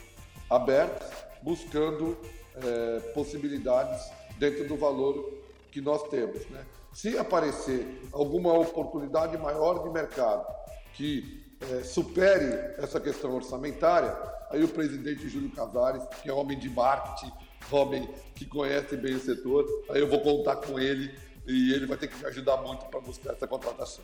abertas, 0.49 1.09
buscando 1.41 2.17
é, 2.55 2.99
possibilidades 3.13 4.11
dentro 4.37 4.67
do 4.67 4.75
valor 4.75 5.40
que 5.71 5.81
nós 5.81 6.03
temos. 6.09 6.45
Né? 6.49 6.65
Se 6.93 7.17
aparecer 7.17 8.01
alguma 8.11 8.53
oportunidade 8.53 9.37
maior 9.37 9.83
de 9.83 9.89
mercado 9.89 10.45
que 10.93 11.41
é, 11.61 11.83
supere 11.83 12.75
essa 12.77 12.99
questão 12.99 13.33
orçamentária, 13.33 14.15
aí 14.49 14.63
o 14.63 14.67
presidente 14.67 15.29
Júlio 15.29 15.49
Casares, 15.51 16.03
que 16.21 16.29
é 16.29 16.33
homem 16.33 16.59
de 16.59 16.69
marketing, 16.69 17.31
homem 17.71 18.09
que 18.35 18.45
conhece 18.45 18.97
bem 18.97 19.15
o 19.15 19.19
setor, 19.19 19.65
aí 19.89 20.01
eu 20.01 20.07
vou 20.07 20.19
contar 20.21 20.57
com 20.57 20.79
ele 20.79 21.13
e 21.47 21.73
ele 21.73 21.85
vai 21.85 21.97
ter 21.97 22.07
que 22.07 22.17
me 22.17 22.25
ajudar 22.25 22.57
muito 22.57 22.85
para 22.85 22.99
buscar 22.99 23.33
essa 23.33 23.47
contratação. 23.47 24.03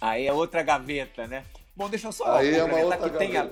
Aí 0.00 0.26
é 0.26 0.32
outra 0.32 0.62
gaveta, 0.62 1.26
né? 1.26 1.44
Bom, 1.76 1.88
deixa 1.88 2.08
eu 2.08 2.12
só 2.12 2.36
aí 2.36 2.54
é 2.54 2.64
uma 2.64 2.78
outra 2.78 3.10
que 3.10 3.18
tem, 3.18 3.36
a, 3.36 3.48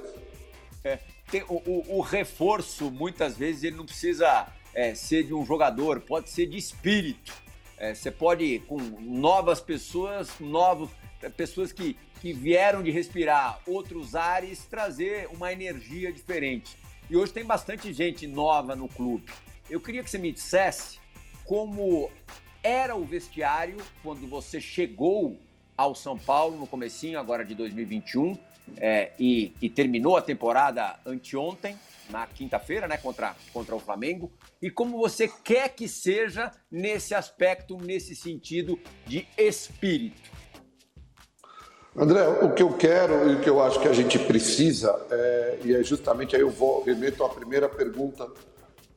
é, 0.82 0.98
tem 1.30 1.42
o, 1.42 1.54
o, 1.54 1.98
o, 1.98 2.00
reforço, 2.00 2.90
muitas 2.90 3.36
vezes, 3.36 3.64
ele 3.64 3.76
não 3.76 3.84
precisa 3.84 4.46
é, 4.78 4.94
ser 4.94 5.24
de 5.24 5.34
um 5.34 5.44
jogador, 5.44 6.00
pode 6.00 6.30
ser 6.30 6.46
de 6.46 6.56
espírito. 6.56 7.32
É, 7.76 7.94
você 7.94 8.10
pode, 8.10 8.60
com 8.68 8.76
novas 9.00 9.60
pessoas, 9.60 10.30
novos, 10.38 10.90
é, 11.22 11.28
pessoas 11.28 11.72
que 11.72 11.96
que 12.20 12.32
vieram 12.32 12.82
de 12.82 12.90
respirar 12.90 13.60
outros 13.66 14.14
ares 14.14 14.64
trazer 14.66 15.28
uma 15.28 15.52
energia 15.52 16.12
diferente. 16.12 16.76
E 17.08 17.16
hoje 17.16 17.32
tem 17.32 17.44
bastante 17.44 17.92
gente 17.92 18.26
nova 18.26 18.74
no 18.74 18.88
clube. 18.88 19.24
Eu 19.70 19.80
queria 19.80 20.02
que 20.02 20.10
você 20.10 20.18
me 20.18 20.32
dissesse 20.32 20.98
como 21.44 22.10
era 22.62 22.94
o 22.94 23.04
vestiário 23.04 23.76
quando 24.02 24.26
você 24.28 24.60
chegou 24.60 25.38
ao 25.76 25.94
São 25.94 26.18
Paulo 26.18 26.58
no 26.58 26.66
comecinho 26.66 27.18
agora 27.18 27.44
de 27.44 27.54
2021 27.54 28.36
é, 28.76 29.12
e, 29.18 29.52
e, 29.62 29.70
terminou 29.70 30.16
a 30.16 30.22
temporada 30.22 30.98
anteontem, 31.06 31.78
na 32.10 32.26
quinta-feira, 32.26 32.88
né, 32.88 32.96
contra, 32.96 33.34
contra 33.52 33.74
o 33.74 33.80
Flamengo, 33.80 34.32
e 34.60 34.70
como 34.70 34.98
você 34.98 35.28
quer 35.28 35.68
que 35.70 35.88
seja 35.88 36.50
nesse 36.70 37.14
aspecto, 37.14 37.76
nesse 37.76 38.14
sentido 38.14 38.78
de 39.06 39.26
espírito. 39.36 40.30
André, 41.96 42.28
o 42.28 42.54
que 42.54 42.62
eu 42.62 42.72
quero 42.76 43.28
e 43.30 43.34
o 43.34 43.40
que 43.40 43.50
eu 43.50 43.60
acho 43.60 43.80
que 43.80 43.88
a 43.88 43.92
gente 43.92 44.18
precisa, 44.20 45.04
é, 45.10 45.58
e 45.64 45.74
é 45.74 45.82
justamente 45.82 46.36
aí 46.36 46.42
eu 46.42 46.50
vou, 46.50 46.84
remeto 46.84 47.24
à 47.24 47.28
primeira 47.28 47.68
pergunta 47.68 48.30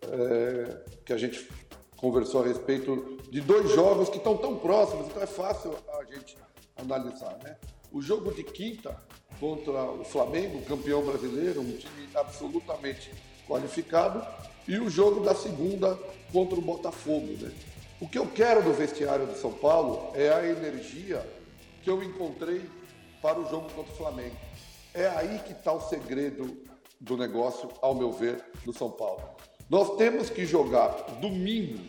é, 0.03 0.83
que 1.03 1.11
a 1.11 1.17
gente 1.17 1.49
conversou 1.97 2.43
a 2.43 2.47
respeito 2.47 3.17
de 3.31 3.41
dois 3.41 3.71
jogos 3.71 4.09
que 4.09 4.17
estão 4.17 4.37
tão 4.37 4.57
próximos, 4.57 5.07
então 5.07 5.21
é 5.21 5.27
fácil 5.27 5.73
a 5.99 6.03
gente 6.03 6.37
analisar. 6.75 7.37
Né? 7.43 7.55
O 7.91 8.01
jogo 8.01 8.33
de 8.33 8.43
quinta 8.43 8.95
contra 9.39 9.83
o 9.83 10.05
Flamengo, 10.05 10.61
campeão 10.65 11.03
brasileiro, 11.03 11.61
um 11.61 11.75
time 11.75 12.07
absolutamente 12.15 13.11
qualificado, 13.47 14.25
e 14.67 14.77
o 14.77 14.89
jogo 14.89 15.21
da 15.21 15.35
segunda 15.35 15.97
contra 16.31 16.57
o 16.57 16.61
Botafogo. 16.61 17.27
Né? 17.41 17.51
O 17.99 18.07
que 18.07 18.17
eu 18.17 18.27
quero 18.27 18.63
do 18.63 18.71
vestiário 18.71 19.27
de 19.27 19.37
São 19.37 19.51
Paulo 19.51 20.11
é 20.15 20.29
a 20.29 20.45
energia 20.47 21.27
que 21.83 21.89
eu 21.89 22.01
encontrei 22.01 22.61
para 23.21 23.39
o 23.39 23.49
jogo 23.49 23.69
contra 23.73 23.91
o 23.91 23.95
Flamengo. 23.97 24.35
É 24.93 25.07
aí 25.07 25.39
que 25.39 25.51
está 25.51 25.73
o 25.73 25.81
segredo 25.81 26.57
do 26.99 27.17
negócio, 27.17 27.69
ao 27.81 27.95
meu 27.95 28.11
ver, 28.11 28.43
do 28.63 28.71
São 28.71 28.89
Paulo. 28.89 29.21
Nós 29.69 29.97
temos 29.97 30.29
que 30.29 30.45
jogar 30.45 30.89
domingo 31.19 31.79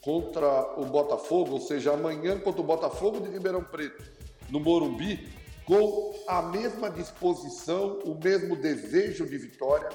contra 0.00 0.80
o 0.80 0.84
Botafogo, 0.86 1.52
ou 1.52 1.60
seja, 1.60 1.92
amanhã 1.92 2.38
contra 2.38 2.60
o 2.60 2.64
Botafogo 2.64 3.20
de 3.20 3.30
Ribeirão 3.30 3.62
Preto, 3.62 4.02
no 4.50 4.60
Morumbi, 4.60 5.43
com 5.64 6.14
a 6.26 6.42
mesma 6.42 6.90
disposição, 6.90 7.98
o 8.04 8.18
mesmo 8.22 8.56
desejo 8.56 9.26
de 9.26 9.38
vitória 9.38 9.88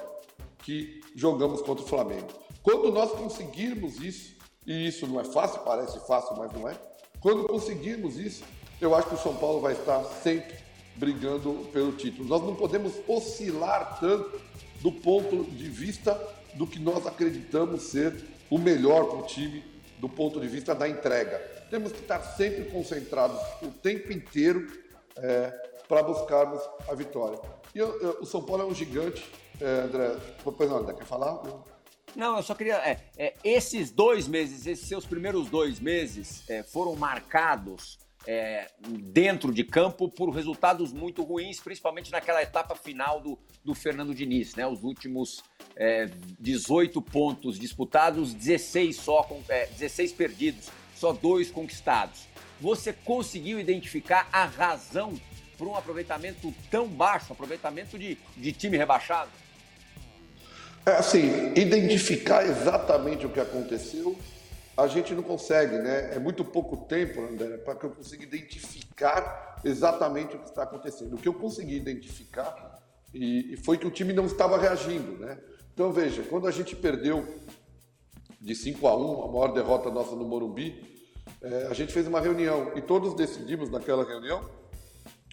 que 0.58 1.00
jogamos 1.14 1.62
contra 1.62 1.84
o 1.84 1.88
Flamengo. 1.88 2.28
Quando 2.62 2.92
nós 2.92 3.10
conseguirmos 3.12 3.98
isso, 4.00 4.36
e 4.66 4.88
isso 4.88 5.06
não 5.06 5.20
é 5.20 5.24
fácil, 5.24 5.60
parece 5.60 5.98
fácil, 6.06 6.36
mas 6.36 6.52
não 6.52 6.68
é, 6.68 6.74
quando 7.20 7.46
conseguirmos 7.46 8.18
isso, 8.18 8.44
eu 8.80 8.94
acho 8.94 9.08
que 9.08 9.14
o 9.14 9.18
São 9.18 9.36
Paulo 9.36 9.60
vai 9.60 9.74
estar 9.74 10.02
sempre 10.04 10.56
brigando 10.96 11.68
pelo 11.72 11.92
título. 11.92 12.28
Nós 12.28 12.42
não 12.42 12.54
podemos 12.54 12.92
oscilar 13.06 13.98
tanto 14.00 14.40
do 14.80 14.90
ponto 14.90 15.44
de 15.44 15.68
vista 15.68 16.18
do 16.54 16.66
que 16.66 16.78
nós 16.78 17.06
acreditamos 17.06 17.82
ser 17.84 18.14
o 18.50 18.58
melhor 18.58 19.04
para 19.04 19.18
o 19.18 19.22
time, 19.22 19.62
do 19.98 20.08
ponto 20.08 20.40
de 20.40 20.48
vista 20.48 20.74
da 20.74 20.88
entrega. 20.88 21.38
Temos 21.70 21.92
que 21.92 22.00
estar 22.00 22.20
sempre 22.20 22.64
concentrados 22.64 23.38
o 23.62 23.68
tempo 23.68 24.12
inteiro 24.12 24.66
é, 25.16 25.50
para 25.88 26.02
buscarmos 26.02 26.62
a 26.88 26.94
vitória. 26.94 27.40
E 27.74 27.78
eu, 27.78 28.00
eu, 28.00 28.18
o 28.20 28.26
São 28.26 28.42
Paulo 28.42 28.62
é 28.62 28.66
um 28.66 28.74
gigante, 28.74 29.28
é, 29.60 29.64
André. 29.82 30.16
Pois 30.42 30.70
não, 30.70 30.78
André, 30.78 30.94
quer 30.94 31.04
falar? 31.04 31.42
Não, 32.14 32.36
eu 32.36 32.42
só 32.42 32.54
queria. 32.54 32.76
É, 32.76 33.00
é, 33.16 33.34
esses 33.44 33.90
dois 33.90 34.26
meses, 34.26 34.66
esses 34.66 34.86
seus 34.86 35.06
primeiros 35.06 35.48
dois 35.48 35.78
meses 35.78 36.48
é, 36.48 36.62
foram 36.62 36.96
marcados 36.96 37.98
é, 38.26 38.70
dentro 38.80 39.52
de 39.52 39.64
campo 39.64 40.08
por 40.08 40.30
resultados 40.30 40.92
muito 40.92 41.22
ruins, 41.22 41.60
principalmente 41.60 42.10
naquela 42.10 42.42
etapa 42.42 42.74
final 42.74 43.20
do, 43.20 43.38
do 43.64 43.74
Fernando 43.74 44.14
Diniz, 44.14 44.54
né? 44.54 44.66
Os 44.66 44.82
últimos 44.82 45.42
18 46.38 47.00
pontos 47.00 47.58
disputados, 47.58 48.34
16 48.34 48.96
só, 48.96 49.26
16 49.78 50.12
perdidos, 50.12 50.68
só 50.94 51.12
dois 51.12 51.50
conquistados. 51.50 52.26
Você 52.60 52.92
conseguiu 52.92 53.58
identificar 53.58 54.28
a 54.32 54.44
razão 54.44 55.18
para 55.56 55.66
um 55.66 55.76
aproveitamento 55.76 56.54
tão 56.70 56.86
baixo, 56.86 57.32
aproveitamento 57.32 57.98
de, 57.98 58.18
de 58.36 58.52
time 58.52 58.76
rebaixado? 58.76 59.30
É 60.84 60.92
assim, 60.92 61.52
identificar 61.54 62.44
exatamente 62.44 63.26
o 63.26 63.28
que 63.28 63.40
aconteceu, 63.40 64.18
a 64.76 64.86
gente 64.86 65.14
não 65.14 65.22
consegue, 65.22 65.76
né? 65.76 66.14
É 66.14 66.18
muito 66.18 66.42
pouco 66.44 66.76
tempo, 66.86 67.20
André, 67.20 67.58
para 67.58 67.74
que 67.74 67.84
eu 67.84 67.90
consiga 67.90 68.24
identificar 68.24 69.60
exatamente 69.62 70.36
o 70.36 70.38
que 70.38 70.48
está 70.48 70.62
acontecendo. 70.62 71.14
O 71.14 71.18
que 71.18 71.28
eu 71.28 71.34
consegui 71.34 71.76
identificar 71.76 72.80
e, 73.12 73.52
e 73.52 73.56
foi 73.58 73.76
que 73.76 73.86
o 73.86 73.90
time 73.90 74.12
não 74.12 74.24
estava 74.24 74.58
reagindo, 74.58 75.18
né? 75.18 75.38
Então 75.74 75.92
veja, 75.92 76.22
quando 76.22 76.46
a 76.46 76.50
gente 76.50 76.74
perdeu 76.74 77.26
de 78.40 78.54
5 78.54 78.86
a 78.88 78.96
1, 78.96 79.24
a 79.24 79.28
maior 79.28 79.48
derrota 79.52 79.90
nossa 79.90 80.16
no 80.16 80.26
Morumbi, 80.26 80.89
é, 81.42 81.66
a 81.70 81.74
gente 81.74 81.92
fez 81.92 82.06
uma 82.06 82.20
reunião 82.20 82.72
e 82.76 82.82
todos 82.82 83.14
decidimos 83.14 83.70
naquela 83.70 84.04
reunião 84.04 84.48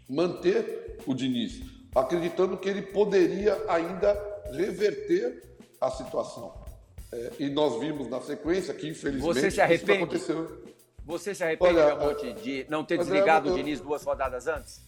manter 0.09 0.97
o 1.05 1.13
Diniz, 1.13 1.61
acreditando 1.93 2.57
que 2.57 2.69
ele 2.69 2.81
poderia 2.81 3.57
ainda 3.67 4.17
reverter 4.51 5.43
a 5.81 5.91
situação. 5.91 6.65
É, 7.11 7.31
e 7.39 7.49
nós 7.49 7.79
vimos 7.79 8.09
na 8.09 8.19
sequência 8.21 8.73
que, 8.73 8.87
infelizmente, 8.87 9.33
Você 9.33 9.51
se 9.51 9.61
arrepende? 9.61 10.15
isso 10.15 10.31
aconteceu. 10.31 10.63
Você 11.05 11.33
se 11.33 11.43
arrepende, 11.43 11.77
Olha, 11.77 11.95
Monte, 11.95 12.33
de 12.33 12.65
não 12.69 12.83
ter 12.83 12.97
desligado 12.97 13.49
eu, 13.49 13.53
o 13.53 13.55
Diniz 13.55 13.79
duas 13.79 14.03
rodadas 14.03 14.47
antes? 14.47 14.85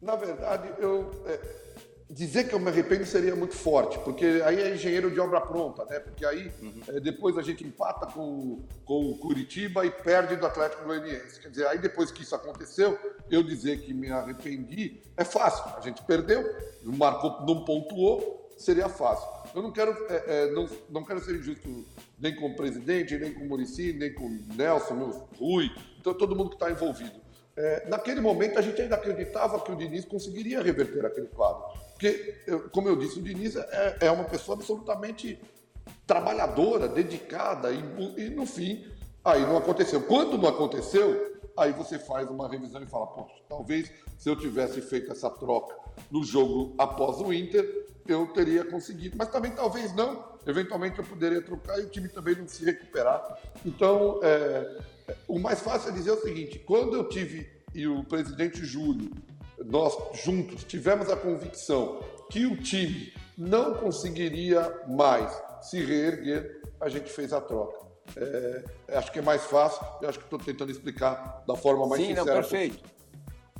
Na 0.00 0.14
verdade, 0.16 0.72
eu. 0.78 1.10
É, 1.26 1.40
dizer 2.12 2.46
que 2.46 2.54
eu 2.54 2.60
me 2.60 2.68
arrependo 2.68 3.06
seria 3.06 3.34
muito 3.34 3.54
forte, 3.54 3.98
porque 4.00 4.42
aí 4.44 4.60
é 4.60 4.74
engenheiro 4.74 5.10
de 5.10 5.18
obra 5.18 5.40
pronta, 5.40 5.84
né? 5.86 5.98
Porque 5.98 6.26
aí 6.26 6.52
uhum. 6.60 6.82
é, 6.88 7.00
depois 7.00 7.38
a 7.38 7.42
gente 7.42 7.64
empata 7.64 8.06
com, 8.06 8.60
com 8.84 9.10
o 9.10 9.16
Curitiba 9.16 9.84
e 9.86 9.90
perde 9.90 10.36
do 10.36 10.46
Atlético 10.46 10.84
Goianiense. 10.84 11.40
Quer 11.40 11.48
dizer, 11.48 11.66
aí 11.66 11.78
depois 11.78 12.10
que 12.10 12.22
isso 12.22 12.34
aconteceu, 12.34 12.98
eu 13.30 13.42
dizer 13.42 13.80
que 13.80 13.94
me 13.94 14.10
arrependi 14.10 15.00
é 15.16 15.24
fácil. 15.24 15.64
A 15.76 15.80
gente 15.80 16.02
perdeu, 16.02 16.44
marcou, 16.82 17.46
não 17.46 17.64
pontuou, 17.64 18.52
seria 18.58 18.90
fácil. 18.90 19.26
Eu 19.54 19.62
não 19.62 19.72
quero, 19.72 19.92
é, 20.10 20.24
é, 20.26 20.50
não, 20.52 20.68
não 20.90 21.04
quero 21.04 21.20
ser 21.20 21.36
injusto 21.36 21.86
nem 22.18 22.36
com 22.36 22.46
o 22.46 22.56
presidente, 22.56 23.16
nem 23.18 23.32
com 23.32 23.44
o 23.44 23.48
Murici, 23.48 23.92
nem 23.94 24.12
com 24.12 24.26
o 24.26 24.38
Nelson, 24.54 24.94
meu 24.94 25.28
Rui, 25.38 25.70
então 25.98 26.12
todo 26.12 26.36
mundo 26.36 26.50
que 26.50 26.56
está 26.56 26.70
envolvido. 26.70 27.22
É, 27.54 27.86
naquele 27.88 28.20
momento 28.20 28.58
a 28.58 28.62
gente 28.62 28.80
ainda 28.80 28.94
acreditava 28.94 29.60
que 29.60 29.70
o 29.70 29.76
Diniz 29.76 30.06
conseguiria 30.06 30.62
reverter 30.62 31.04
aquele 31.04 31.26
quadro. 31.26 31.61
Porque, 32.02 32.34
como 32.72 32.88
eu 32.88 32.96
disse, 32.96 33.20
o 33.20 33.22
Diniz 33.22 33.54
é, 33.54 33.98
é, 34.00 34.10
uma 34.10 34.24
pessoa 34.24 34.56
absolutamente 34.56 35.38
trabalhadora, 36.04 36.88
dedicada, 36.88 37.70
e, 37.70 37.78
e, 38.16 38.28
no 38.30 38.44
fim, 38.44 38.84
aí 39.24 39.42
não 39.42 39.56
aconteceu. 39.56 40.02
Quando 40.02 40.36
não 40.36 40.48
aconteceu, 40.48 41.40
aí 41.56 41.70
você 41.70 42.00
faz 42.00 42.28
uma 42.28 42.48
revisão 42.48 42.82
e 42.82 42.86
fala, 42.86 43.06
poxa, 43.06 43.36
talvez 43.48 43.88
se 44.18 44.28
eu 44.28 44.34
tivesse 44.34 44.80
feito 44.80 45.12
essa 45.12 45.30
troca 45.30 45.76
no 46.10 46.24
jogo 46.24 46.74
após 46.76 47.20
o 47.20 47.32
Inter, 47.32 47.86
eu 48.08 48.26
teria 48.26 48.64
conseguido. 48.64 49.16
Mas 49.16 49.28
também 49.28 49.52
talvez 49.52 49.94
não. 49.94 50.24
Eventualmente 50.44 50.98
eu 50.98 51.04
poderia 51.04 51.40
trocar 51.40 51.78
e 51.78 51.82
o 51.82 51.88
time 51.88 52.08
também 52.08 52.34
não 52.34 52.48
se 52.48 52.64
recuperar. 52.64 53.38
Então, 53.64 54.18
é, 54.24 54.80
o 55.28 55.38
mais 55.38 55.60
fácil 55.60 55.90
é 55.90 55.92
dizer 55.92 56.10
o 56.10 56.20
seguinte: 56.20 56.58
quando 56.58 56.96
eu 56.96 57.08
tive 57.08 57.48
e 57.72 57.86
o 57.86 58.02
presidente 58.02 58.64
Júlio, 58.64 59.08
nós 59.64 59.96
juntos 60.24 60.64
tivemos 60.64 61.10
a 61.10 61.16
convicção 61.16 62.00
que 62.30 62.46
o 62.46 62.56
time 62.56 63.12
não 63.36 63.74
conseguiria 63.74 64.82
mais 64.88 65.30
se 65.62 65.82
reerguer, 65.82 66.62
a 66.80 66.88
gente 66.88 67.10
fez 67.10 67.32
a 67.32 67.40
troca. 67.40 67.80
É, 68.16 68.64
acho 68.96 69.12
que 69.12 69.20
é 69.20 69.22
mais 69.22 69.44
fácil, 69.44 69.84
eu 70.00 70.08
acho 70.08 70.18
que 70.18 70.24
estou 70.24 70.38
tentando 70.38 70.70
explicar 70.70 71.44
da 71.46 71.54
forma 71.54 71.86
mais 71.86 72.00
Sim, 72.00 72.08
sincera. 72.08 72.24
Sim, 72.24 72.28
não, 72.28 72.34
perfeito. 72.34 72.78
Possível 72.78 73.02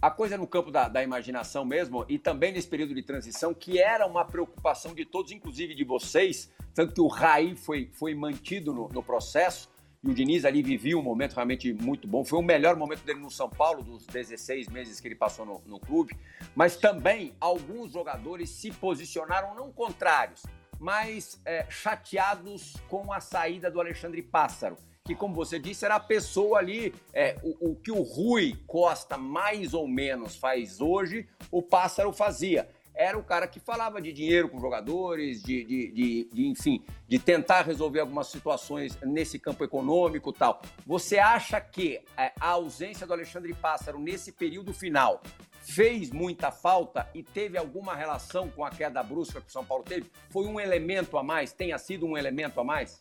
a 0.02 0.10
coisa 0.10 0.36
no 0.36 0.48
campo 0.48 0.72
da, 0.72 0.88
da, 0.88 1.00
imaginação 1.00 1.64
mesmo, 1.64 2.04
e 2.08 2.18
também 2.18 2.52
nesse 2.52 2.66
período 2.66 2.92
de 2.92 3.04
transição, 3.04 3.54
que 3.54 3.80
era 3.80 4.04
uma 4.04 4.24
preocupação 4.24 4.92
de 4.92 5.04
todos, 5.04 5.30
inclusive 5.30 5.76
de 5.76 5.84
vocês, 5.84 6.50
tanto 6.74 6.92
que 6.92 7.00
o 7.00 7.06
Raí 7.06 7.54
foi, 7.54 7.88
foi 7.92 8.12
mantido 8.12 8.74
no, 8.74 8.88
no 8.88 9.00
processo, 9.00 9.70
e 10.04 10.10
o 10.10 10.14
Diniz 10.14 10.44
ali 10.44 10.62
vivia 10.62 10.98
um 10.98 11.02
momento 11.02 11.34
realmente 11.34 11.72
muito 11.72 12.08
bom. 12.08 12.24
Foi 12.24 12.38
o 12.38 12.42
melhor 12.42 12.74
momento 12.74 13.04
dele 13.04 13.20
no 13.20 13.30
São 13.30 13.48
Paulo, 13.48 13.84
dos 13.84 14.04
16 14.06 14.66
meses 14.68 14.98
que 14.98 15.06
ele 15.06 15.14
passou 15.14 15.46
no, 15.46 15.62
no 15.64 15.78
clube. 15.78 16.16
Mas 16.56 16.76
também 16.76 17.32
alguns 17.40 17.92
jogadores 17.92 18.50
se 18.50 18.72
posicionaram 18.72 19.54
não 19.54 19.70
contrários, 19.70 20.44
mas 20.80 21.40
é, 21.44 21.64
chateados 21.70 22.76
com 22.88 23.12
a 23.12 23.20
saída 23.20 23.70
do 23.70 23.80
Alexandre 23.80 24.22
Pássaro 24.22 24.76
que, 25.04 25.14
como 25.16 25.34
você 25.34 25.58
disse, 25.58 25.84
era 25.84 25.96
a 25.96 26.00
pessoa 26.00 26.58
ali, 26.58 26.94
é, 27.12 27.36
o, 27.42 27.72
o 27.72 27.76
que 27.76 27.90
o 27.90 28.02
Rui 28.02 28.56
Costa 28.66 29.18
mais 29.18 29.74
ou 29.74 29.88
menos 29.88 30.36
faz 30.36 30.80
hoje, 30.80 31.28
o 31.50 31.60
Pássaro 31.60 32.12
fazia 32.12 32.68
era 32.94 33.18
o 33.18 33.22
cara 33.22 33.46
que 33.46 33.58
falava 33.58 34.00
de 34.00 34.12
dinheiro 34.12 34.48
com 34.48 34.60
jogadores, 34.60 35.42
de, 35.42 35.64
de, 35.64 35.92
de, 35.92 36.28
de, 36.32 36.46
enfim, 36.46 36.84
de 37.08 37.18
tentar 37.18 37.62
resolver 37.62 38.00
algumas 38.00 38.28
situações 38.28 38.98
nesse 39.02 39.38
campo 39.38 39.64
econômico 39.64 40.32
tal. 40.32 40.60
Você 40.86 41.18
acha 41.18 41.60
que 41.60 42.00
é, 42.16 42.32
a 42.38 42.50
ausência 42.50 43.06
do 43.06 43.12
Alexandre 43.12 43.54
Pássaro 43.54 43.98
nesse 43.98 44.32
período 44.32 44.72
final 44.72 45.22
fez 45.60 46.10
muita 46.10 46.50
falta 46.50 47.08
e 47.14 47.22
teve 47.22 47.56
alguma 47.56 47.94
relação 47.94 48.48
com 48.48 48.64
a 48.64 48.70
queda 48.70 49.02
brusca 49.02 49.40
que 49.40 49.48
o 49.48 49.52
São 49.52 49.64
Paulo 49.64 49.84
teve? 49.84 50.10
Foi 50.30 50.46
um 50.46 50.60
elemento 50.60 51.16
a 51.16 51.22
mais? 51.22 51.52
Tenha 51.52 51.78
sido 51.78 52.06
um 52.06 52.16
elemento 52.16 52.60
a 52.60 52.64
mais? 52.64 53.00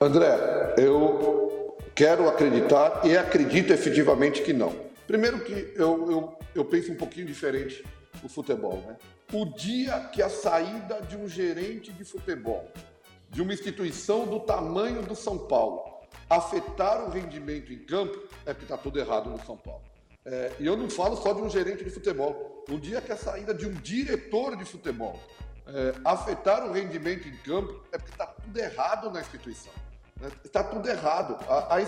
André, 0.00 0.74
eu 0.78 1.76
quero 1.94 2.28
acreditar 2.28 3.02
e 3.04 3.16
acredito 3.16 3.72
efetivamente 3.72 4.42
que 4.42 4.52
não. 4.52 4.74
Primeiro 5.06 5.40
que 5.40 5.74
eu, 5.76 6.10
eu, 6.10 6.38
eu 6.54 6.64
penso 6.64 6.90
um 6.90 6.96
pouquinho 6.96 7.26
diferente 7.26 7.84
o 8.22 8.28
futebol, 8.28 8.76
né? 8.86 8.96
O 9.32 9.44
dia 9.44 10.00
que 10.12 10.22
a 10.22 10.28
saída 10.28 11.00
de 11.02 11.16
um 11.16 11.28
gerente 11.28 11.92
de 11.92 12.04
futebol, 12.04 12.68
de 13.28 13.40
uma 13.42 13.52
instituição 13.52 14.26
do 14.26 14.40
tamanho 14.40 15.02
do 15.02 15.14
São 15.14 15.38
Paulo, 15.38 16.00
afetar 16.28 17.04
o 17.04 17.10
rendimento 17.10 17.72
em 17.72 17.78
campo, 17.78 18.18
é 18.44 18.52
que 18.52 18.62
está 18.62 18.76
tudo 18.76 18.98
errado 18.98 19.30
no 19.30 19.44
São 19.44 19.56
Paulo. 19.56 19.82
É, 20.24 20.52
e 20.58 20.66
eu 20.66 20.76
não 20.76 20.90
falo 20.90 21.16
só 21.16 21.32
de 21.32 21.40
um 21.40 21.48
gerente 21.48 21.82
de 21.82 21.90
futebol. 21.90 22.64
O 22.68 22.78
dia 22.78 23.00
que 23.00 23.12
a 23.12 23.16
saída 23.16 23.54
de 23.54 23.66
um 23.66 23.72
diretor 23.72 24.56
de 24.56 24.64
futebol 24.64 25.18
é, 25.66 25.94
afetar 26.04 26.66
o 26.66 26.72
rendimento 26.72 27.28
em 27.28 27.36
campo, 27.38 27.82
é 27.92 27.98
porque 27.98 28.12
está 28.12 28.26
tudo 28.26 28.58
errado 28.58 29.10
na 29.10 29.20
instituição. 29.20 29.72
Está 30.44 30.62
tudo 30.62 30.88
errado. 30.88 31.38
A, 31.48 31.76
a, 31.76 31.80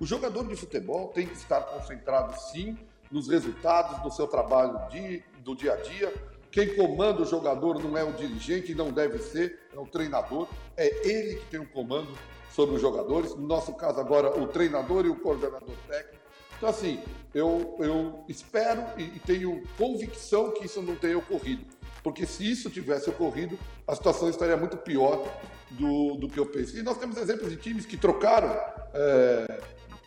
o 0.00 0.06
jogador 0.06 0.46
de 0.48 0.56
futebol 0.56 1.08
tem 1.08 1.26
que 1.26 1.34
estar 1.34 1.60
concentrado, 1.60 2.38
sim, 2.50 2.76
nos 3.10 3.28
resultados 3.28 4.02
do 4.02 4.10
seu 4.10 4.26
trabalho 4.26 4.88
de, 4.90 5.22
do 5.46 5.54
dia 5.54 5.74
a 5.74 5.76
dia. 5.76 6.12
Quem 6.50 6.74
comanda 6.74 7.22
o 7.22 7.24
jogador 7.24 7.82
não 7.82 7.96
é 7.96 8.02
o 8.02 8.12
dirigente, 8.12 8.74
não 8.74 8.90
deve 8.90 9.18
ser, 9.18 9.60
é 9.72 9.78
o 9.78 9.86
treinador. 9.86 10.48
É 10.76 11.08
ele 11.08 11.36
que 11.36 11.46
tem 11.46 11.60
o 11.60 11.68
comando 11.68 12.08
sobre 12.50 12.74
os 12.74 12.80
jogadores. 12.80 13.34
No 13.36 13.46
nosso 13.46 13.72
caso, 13.74 14.00
agora, 14.00 14.36
o 14.38 14.48
treinador 14.48 15.06
e 15.06 15.08
o 15.08 15.16
coordenador 15.16 15.76
técnico. 15.86 16.26
Então, 16.56 16.68
assim, 16.68 17.00
eu, 17.34 17.76
eu 17.78 18.24
espero 18.28 18.82
e 18.98 19.18
tenho 19.20 19.62
convicção 19.78 20.50
que 20.50 20.64
isso 20.64 20.82
não 20.82 20.96
tenha 20.96 21.18
ocorrido. 21.18 21.64
Porque 22.02 22.26
se 22.26 22.50
isso 22.50 22.70
tivesse 22.70 23.10
ocorrido, 23.10 23.58
a 23.86 23.94
situação 23.94 24.28
estaria 24.28 24.56
muito 24.56 24.76
pior 24.76 25.28
do, 25.70 26.16
do 26.16 26.28
que 26.28 26.38
eu 26.38 26.46
penso. 26.46 26.76
E 26.76 26.82
nós 26.82 26.98
temos 26.98 27.16
exemplos 27.18 27.50
de 27.50 27.56
times 27.56 27.84
que 27.84 27.96
trocaram 27.96 28.48
é, 28.94 29.60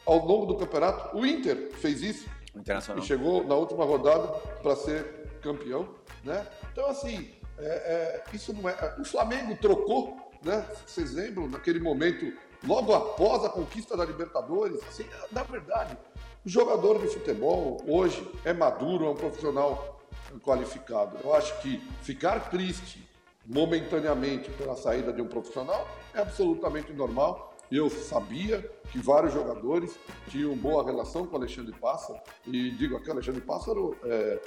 ao 0.05 0.25
longo 0.25 0.47
do 0.47 0.57
campeonato. 0.57 1.15
O 1.15 1.25
Inter 1.25 1.69
fez 1.73 2.01
isso. 2.01 2.27
Internacional. 2.55 3.03
E 3.03 3.07
chegou 3.07 3.45
na 3.45 3.55
última 3.55 3.85
rodada 3.85 4.27
para 4.63 4.75
ser 4.75 5.18
campeão. 5.39 5.89
Né? 6.23 6.45
Então, 6.71 6.87
assim, 6.87 7.29
é, 7.57 7.65
é, 7.65 8.23
isso 8.33 8.53
não 8.53 8.69
é. 8.69 8.95
O 8.99 9.05
Flamengo 9.05 9.55
trocou, 9.57 10.17
né? 10.43 10.65
Vocês 10.85 11.13
lembram, 11.13 11.47
naquele 11.47 11.79
momento, 11.79 12.31
logo 12.65 12.93
após 12.93 13.43
a 13.43 13.49
conquista 13.49 13.97
da 13.97 14.05
Libertadores? 14.05 14.81
Assim, 14.87 15.05
na 15.31 15.43
verdade, 15.43 15.97
o 16.45 16.49
jogador 16.49 16.99
de 16.99 17.07
futebol 17.07 17.81
hoje 17.87 18.25
é 18.45 18.53
maduro, 18.53 19.05
é 19.05 19.09
um 19.09 19.15
profissional 19.15 19.99
qualificado. 20.41 21.17
Eu 21.23 21.33
acho 21.33 21.59
que 21.61 21.79
ficar 22.01 22.49
triste 22.49 23.07
momentaneamente 23.45 24.49
pela 24.51 24.75
saída 24.75 25.11
de 25.11 25.21
um 25.21 25.27
profissional 25.27 25.87
é 26.13 26.19
absolutamente 26.19 26.93
normal. 26.93 27.53
Eu 27.71 27.89
sabia 27.89 28.61
que 28.91 28.99
vários 28.99 29.33
jogadores 29.33 29.95
tinham 30.27 30.55
boa 30.55 30.83
relação 30.83 31.25
com 31.25 31.35
Alexandre 31.35 31.73
Pássaro 31.79 32.19
e 32.47 32.71
digo 32.71 32.97
aqui, 32.97 33.11
Alexandre 33.11 33.41
Pássaro 33.41 33.95
é 34.03 34.39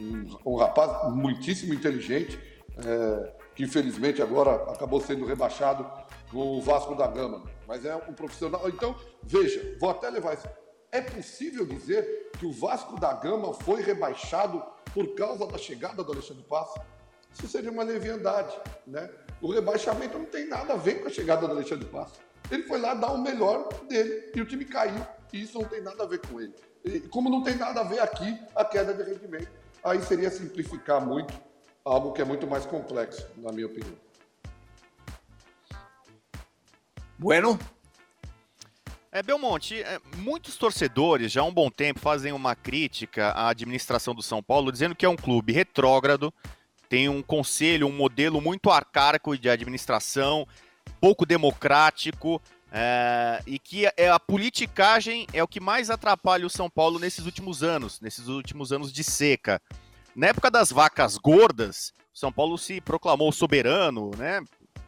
um, 0.00 0.52
um 0.52 0.56
rapaz 0.56 1.12
muitíssimo 1.12 1.74
inteligente, 1.74 2.38
é, 2.78 3.32
que 3.54 3.64
infelizmente 3.64 4.22
agora 4.22 4.54
acabou 4.72 5.00
sendo 5.00 5.26
rebaixado 5.26 5.86
com 6.30 6.58
o 6.58 6.60
Vasco 6.60 6.94
da 6.94 7.06
Gama. 7.06 7.42
Mas 7.66 7.84
é 7.84 7.94
um 7.94 8.12
profissional. 8.12 8.68
Então, 8.68 8.96
veja, 9.22 9.76
vou 9.78 9.90
até 9.90 10.08
levar 10.08 10.34
isso. 10.34 10.48
É 10.92 11.00
possível 11.00 11.64
dizer 11.64 12.30
que 12.38 12.46
o 12.46 12.52
Vasco 12.52 12.98
da 12.98 13.12
Gama 13.12 13.52
foi 13.54 13.82
rebaixado 13.82 14.62
por 14.92 15.14
causa 15.14 15.46
da 15.46 15.58
chegada 15.58 16.02
do 16.02 16.12
Alexandre 16.12 16.42
Passo? 16.44 16.80
Isso 17.32 17.46
seria 17.46 17.70
uma 17.70 17.84
leviandade, 17.84 18.58
né? 18.86 19.08
O 19.40 19.52
rebaixamento 19.52 20.18
não 20.18 20.26
tem 20.26 20.48
nada 20.48 20.72
a 20.72 20.76
ver 20.76 21.00
com 21.00 21.08
a 21.08 21.10
chegada 21.10 21.46
do 21.46 21.52
Alexandre 21.52 21.86
Passo. 21.86 22.20
Ele 22.50 22.64
foi 22.64 22.80
lá 22.80 22.94
dar 22.94 23.12
o 23.12 23.18
melhor 23.18 23.68
dele 23.88 24.32
e 24.34 24.40
o 24.40 24.46
time 24.46 24.64
caiu. 24.64 25.06
E 25.32 25.42
isso 25.42 25.58
não 25.58 25.68
tem 25.68 25.80
nada 25.80 26.02
a 26.02 26.06
ver 26.06 26.20
com 26.26 26.40
ele. 26.40 26.52
E 26.84 27.00
como 27.00 27.30
não 27.30 27.42
tem 27.42 27.54
nada 27.54 27.80
a 27.80 27.84
ver 27.84 28.00
aqui 28.00 28.36
a 28.54 28.64
queda 28.64 28.92
de 28.92 29.02
rendimento, 29.02 29.50
aí 29.82 30.02
seria 30.02 30.30
simplificar 30.30 31.04
muito 31.04 31.32
algo 31.84 32.12
que 32.12 32.22
é 32.22 32.24
muito 32.24 32.46
mais 32.46 32.66
complexo, 32.66 33.26
na 33.36 33.52
minha 33.52 33.66
opinião. 33.66 33.96
Bueno? 37.18 37.58
É, 39.12 39.22
Belmonte, 39.22 39.82
é, 39.82 40.00
muitos 40.18 40.56
torcedores 40.56 41.32
já 41.32 41.40
há 41.40 41.44
um 41.44 41.52
bom 41.52 41.68
tempo 41.68 41.98
fazem 41.98 42.32
uma 42.32 42.54
crítica 42.54 43.30
à 43.30 43.48
administração 43.48 44.14
do 44.14 44.22
São 44.22 44.42
Paulo, 44.42 44.70
dizendo 44.70 44.94
que 44.94 45.04
é 45.04 45.08
um 45.08 45.16
clube 45.16 45.52
retrógrado, 45.52 46.32
tem 46.88 47.08
um 47.08 47.20
conselho, 47.20 47.88
um 47.88 47.92
modelo 47.92 48.40
muito 48.40 48.70
arcaico 48.70 49.36
de 49.36 49.50
administração, 49.50 50.46
pouco 51.00 51.26
democrático, 51.26 52.40
é, 52.72 53.42
e 53.46 53.58
que 53.58 53.86
é, 53.96 54.08
a 54.08 54.20
politicagem 54.20 55.26
é 55.32 55.42
o 55.42 55.48
que 55.48 55.60
mais 55.60 55.90
atrapalha 55.90 56.46
o 56.46 56.50
São 56.50 56.70
Paulo 56.70 56.98
nesses 56.98 57.26
últimos 57.26 57.62
anos, 57.62 58.00
nesses 58.00 58.28
últimos 58.28 58.72
anos 58.72 58.92
de 58.92 59.02
seca. 59.02 59.60
Na 60.14 60.28
época 60.28 60.50
das 60.50 60.70
vacas 60.70 61.16
gordas, 61.16 61.92
São 62.12 62.32
Paulo 62.32 62.56
se 62.56 62.80
proclamou 62.80 63.32
soberano, 63.32 64.10
né? 64.16 64.40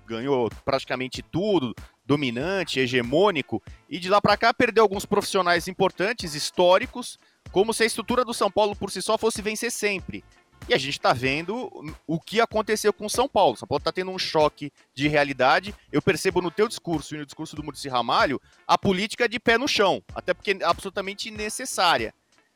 Ganhou 0.07 0.51
praticamente 0.65 1.23
tudo, 1.23 1.75
dominante, 2.05 2.81
hegemônico, 2.81 3.63
e 3.89 3.99
de 3.99 4.09
lá 4.09 4.21
para 4.21 4.37
cá 4.37 4.53
perdeu 4.53 4.83
alguns 4.83 5.07
profissionais 5.07 5.69
importantes, 5.69 6.35
históricos, 6.35 7.19
como 7.51 7.73
se 7.73 7.83
a 7.83 7.87
estrutura 7.87 8.25
do 8.25 8.35
São 8.35 8.51
Paulo 8.51 8.77
por 8.77 8.91
si 8.91 9.01
só 9.01 9.17
fosse 9.17 9.41
vencer 9.43 9.71
sempre. 9.71 10.25
E 10.69 10.75
a 10.75 10.79
gente 10.79 10.93
está 10.95 11.13
vendo 11.13 11.71
o 12.07 12.21
que 12.21 12.41
aconteceu 12.41 12.93
com 12.93 13.07
o 13.07 13.11
São 13.11 13.29
Paulo. 13.29 13.55
O 13.55 13.57
São 13.57 13.67
Paulo 13.67 13.81
está 13.81 13.93
tendo 13.93 14.11
um 14.11 14.19
choque 14.19 14.73
de 14.95 15.09
realidade. 15.09 15.75
Eu 15.91 16.01
percebo 16.01 16.41
no 16.41 16.51
teu 16.51 16.69
discurso 16.69 17.15
e 17.15 17.19
no 17.19 17.27
discurso 17.27 17.57
do 17.57 17.65
Murici 17.65 17.89
Ramalho 17.89 18.41
a 18.67 18.79
política 18.79 19.29
de 19.29 19.41
pé 19.41 19.59
no 19.59 19.67
chão, 19.67 20.03
até 20.15 20.33
porque 20.33 20.53
é 20.53 20.65
absolutamente 20.65 21.31
necessária. 21.31 22.15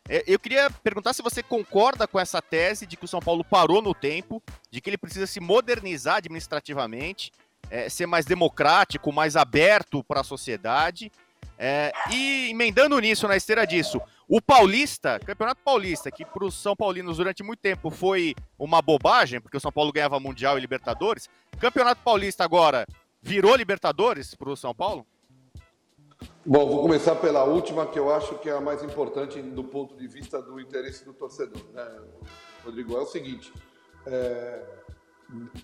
É, 0.08 0.22
eu 0.26 0.38
queria 0.38 0.70
perguntar 0.70 1.12
se 1.12 1.22
você 1.22 1.42
concorda 1.42 2.06
com 2.06 2.18
essa 2.18 2.40
tese 2.40 2.86
de 2.86 2.96
que 2.96 3.04
o 3.04 3.08
São 3.08 3.20
Paulo 3.20 3.44
parou 3.44 3.82
no 3.82 3.92
tempo, 3.92 4.42
de 4.70 4.80
que 4.80 4.88
ele 4.88 4.98
precisa 4.98 5.26
se 5.26 5.40
modernizar 5.40 6.16
administrativamente, 6.16 7.32
é, 7.68 7.88
ser 7.88 8.06
mais 8.06 8.24
democrático, 8.24 9.12
mais 9.12 9.34
aberto 9.34 10.04
para 10.04 10.20
a 10.20 10.24
sociedade. 10.24 11.10
É, 11.58 11.90
e 12.10 12.50
emendando 12.50 12.98
nisso, 13.00 13.26
na 13.26 13.36
esteira 13.36 13.66
disso, 13.66 14.00
o 14.28 14.40
Paulista, 14.40 15.20
Campeonato 15.20 15.60
Paulista, 15.64 16.10
que 16.10 16.24
para 16.24 16.44
os 16.44 16.54
São 16.54 16.74
Paulinos 16.74 17.18
durante 17.18 17.42
muito 17.44 17.60
tempo 17.60 17.90
foi 17.90 18.34
uma 18.58 18.82
bobagem, 18.82 19.40
porque 19.40 19.56
o 19.56 19.60
São 19.60 19.70
Paulo 19.70 19.92
ganhava 19.92 20.18
Mundial 20.18 20.58
e 20.58 20.60
Libertadores, 20.60 21.28
Campeonato 21.60 22.00
Paulista 22.02 22.42
agora 22.42 22.86
virou 23.22 23.54
Libertadores 23.54 24.34
para 24.34 24.50
o 24.50 24.56
São 24.56 24.74
Paulo? 24.74 25.06
Bom, 26.44 26.66
vou 26.66 26.82
começar 26.82 27.14
pela 27.16 27.44
última, 27.44 27.86
que 27.86 27.98
eu 27.98 28.12
acho 28.14 28.38
que 28.38 28.48
é 28.48 28.52
a 28.52 28.60
mais 28.60 28.82
importante 28.82 29.40
do 29.40 29.62
ponto 29.62 29.96
de 29.96 30.08
vista 30.08 30.40
do 30.40 30.60
interesse 30.60 31.04
do 31.04 31.12
torcedor. 31.12 31.62
Né, 31.72 32.02
Rodrigo? 32.64 32.96
É 32.96 33.00
o 33.00 33.06
seguinte: 33.06 33.52
é... 34.06 34.62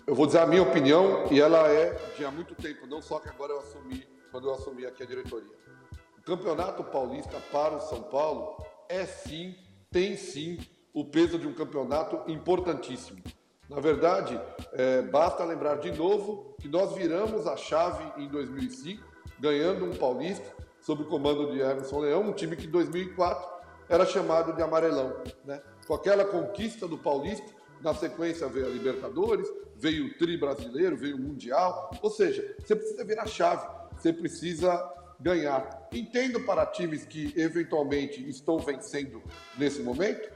eu 0.05 0.13
vou 0.13 0.25
dizer 0.25 0.39
a 0.39 0.45
minha 0.45 0.61
opinião, 0.61 1.25
e 1.31 1.39
ela 1.39 1.69
é 1.69 1.93
de 2.17 2.23
há 2.23 2.31
muito 2.31 2.53
tempo, 2.55 2.85
não 2.85 3.01
só 3.01 3.19
que 3.19 3.29
agora 3.29 3.51
eu 3.51 3.59
assumi, 3.59 4.07
quando 4.31 4.47
eu 4.47 4.53
assumi 4.53 4.85
aqui 4.85 5.03
a 5.03 5.05
diretoria. 5.05 5.63
Campeonato 6.25 6.83
Paulista 6.85 7.37
para 7.51 7.75
o 7.75 7.81
São 7.81 8.01
Paulo 8.03 8.55
é 8.87 9.05
sim, 9.05 9.55
tem 9.91 10.15
sim, 10.15 10.57
o 10.93 11.03
peso 11.03 11.37
de 11.37 11.47
um 11.47 11.53
campeonato 11.53 12.31
importantíssimo. 12.31 13.21
Na 13.69 13.79
verdade, 13.79 14.39
é, 14.73 15.01
basta 15.01 15.43
lembrar 15.43 15.75
de 15.79 15.91
novo 15.91 16.55
que 16.61 16.67
nós 16.67 16.93
viramos 16.93 17.47
a 17.47 17.57
chave 17.57 18.03
em 18.21 18.27
2005 18.27 19.13
ganhando 19.39 19.85
um 19.85 19.95
paulista 19.95 20.45
sob 20.79 21.03
o 21.03 21.07
comando 21.07 21.51
de 21.51 21.59
Emerson 21.59 21.99
Leão, 21.99 22.21
um 22.21 22.33
time 22.33 22.55
que 22.55 22.67
em 22.67 22.71
2004 22.71 23.49
era 23.89 24.05
chamado 24.05 24.53
de 24.53 24.61
amarelão. 24.61 25.21
Né? 25.43 25.61
Com 25.85 25.93
aquela 25.93 26.23
conquista 26.23 26.87
do 26.87 26.97
paulista, 26.97 27.51
na 27.81 27.93
sequência 27.93 28.47
veio 28.47 28.67
a 28.67 28.69
Libertadores, 28.69 29.47
veio 29.75 30.05
o 30.05 30.13
Tri 30.17 30.37
brasileiro, 30.37 30.95
veio 30.95 31.17
o 31.17 31.19
Mundial. 31.19 31.91
Ou 32.01 32.09
seja, 32.09 32.55
você 32.59 32.75
precisa 32.75 33.03
virar 33.03 33.27
chave, 33.27 33.67
você 33.97 34.13
precisa 34.13 34.77
ganhar. 35.23 35.87
Entendo 35.91 36.41
para 36.41 36.65
times 36.65 37.05
que 37.05 37.33
eventualmente 37.37 38.27
estão 38.29 38.59
vencendo 38.59 39.23
nesse 39.57 39.81
momento, 39.81 40.29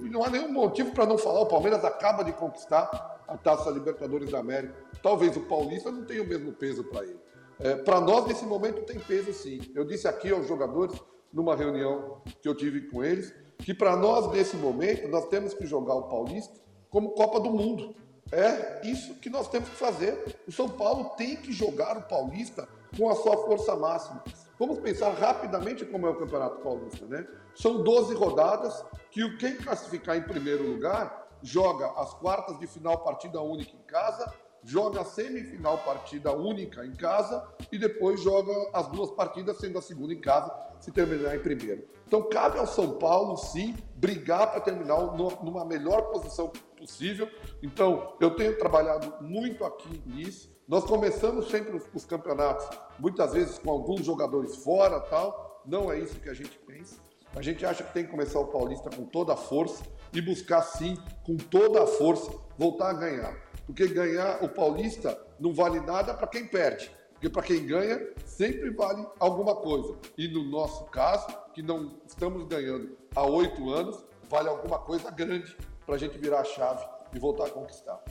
não 0.00 0.24
há 0.24 0.30
nenhum 0.30 0.50
motivo 0.50 0.92
para 0.92 1.06
não 1.06 1.18
falar. 1.18 1.42
O 1.42 1.46
Palmeiras 1.46 1.84
acaba 1.84 2.24
de 2.24 2.32
conquistar 2.32 3.22
a 3.28 3.36
Taça 3.36 3.70
Libertadores 3.70 4.30
da 4.30 4.38
América. 4.38 4.74
Talvez 5.02 5.36
o 5.36 5.42
Paulista 5.42 5.92
não 5.92 6.04
tenha 6.04 6.22
o 6.22 6.26
mesmo 6.26 6.52
peso 6.52 6.82
para 6.84 7.04
ele. 7.04 7.20
É, 7.60 7.76
Para 7.76 8.00
nós, 8.00 8.26
nesse 8.26 8.44
momento, 8.44 8.82
tem 8.82 8.98
peso 8.98 9.32
sim. 9.32 9.60
Eu 9.74 9.84
disse 9.84 10.08
aqui 10.08 10.32
aos 10.32 10.48
jogadores, 10.48 11.00
numa 11.32 11.54
reunião 11.54 12.20
que 12.42 12.48
eu 12.48 12.54
tive 12.54 12.82
com 12.82 13.04
eles, 13.04 13.32
que 13.58 13.72
para 13.72 13.94
nós, 13.94 14.30
nesse 14.32 14.56
momento, 14.56 15.06
nós 15.08 15.28
temos 15.28 15.54
que 15.54 15.66
jogar 15.66 15.94
o 15.94 16.08
Paulista 16.08 16.54
como 16.90 17.10
Copa 17.10 17.38
do 17.40 17.50
Mundo. 17.50 17.94
É 18.32 18.80
isso 18.84 19.14
que 19.16 19.30
nós 19.30 19.48
temos 19.48 19.68
que 19.68 19.76
fazer. 19.76 20.36
O 20.48 20.52
São 20.52 20.68
Paulo 20.68 21.10
tem 21.10 21.36
que 21.36 21.52
jogar 21.52 21.96
o 21.96 22.02
Paulista 22.02 22.68
com 22.96 23.10
a 23.10 23.14
sua 23.14 23.36
força 23.38 23.74
máxima. 23.76 24.22
Vamos 24.58 24.78
pensar 24.78 25.10
rapidamente 25.10 25.84
como 25.84 26.06
é 26.06 26.10
o 26.10 26.16
Campeonato 26.16 26.60
Paulista, 26.60 27.04
né? 27.06 27.26
São 27.54 27.82
12 27.82 28.14
rodadas 28.14 28.84
que 29.10 29.36
quem 29.36 29.56
classificar 29.56 30.16
em 30.16 30.22
primeiro 30.22 30.64
lugar 30.64 31.28
joga 31.42 31.86
as 32.00 32.14
quartas 32.14 32.58
de 32.58 32.66
final 32.66 32.98
partida 32.98 33.40
única 33.40 33.72
em 33.72 33.82
casa 33.86 34.32
joga 34.64 35.02
a 35.02 35.04
semifinal 35.04 35.78
partida 35.78 36.32
única 36.32 36.84
em 36.84 36.92
casa 36.92 37.46
e 37.70 37.78
depois 37.78 38.22
joga 38.22 38.52
as 38.72 38.88
duas 38.88 39.10
partidas, 39.10 39.58
sendo 39.58 39.78
a 39.78 39.82
segunda 39.82 40.14
em 40.14 40.20
casa, 40.20 40.52
se 40.80 40.90
terminar 40.90 41.36
em 41.36 41.40
primeiro. 41.40 41.86
Então 42.06 42.22
cabe 42.28 42.58
ao 42.58 42.66
São 42.66 42.98
Paulo, 42.98 43.36
sim, 43.36 43.76
brigar 43.96 44.50
para 44.50 44.60
terminar 44.60 44.96
numa 45.16 45.64
melhor 45.64 46.10
posição 46.10 46.50
possível. 46.78 47.28
Então 47.62 48.16
eu 48.20 48.34
tenho 48.34 48.58
trabalhado 48.58 49.22
muito 49.22 49.64
aqui 49.64 50.02
nisso. 50.06 50.53
Nós 50.66 50.84
começamos 50.84 51.50
sempre 51.50 51.78
os 51.92 52.06
campeonatos, 52.06 52.66
muitas 52.98 53.34
vezes 53.34 53.58
com 53.58 53.70
alguns 53.70 54.06
jogadores 54.06 54.56
fora, 54.56 54.98
tal. 54.98 55.62
Não 55.66 55.92
é 55.92 55.98
isso 55.98 56.18
que 56.20 56.28
a 56.30 56.34
gente 56.34 56.58
pensa. 56.60 56.96
A 57.36 57.42
gente 57.42 57.66
acha 57.66 57.84
que 57.84 57.92
tem 57.92 58.04
que 58.04 58.10
começar 58.10 58.38
o 58.38 58.46
Paulista 58.46 58.88
com 58.88 59.04
toda 59.04 59.34
a 59.34 59.36
força 59.36 59.84
e 60.10 60.22
buscar 60.22 60.62
sim, 60.62 60.96
com 61.22 61.36
toda 61.36 61.82
a 61.82 61.86
força, 61.86 62.32
voltar 62.56 62.90
a 62.90 62.94
ganhar. 62.94 63.34
Porque 63.66 63.86
ganhar 63.88 64.42
o 64.42 64.48
Paulista 64.48 65.20
não 65.38 65.52
vale 65.52 65.80
nada 65.80 66.14
para 66.14 66.26
quem 66.26 66.46
perde. 66.46 66.90
Porque 67.12 67.28
para 67.28 67.42
quem 67.42 67.66
ganha, 67.66 68.00
sempre 68.24 68.70
vale 68.70 69.06
alguma 69.18 69.56
coisa. 69.56 69.98
E 70.16 70.28
no 70.28 70.44
nosso 70.44 70.84
caso, 70.84 71.26
que 71.52 71.62
não 71.62 71.98
estamos 72.06 72.42
ganhando 72.46 72.96
há 73.14 73.26
oito 73.26 73.70
anos, 73.70 74.02
vale 74.30 74.48
alguma 74.48 74.78
coisa 74.78 75.10
grande 75.10 75.54
para 75.84 75.96
a 75.96 75.98
gente 75.98 76.16
virar 76.16 76.40
a 76.40 76.44
chave 76.44 76.86
e 77.14 77.18
voltar 77.18 77.46
a 77.46 77.50
conquistar. 77.50 78.02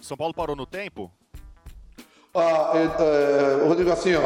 São 0.00 0.16
Paulo 0.16 0.32
parou 0.32 0.56
no 0.56 0.66
tempo? 0.66 1.10
Ah, 2.36 2.72
é, 2.74 3.62
é, 3.62 3.68
Rodrigo, 3.68 3.90
assim, 3.92 4.12
ó, 4.14 4.22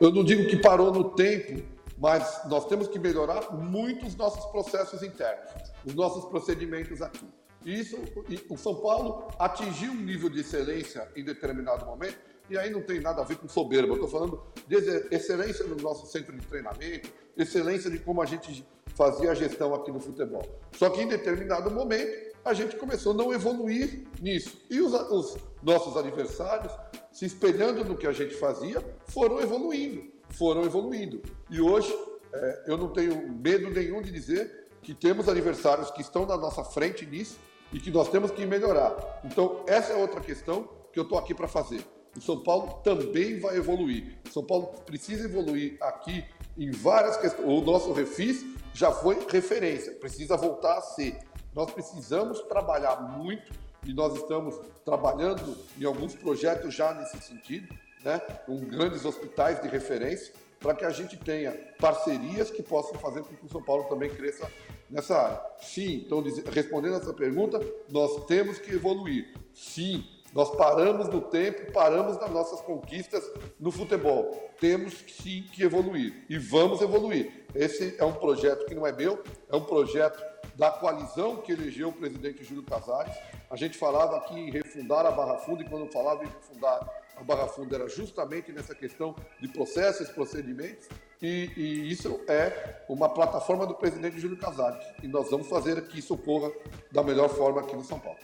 eu 0.00 0.10
não 0.10 0.24
digo 0.24 0.48
que 0.48 0.56
parou 0.56 0.90
no 0.90 1.10
tempo, 1.10 1.62
mas 1.98 2.40
nós 2.48 2.64
temos 2.66 2.88
que 2.88 2.98
melhorar 2.98 3.52
muito 3.52 4.06
os 4.06 4.16
nossos 4.16 4.46
processos 4.46 5.02
internos, 5.02 5.52
os 5.84 5.94
nossos 5.94 6.24
procedimentos 6.24 7.02
aqui. 7.02 7.26
Isso, 7.64 7.98
o 8.48 8.56
São 8.56 8.76
Paulo 8.76 9.28
atingiu 9.38 9.92
um 9.92 10.00
nível 10.00 10.30
de 10.30 10.40
excelência 10.40 11.06
em 11.14 11.22
determinado 11.22 11.84
momento, 11.84 12.18
e 12.48 12.56
aí 12.56 12.70
não 12.70 12.80
tem 12.80 12.98
nada 12.98 13.20
a 13.20 13.24
ver 13.24 13.36
com 13.36 13.46
soberba. 13.46 13.88
Eu 13.88 13.94
estou 13.94 14.08
falando 14.08 14.42
de 14.66 14.76
excelência 15.14 15.66
no 15.66 15.76
nosso 15.76 16.06
centro 16.06 16.34
de 16.34 16.46
treinamento, 16.46 17.10
excelência 17.36 17.90
de 17.90 17.98
como 17.98 18.22
a 18.22 18.26
gente 18.26 18.66
fazia 18.94 19.30
a 19.30 19.34
gestão 19.34 19.74
aqui 19.74 19.92
no 19.92 20.00
futebol. 20.00 20.42
Só 20.72 20.88
que 20.88 21.02
em 21.02 21.06
determinado 21.08 21.70
momento 21.70 22.30
a 22.42 22.54
gente 22.54 22.76
começou 22.76 23.12
a 23.12 23.16
não 23.16 23.32
evoluir 23.32 24.06
nisso. 24.20 24.56
E 24.70 24.80
os, 24.80 24.94
os 24.94 25.36
nossos 25.62 25.96
adversários, 25.96 26.72
se 27.12 27.26
espelhando 27.26 27.84
no 27.84 27.96
que 27.96 28.06
a 28.06 28.12
gente 28.12 28.34
fazia, 28.34 28.82
foram 29.06 29.40
evoluindo, 29.40 30.10
foram 30.30 30.64
evoluindo. 30.64 31.22
E 31.50 31.60
hoje 31.60 31.92
é, 32.32 32.64
eu 32.66 32.76
não 32.76 32.88
tenho 32.88 33.28
medo 33.28 33.70
nenhum 33.70 34.00
de 34.00 34.10
dizer 34.10 34.68
que 34.82 34.94
temos 34.94 35.28
adversários 35.28 35.90
que 35.90 36.00
estão 36.00 36.24
na 36.24 36.36
nossa 36.36 36.64
frente 36.64 37.04
nisso 37.04 37.38
e 37.72 37.78
que 37.78 37.90
nós 37.90 38.08
temos 38.08 38.30
que 38.30 38.44
melhorar. 38.46 39.20
Então, 39.24 39.62
essa 39.66 39.92
é 39.92 39.96
outra 39.96 40.20
questão 40.20 40.68
que 40.92 40.98
eu 40.98 41.04
estou 41.04 41.18
aqui 41.18 41.34
para 41.34 41.46
fazer. 41.46 41.84
O 42.16 42.20
São 42.20 42.42
Paulo 42.42 42.80
também 42.82 43.38
vai 43.38 43.56
evoluir. 43.56 44.18
O 44.26 44.32
São 44.32 44.44
Paulo 44.44 44.74
precisa 44.84 45.26
evoluir 45.26 45.76
aqui 45.80 46.24
em 46.58 46.70
várias 46.70 47.16
questões. 47.16 47.46
O 47.46 47.60
nosso 47.60 47.92
refis 47.92 48.44
já 48.74 48.90
foi 48.90 49.18
referência, 49.28 49.92
precisa 49.92 50.36
voltar 50.36 50.78
a 50.78 50.80
ser. 50.80 51.18
Nós 51.54 51.70
precisamos 51.70 52.40
trabalhar 52.42 52.96
muito 53.16 53.52
e 53.84 53.92
nós 53.92 54.14
estamos 54.14 54.58
trabalhando 54.84 55.56
em 55.78 55.84
alguns 55.84 56.14
projetos 56.14 56.74
já 56.74 56.92
nesse 56.94 57.20
sentido, 57.22 57.74
né, 58.04 58.18
com 58.46 58.58
grandes 58.60 59.04
hospitais 59.04 59.60
de 59.60 59.68
referência, 59.68 60.32
para 60.58 60.74
que 60.74 60.84
a 60.84 60.90
gente 60.90 61.16
tenha 61.16 61.52
parcerias 61.78 62.50
que 62.50 62.62
possam 62.62 62.94
fazer 63.00 63.22
com 63.22 63.34
que 63.34 63.46
o 63.46 63.48
São 63.48 63.62
Paulo 63.62 63.84
também 63.84 64.10
cresça 64.10 64.50
nessa 64.90 65.16
área. 65.16 65.40
Sim, 65.60 66.04
então 66.06 66.22
respondendo 66.52 66.96
essa 66.96 67.14
pergunta, 67.14 67.60
nós 67.88 68.26
temos 68.26 68.58
que 68.58 68.74
evoluir. 68.74 69.32
Sim, 69.54 70.04
nós 70.32 70.54
paramos 70.54 71.08
no 71.08 71.22
tempo, 71.22 71.72
paramos 71.72 72.16
nas 72.18 72.30
nossas 72.30 72.60
conquistas 72.60 73.24
no 73.58 73.70
futebol. 73.70 74.50
Temos 74.60 74.94
sim 75.08 75.44
que 75.52 75.62
evoluir 75.62 76.24
e 76.28 76.38
vamos 76.38 76.80
evoluir. 76.80 77.46
Esse 77.54 77.96
é 77.98 78.04
um 78.04 78.12
projeto 78.12 78.66
que 78.66 78.74
não 78.74 78.86
é 78.86 78.92
meu, 78.92 79.22
é 79.48 79.56
um 79.56 79.64
projeto 79.64 80.22
da 80.60 80.70
coalizão 80.70 81.38
que 81.38 81.52
elegeu 81.52 81.88
o 81.88 81.92
presidente 81.92 82.44
Júlio 82.44 82.62
Casares. 82.62 83.16
A 83.50 83.56
gente 83.56 83.78
falava 83.78 84.18
aqui 84.18 84.38
em 84.38 84.50
refundar 84.50 85.06
a 85.06 85.10
Barra 85.10 85.38
Funda 85.38 85.62
e 85.62 85.64
quando 85.66 85.90
falava 85.90 86.22
em 86.22 86.26
refundar 86.26 86.86
a 87.16 87.22
Barra 87.24 87.48
Funda 87.48 87.76
era 87.76 87.88
justamente 87.88 88.52
nessa 88.52 88.74
questão 88.74 89.16
de 89.40 89.48
processos, 89.48 90.10
procedimentos, 90.10 90.86
e, 91.22 91.50
e, 91.56 91.90
isso 91.90 92.20
é 92.28 92.82
uma 92.90 93.08
plataforma 93.08 93.66
do 93.66 93.74
presidente 93.74 94.20
Júlio 94.20 94.36
Casares. 94.36 94.86
E 95.02 95.08
nós 95.08 95.30
vamos 95.30 95.48
fazer 95.48 95.80
que 95.88 95.98
isso 95.98 96.12
ocorra 96.12 96.52
da 96.92 97.02
melhor 97.02 97.30
forma 97.30 97.62
aqui 97.62 97.74
no 97.74 97.82
São 97.82 97.98
Paulo. 97.98 98.18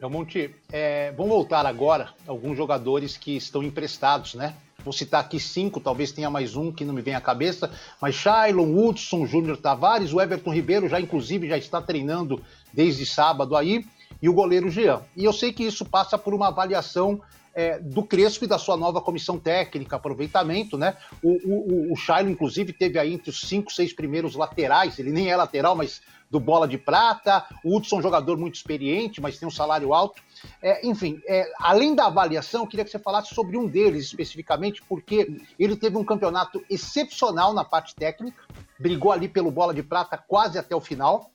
Belmonte, 0.00 0.56
é, 0.72 1.12
vamos 1.12 1.30
voltar 1.30 1.64
agora 1.64 2.12
a 2.26 2.30
alguns 2.30 2.56
jogadores 2.56 3.16
que 3.16 3.36
estão 3.36 3.62
emprestados, 3.62 4.34
né? 4.34 4.56
Vou 4.84 4.92
citar 4.92 5.20
aqui 5.20 5.38
cinco, 5.38 5.80
talvez 5.80 6.12
tenha 6.12 6.30
mais 6.30 6.56
um 6.56 6.72
que 6.72 6.84
não 6.84 6.94
me 6.94 7.02
vem 7.02 7.14
à 7.14 7.20
cabeça, 7.20 7.70
mas 8.00 8.14
Shailon, 8.14 8.74
Hudson, 8.74 9.26
Júnior 9.26 9.56
Tavares, 9.56 10.12
o 10.12 10.20
Everton 10.20 10.52
Ribeiro 10.52 10.88
já 10.88 11.00
inclusive 11.00 11.48
já 11.48 11.58
está 11.58 11.82
treinando 11.82 12.42
desde 12.72 13.04
sábado 13.04 13.56
aí, 13.56 13.84
e 14.22 14.28
o 14.28 14.32
goleiro 14.32 14.70
Jean. 14.70 15.00
E 15.16 15.24
eu 15.24 15.32
sei 15.32 15.52
que 15.52 15.64
isso 15.64 15.84
passa 15.84 16.18
por 16.18 16.34
uma 16.34 16.48
avaliação 16.48 17.20
é, 17.60 17.78
do 17.78 18.02
Crespo 18.02 18.46
e 18.46 18.48
da 18.48 18.58
sua 18.58 18.76
nova 18.76 19.02
comissão 19.02 19.38
técnica, 19.38 19.96
aproveitamento, 19.96 20.78
né? 20.78 20.96
O, 21.22 21.90
o, 21.90 21.92
o 21.92 21.96
Shailon, 21.96 22.30
inclusive, 22.30 22.72
teve 22.72 22.98
aí 22.98 23.12
entre 23.12 23.28
os 23.28 23.42
cinco, 23.42 23.70
seis 23.70 23.92
primeiros 23.92 24.34
laterais, 24.34 24.98
ele 24.98 25.12
nem 25.12 25.30
é 25.30 25.36
lateral, 25.36 25.76
mas 25.76 26.00
do 26.30 26.40
Bola 26.40 26.66
de 26.66 26.78
Prata. 26.78 27.44
O 27.62 27.76
Hudson 27.76 27.98
um 27.98 28.02
jogador 28.02 28.38
muito 28.38 28.54
experiente, 28.54 29.20
mas 29.20 29.38
tem 29.38 29.46
um 29.46 29.50
salário 29.50 29.92
alto. 29.92 30.22
É, 30.62 30.86
enfim, 30.86 31.20
é, 31.26 31.44
além 31.58 31.94
da 31.94 32.06
avaliação, 32.06 32.66
queria 32.66 32.84
que 32.84 32.90
você 32.90 32.98
falasse 32.98 33.34
sobre 33.34 33.58
um 33.58 33.66
deles 33.66 34.06
especificamente, 34.06 34.80
porque 34.88 35.42
ele 35.58 35.76
teve 35.76 35.98
um 35.98 36.04
campeonato 36.04 36.64
excepcional 36.70 37.52
na 37.52 37.64
parte 37.64 37.94
técnica, 37.94 38.42
brigou 38.78 39.12
ali 39.12 39.28
pelo 39.28 39.50
Bola 39.50 39.74
de 39.74 39.82
Prata 39.82 40.16
quase 40.16 40.58
até 40.58 40.74
o 40.74 40.80
final. 40.80 41.30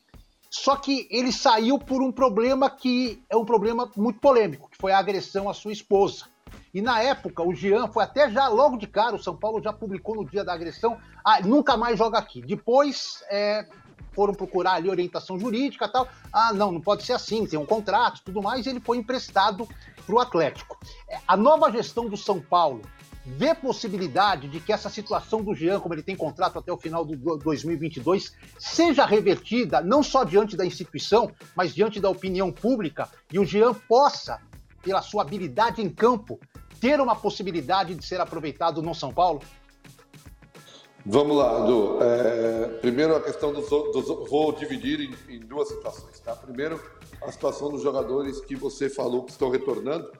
Só 0.57 0.77
que 0.77 1.05
ele 1.11 1.33
saiu 1.33 1.77
por 1.77 2.01
um 2.01 2.13
problema 2.13 2.69
que 2.69 3.21
é 3.29 3.35
um 3.35 3.43
problema 3.43 3.91
muito 3.97 4.21
polêmico, 4.21 4.69
que 4.69 4.77
foi 4.77 4.93
a 4.93 4.97
agressão 4.97 5.49
à 5.49 5.53
sua 5.53 5.73
esposa. 5.73 6.27
E 6.73 6.81
na 6.81 7.01
época, 7.01 7.43
o 7.43 7.53
Jean 7.53 7.89
foi 7.89 8.05
até 8.05 8.29
já 8.31 8.47
logo 8.47 8.77
de 8.77 8.87
cara, 8.87 9.17
o 9.17 9.21
São 9.21 9.35
Paulo 9.35 9.61
já 9.61 9.73
publicou 9.73 10.15
no 10.15 10.23
dia 10.23 10.45
da 10.45 10.53
agressão, 10.53 10.97
ah, 11.25 11.41
nunca 11.41 11.75
mais 11.75 11.97
joga 11.97 12.17
aqui. 12.17 12.41
Depois 12.41 13.21
é, 13.29 13.67
foram 14.13 14.33
procurar 14.33 14.75
ali 14.75 14.89
orientação 14.89 15.37
jurídica 15.37 15.89
tal. 15.89 16.07
Ah, 16.31 16.53
não, 16.53 16.71
não 16.71 16.79
pode 16.79 17.03
ser 17.03 17.13
assim, 17.13 17.45
tem 17.45 17.59
um 17.59 17.65
contrato 17.65 18.21
tudo 18.23 18.41
mais, 18.41 18.65
e 18.65 18.69
ele 18.69 18.79
foi 18.79 18.97
emprestado 18.97 19.67
para 20.05 20.15
o 20.15 20.19
Atlético. 20.19 20.79
É, 21.09 21.19
a 21.27 21.35
nova 21.35 21.69
gestão 21.69 22.07
do 22.07 22.15
São 22.15 22.39
Paulo 22.39 22.81
vê 23.25 23.55
possibilidade 23.55 24.47
de 24.47 24.59
que 24.59 24.71
essa 24.71 24.89
situação 24.89 25.41
do 25.41 25.55
Jean, 25.55 25.79
como 25.79 25.95
ele 25.95 26.03
tem 26.03 26.15
contrato 26.15 26.59
até 26.59 26.71
o 26.71 26.77
final 26.77 27.03
do 27.03 27.37
2022, 27.37 28.33
seja 28.59 29.05
revertida 29.05 29.81
não 29.81 30.03
só 30.03 30.23
diante 30.23 30.55
da 30.55 30.65
instituição, 30.65 31.31
mas 31.55 31.73
diante 31.73 31.99
da 31.99 32.09
opinião 32.09 32.51
pública 32.51 33.09
e 33.31 33.39
o 33.39 33.45
Jean 33.45 33.73
possa, 33.73 34.39
pela 34.83 35.01
sua 35.01 35.23
habilidade 35.23 35.81
em 35.81 35.89
campo, 35.89 36.39
ter 36.79 37.01
uma 37.01 37.15
possibilidade 37.15 37.95
de 37.95 38.05
ser 38.05 38.21
aproveitado 38.21 38.81
no 38.81 38.93
São 38.93 39.11
Paulo? 39.11 39.41
Vamos 41.03 41.37
lá, 41.37 41.63
Edu. 41.63 41.99
É, 42.01 42.67
primeiro, 42.81 43.15
a 43.15 43.21
questão 43.21 43.53
dos, 43.53 43.69
dos 43.69 44.07
Vou 44.29 44.51
dividir 44.51 44.99
em, 44.99 45.35
em, 45.35 45.39
duas 45.39 45.67
situações. 45.67 46.19
Tá? 46.19 46.35
Primeiro, 46.35 46.81
a 47.21 47.31
situação 47.31 47.69
dos 47.69 47.81
jogadores 47.81 48.41
que 48.41 48.55
você 48.55 48.89
falou 48.89 49.23
que 49.23 49.31
estão 49.31 49.49
retornando, 49.49 50.11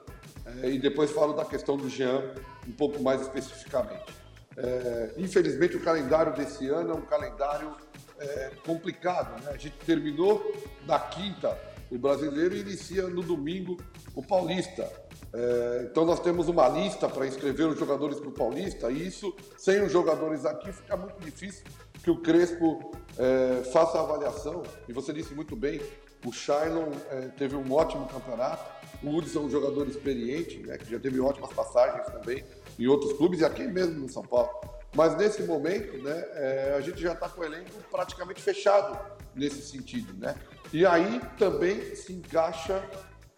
é, 0.62 0.70
e 0.70 0.78
depois 0.78 1.10
falo 1.10 1.32
da 1.32 1.44
questão 1.44 1.76
do 1.76 1.88
Jean 1.88 2.22
um 2.66 2.72
pouco 2.72 3.02
mais 3.02 3.20
especificamente. 3.22 4.14
É, 4.56 5.12
infelizmente, 5.18 5.76
o 5.76 5.80
calendário 5.80 6.32
desse 6.34 6.66
ano 6.68 6.92
é 6.92 6.94
um 6.94 7.02
calendário 7.02 7.76
é, 8.18 8.50
complicado. 8.64 9.42
Né? 9.42 9.50
A 9.52 9.56
gente 9.56 9.76
terminou 9.78 10.54
na 10.86 10.98
quinta 10.98 11.56
o 11.90 11.98
brasileiro 11.98 12.56
e 12.56 12.60
inicia 12.60 13.06
no 13.06 13.22
domingo 13.22 13.76
o 14.14 14.22
paulista. 14.22 14.90
É, 15.32 15.88
então 15.90 16.04
nós 16.04 16.20
temos 16.20 16.48
uma 16.48 16.66
lista 16.68 17.08
para 17.08 17.26
inscrever 17.26 17.66
os 17.66 17.78
jogadores 17.78 18.18
para 18.18 18.28
o 18.28 18.32
Paulista, 18.32 18.90
e 18.90 19.06
isso, 19.06 19.34
sem 19.58 19.82
os 19.82 19.92
jogadores 19.92 20.46
aqui, 20.46 20.72
fica 20.72 20.96
muito 20.96 21.20
difícil 21.20 21.64
que 22.02 22.10
o 22.10 22.16
Crespo 22.16 22.92
é, 23.18 23.62
faça 23.64 23.98
a 23.98 24.00
avaliação. 24.00 24.62
E 24.88 24.92
você 24.92 25.12
disse 25.12 25.34
muito 25.34 25.54
bem, 25.54 25.80
o 26.24 26.32
Shailon 26.32 26.90
é, 27.10 27.28
teve 27.36 27.54
um 27.54 27.70
ótimo 27.72 28.06
campeonato, 28.06 28.64
o 29.02 29.14
Hudson 29.14 29.40
é 29.40 29.42
um 29.42 29.50
jogador 29.50 29.86
experiente, 29.88 30.58
né, 30.58 30.78
que 30.78 30.90
já 30.90 30.98
teve 30.98 31.20
ótimas 31.20 31.52
passagens 31.52 32.06
também 32.06 32.42
em 32.78 32.86
outros 32.86 33.12
clubes 33.14 33.40
e 33.40 33.44
aqui 33.44 33.66
mesmo 33.66 34.00
no 34.00 34.08
São 34.08 34.22
Paulo. 34.22 34.50
Mas 34.94 35.16
nesse 35.16 35.42
momento, 35.42 35.98
né, 36.02 36.24
é, 36.34 36.74
a 36.76 36.80
gente 36.80 37.00
já 37.00 37.12
está 37.12 37.28
com 37.28 37.40
o 37.40 37.44
elenco 37.44 37.70
praticamente 37.90 38.40
fechado 38.40 38.98
nesse 39.34 39.60
sentido. 39.62 40.14
Né? 40.14 40.34
E 40.72 40.86
aí 40.86 41.20
também 41.38 41.94
se 41.94 42.12
encaixa 42.12 42.82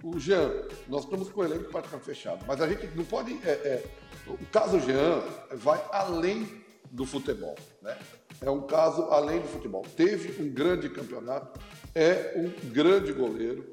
o 0.02 0.18
Jean, 0.18 0.52
nós 0.86 1.02
estamos 1.02 1.28
com 1.28 1.40
o 1.40 1.44
elenco 1.44 1.70
praticamente 1.70 2.06
fechado, 2.06 2.44
mas 2.46 2.60
a 2.60 2.68
gente 2.68 2.86
não 2.96 3.04
pode. 3.04 3.32
É, 3.44 3.50
é, 3.50 3.84
o 4.28 4.46
caso 4.52 4.78
Jean 4.78 5.20
vai 5.54 5.84
além 5.90 6.62
do 6.90 7.04
futebol, 7.04 7.56
né? 7.82 7.98
É 8.40 8.48
um 8.48 8.62
caso 8.62 9.02
além 9.10 9.40
do 9.40 9.48
futebol. 9.48 9.84
Teve 9.96 10.40
um 10.40 10.48
grande 10.48 10.88
campeonato, 10.88 11.58
é 11.94 12.34
um 12.36 12.70
grande 12.70 13.12
goleiro, 13.12 13.72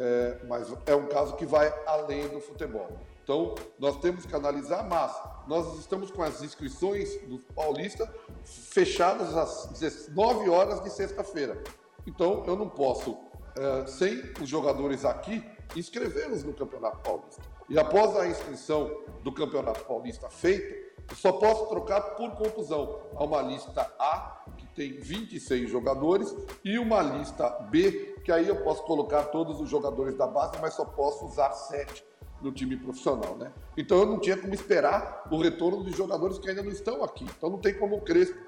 é, 0.00 0.38
mas 0.48 0.72
é 0.86 0.94
um 0.94 1.06
caso 1.06 1.36
que 1.36 1.44
vai 1.44 1.72
além 1.86 2.26
do 2.28 2.40
futebol. 2.40 2.98
Então, 3.26 3.56
nós 3.76 3.96
temos 3.96 4.24
que 4.24 4.32
analisar, 4.36 4.88
mas 4.88 5.12
nós 5.48 5.76
estamos 5.80 6.12
com 6.12 6.22
as 6.22 6.42
inscrições 6.44 7.20
do 7.22 7.40
Paulista 7.56 8.08
fechadas 8.44 9.36
às 9.36 9.66
19 9.80 10.48
horas 10.48 10.80
de 10.80 10.90
sexta-feira. 10.90 11.60
Então, 12.06 12.44
eu 12.46 12.54
não 12.54 12.68
posso, 12.68 13.18
é, 13.58 13.86
sem 13.88 14.22
os 14.40 14.48
jogadores 14.48 15.04
aqui, 15.04 15.44
inscrevê-los 15.74 16.44
no 16.44 16.54
Campeonato 16.54 16.98
Paulista. 16.98 17.42
E 17.68 17.76
após 17.76 18.14
a 18.16 18.28
inscrição 18.28 18.96
do 19.24 19.32
Campeonato 19.32 19.84
Paulista 19.84 20.30
feita, 20.30 20.72
eu 21.10 21.16
só 21.16 21.32
posso 21.32 21.66
trocar 21.66 22.00
por 22.14 22.30
confusão. 22.36 23.00
Há 23.16 23.24
uma 23.24 23.42
lista 23.42 23.92
A, 23.98 24.44
que 24.56 24.68
tem 24.68 25.00
26 25.00 25.68
jogadores, 25.68 26.32
e 26.64 26.78
uma 26.78 27.02
lista 27.02 27.50
B, 27.70 28.20
que 28.24 28.30
aí 28.30 28.46
eu 28.46 28.62
posso 28.62 28.84
colocar 28.84 29.24
todos 29.24 29.60
os 29.60 29.68
jogadores 29.68 30.14
da 30.14 30.28
base, 30.28 30.56
mas 30.60 30.74
só 30.74 30.84
posso 30.84 31.26
usar 31.26 31.50
7 31.50 32.06
no 32.40 32.52
time 32.52 32.76
profissional, 32.76 33.36
né? 33.36 33.52
Então 33.76 33.98
eu 33.98 34.06
não 34.06 34.20
tinha 34.20 34.36
como 34.36 34.54
esperar 34.54 35.26
o 35.30 35.40
retorno 35.40 35.84
de 35.84 35.92
jogadores 35.96 36.38
que 36.38 36.48
ainda 36.48 36.62
não 36.62 36.70
estão 36.70 37.02
aqui. 37.02 37.24
Então 37.24 37.50
não 37.50 37.58
tem 37.58 37.74
como 37.74 37.96
o 37.96 38.00
Crespo 38.00 38.38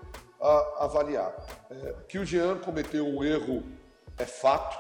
a, 0.41 0.85
avaliar. 0.85 1.35
É, 1.71 1.95
que 2.09 2.19
o 2.19 2.25
Jean 2.25 2.59
cometeu 2.59 3.07
um 3.07 3.25
erro 3.25 3.63
é 4.17 4.25
fato, 4.25 4.77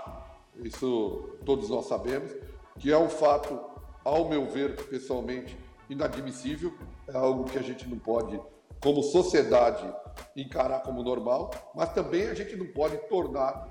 isso 0.65 1.37
todos 1.45 1.69
nós 1.71 1.87
sabemos, 1.87 2.35
que 2.79 2.93
é 2.93 2.99
um 2.99 3.09
fato, 3.09 3.59
ao 4.05 4.29
meu 4.29 4.47
ver, 4.47 4.77
pessoalmente, 4.87 5.57
inadmissível, 5.89 6.73
é 7.07 7.17
algo 7.17 7.45
que 7.45 7.59
a 7.59 7.63
gente 7.63 7.89
não 7.89 7.99
pode, 7.99 8.41
como 8.83 9.03
sociedade, 9.03 9.91
encarar 10.37 10.81
como 10.81 11.03
normal, 11.03 11.51
mas 11.75 11.93
também 11.93 12.27
a 12.29 12.35
gente 12.35 12.57
não 12.57 12.67
pode 12.67 12.97
tornar 13.09 13.69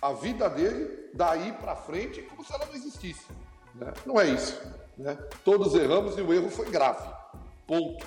a 0.00 0.12
vida 0.12 0.48
dele 0.48 1.10
daí 1.14 1.52
para 1.52 1.74
frente 1.74 2.22
como 2.22 2.44
se 2.44 2.52
ela 2.52 2.66
não 2.66 2.74
existisse. 2.74 3.26
Né? 3.74 3.92
Não 4.04 4.20
é 4.20 4.28
isso. 4.28 4.60
Né? 4.96 5.16
Todos 5.44 5.74
erramos 5.74 6.16
e 6.18 6.20
o 6.20 6.32
erro 6.32 6.50
foi 6.50 6.70
grave. 6.70 7.08
Ponto. 7.66 8.06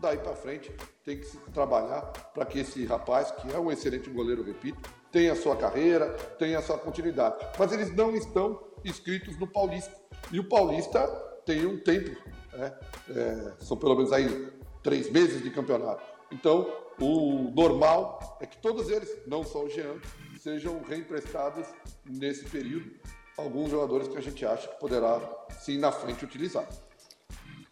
Daí 0.00 0.18
para 0.18 0.34
frente 0.34 0.74
tem 1.04 1.18
que 1.18 1.24
se 1.24 1.38
trabalhar 1.52 2.00
para 2.34 2.44
que 2.44 2.58
esse 2.58 2.84
rapaz, 2.84 3.30
que 3.30 3.52
é 3.52 3.58
um 3.58 3.70
excelente 3.70 4.10
goleiro, 4.10 4.42
repito, 4.42 4.80
tem 5.12 5.30
a 5.30 5.36
sua 5.36 5.56
carreira, 5.56 6.10
tem 6.38 6.56
a 6.56 6.62
sua 6.62 6.78
continuidade. 6.78 7.36
Mas 7.56 7.72
eles 7.72 7.94
não 7.94 8.14
estão 8.16 8.60
inscritos 8.84 9.38
no 9.38 9.46
Paulista. 9.46 9.94
E 10.32 10.40
o 10.40 10.48
Paulista 10.48 11.06
tem 11.44 11.66
um 11.66 11.78
tempo, 11.78 12.10
né? 12.52 12.76
é, 13.10 13.52
são 13.60 13.76
pelo 13.76 13.94
menos 13.94 14.12
aí 14.12 14.52
três 14.82 15.10
meses 15.10 15.42
de 15.42 15.50
campeonato. 15.50 16.02
Então, 16.32 16.66
o 17.00 17.52
normal 17.54 18.38
é 18.40 18.46
que 18.46 18.56
todos 18.58 18.88
eles, 18.88 19.18
não 19.26 19.44
só 19.44 19.64
o 19.64 19.68
Jean, 19.68 19.96
sejam 20.38 20.82
reemprestados 20.82 21.66
nesse 22.04 22.44
período. 22.48 22.90
Alguns 23.36 23.70
jogadores 23.70 24.08
que 24.08 24.16
a 24.16 24.20
gente 24.20 24.44
acha 24.44 24.68
que 24.68 24.78
poderá, 24.78 25.20
sim, 25.60 25.78
na 25.78 25.90
frente 25.90 26.24
utilizar. 26.24 26.66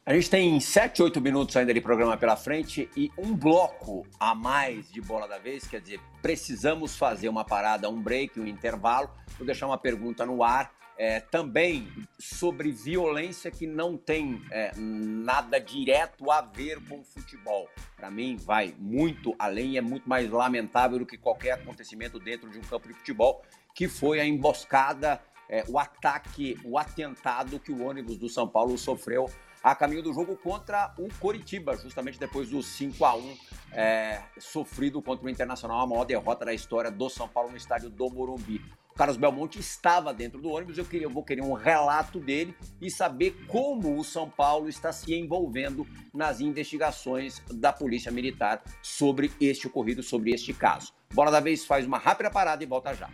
A 0.05 0.15
gente 0.15 0.31
tem 0.31 0.59
sete, 0.59 1.03
oito 1.03 1.21
minutos 1.21 1.55
ainda 1.57 1.75
de 1.75 1.81
programa 1.81 2.17
pela 2.17 2.35
frente 2.35 2.91
e 2.97 3.11
um 3.19 3.37
bloco 3.37 4.07
a 4.19 4.35
mais 4.35 4.91
de 4.91 5.01
bola 5.01 5.29
da 5.29 5.39
vez, 5.39 5.69
quer 5.69 5.81
dizer, 5.81 6.01
precisamos 6.23 6.97
fazer 6.97 7.29
uma 7.29 7.45
parada, 7.45 7.89
um 7.89 8.03
break, 8.03 8.41
um 8.41 8.47
intervalo. 8.47 9.11
Vou 9.37 9.47
deixar 9.47 9.67
uma 9.67 9.79
pergunta 9.79 10.25
no 10.25 10.43
ar 10.43 10.73
é, 11.01 11.19
também 11.19 11.89
sobre 12.19 12.71
violência 12.71 13.51
que 13.51 13.67
não 13.67 13.97
tem 13.97 14.43
é, 14.51 14.71
nada 14.77 15.59
direto 15.59 16.31
a 16.31 16.43
ver 16.43 16.79
com 16.87 17.03
futebol. 17.03 17.71
Para 17.97 18.11
mim, 18.11 18.37
vai 18.37 18.75
muito 18.79 19.35
além 19.39 19.71
e 19.71 19.79
é 19.79 19.81
muito 19.81 20.07
mais 20.07 20.29
lamentável 20.29 20.99
do 20.99 21.07
que 21.07 21.17
qualquer 21.17 21.53
acontecimento 21.53 22.19
dentro 22.19 22.51
de 22.51 22.59
um 22.59 22.61
campo 22.61 22.87
de 22.87 22.93
futebol, 22.93 23.43
que 23.75 23.89
foi 23.89 24.21
a 24.21 24.27
emboscada, 24.27 25.19
é, 25.51 25.65
o 25.69 25.79
ataque, 25.79 26.57
o 26.65 26.79
atentado 26.79 27.59
que 27.59 27.73
o 27.73 27.85
ônibus 27.85 28.17
do 28.17 28.29
São 28.29 28.47
Paulo 28.47 28.79
sofreu 28.79 29.29
a 29.63 29.75
caminho 29.75 30.03
do 30.03 30.15
jogo 30.15 30.37
contra 30.37 30.95
o 30.97 31.09
Coritiba, 31.19 31.77
justamente 31.77 32.19
depois 32.19 32.49
do 32.49 32.63
5 32.63 33.05
a 33.05 33.15
1 33.17 33.37
é, 33.73 34.23
sofrido 34.39 35.03
contra 35.03 35.27
o 35.27 35.29
Internacional, 35.29 35.81
a 35.81 35.87
maior 35.87 36.05
derrota 36.05 36.45
da 36.45 36.55
história 36.55 36.91
do 36.91 37.11
São 37.11 37.29
Paulo 37.29 37.51
no 37.51 37.57
estádio 37.57 37.91
do 37.91 38.09
Morumbi. 38.09 38.65
O 38.91 38.95
Carlos 38.95 39.17
Belmonte 39.17 39.59
estava 39.59 40.15
dentro 40.15 40.41
do 40.41 40.51
ônibus, 40.51 40.79
eu, 40.79 40.85
queria, 40.85 41.07
eu 41.07 41.11
vou 41.11 41.25
querer 41.25 41.43
um 41.43 41.53
relato 41.53 42.21
dele 42.21 42.55
e 42.81 42.91
saber 42.91 43.33
como 43.47 43.99
o 43.99 44.05
São 44.05 44.31
Paulo 44.31 44.69
está 44.69 44.93
se 44.93 45.13
envolvendo 45.15 45.87
nas 46.15 46.41
investigações 46.41 47.43
da 47.51 47.73
Polícia 47.73 48.13
Militar 48.13 48.63
sobre 48.83 49.33
este 49.41 49.67
ocorrido, 49.67 50.03
sobre 50.03 50.31
este 50.33 50.55
caso. 50.55 50.93
Bola 51.13 51.31
da 51.31 51.41
vez 51.41 51.65
faz 51.65 51.87
uma 51.87 51.99
rápida 51.99 52.31
parada 52.31 52.63
e 52.63 52.67
volta 52.67 52.95
já. 52.95 53.11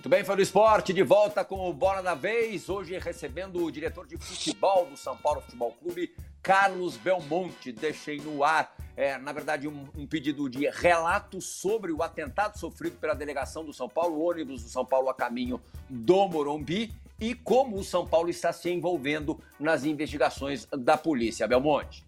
Muito 0.00 0.08
bem, 0.08 0.24
foi 0.24 0.34
do 0.34 0.40
esporte, 0.40 0.94
de 0.94 1.02
volta 1.02 1.44
com 1.44 1.68
o 1.68 1.74
Bola 1.74 2.02
da 2.02 2.14
Vez. 2.14 2.70
Hoje 2.70 2.98
recebendo 2.98 3.62
o 3.62 3.70
diretor 3.70 4.06
de 4.06 4.16
futebol 4.16 4.86
do 4.86 4.96
São 4.96 5.14
Paulo 5.14 5.42
Futebol 5.42 5.72
Clube, 5.72 6.14
Carlos 6.42 6.96
Belmonte. 6.96 7.70
Deixei 7.70 8.16
no 8.16 8.42
ar, 8.42 8.74
é, 8.96 9.18
na 9.18 9.30
verdade, 9.30 9.68
um, 9.68 9.86
um, 9.94 10.06
pedido 10.06 10.48
de 10.48 10.66
relato 10.70 11.38
sobre 11.42 11.92
o 11.92 12.02
atentado 12.02 12.58
sofrido 12.58 12.96
pela 12.96 13.12
delegação 13.12 13.62
do 13.62 13.74
São 13.74 13.90
Paulo, 13.90 14.24
ônibus 14.24 14.62
do 14.62 14.70
São 14.70 14.86
Paulo 14.86 15.10
a 15.10 15.14
caminho 15.14 15.60
do 15.86 16.26
Morumbi 16.28 16.90
e 17.20 17.34
como 17.34 17.76
o 17.76 17.84
São 17.84 18.06
Paulo 18.06 18.30
está 18.30 18.54
se 18.54 18.70
envolvendo 18.70 19.38
nas 19.58 19.84
investigações 19.84 20.66
da 20.78 20.96
polícia. 20.96 21.46
Belmonte. 21.46 22.06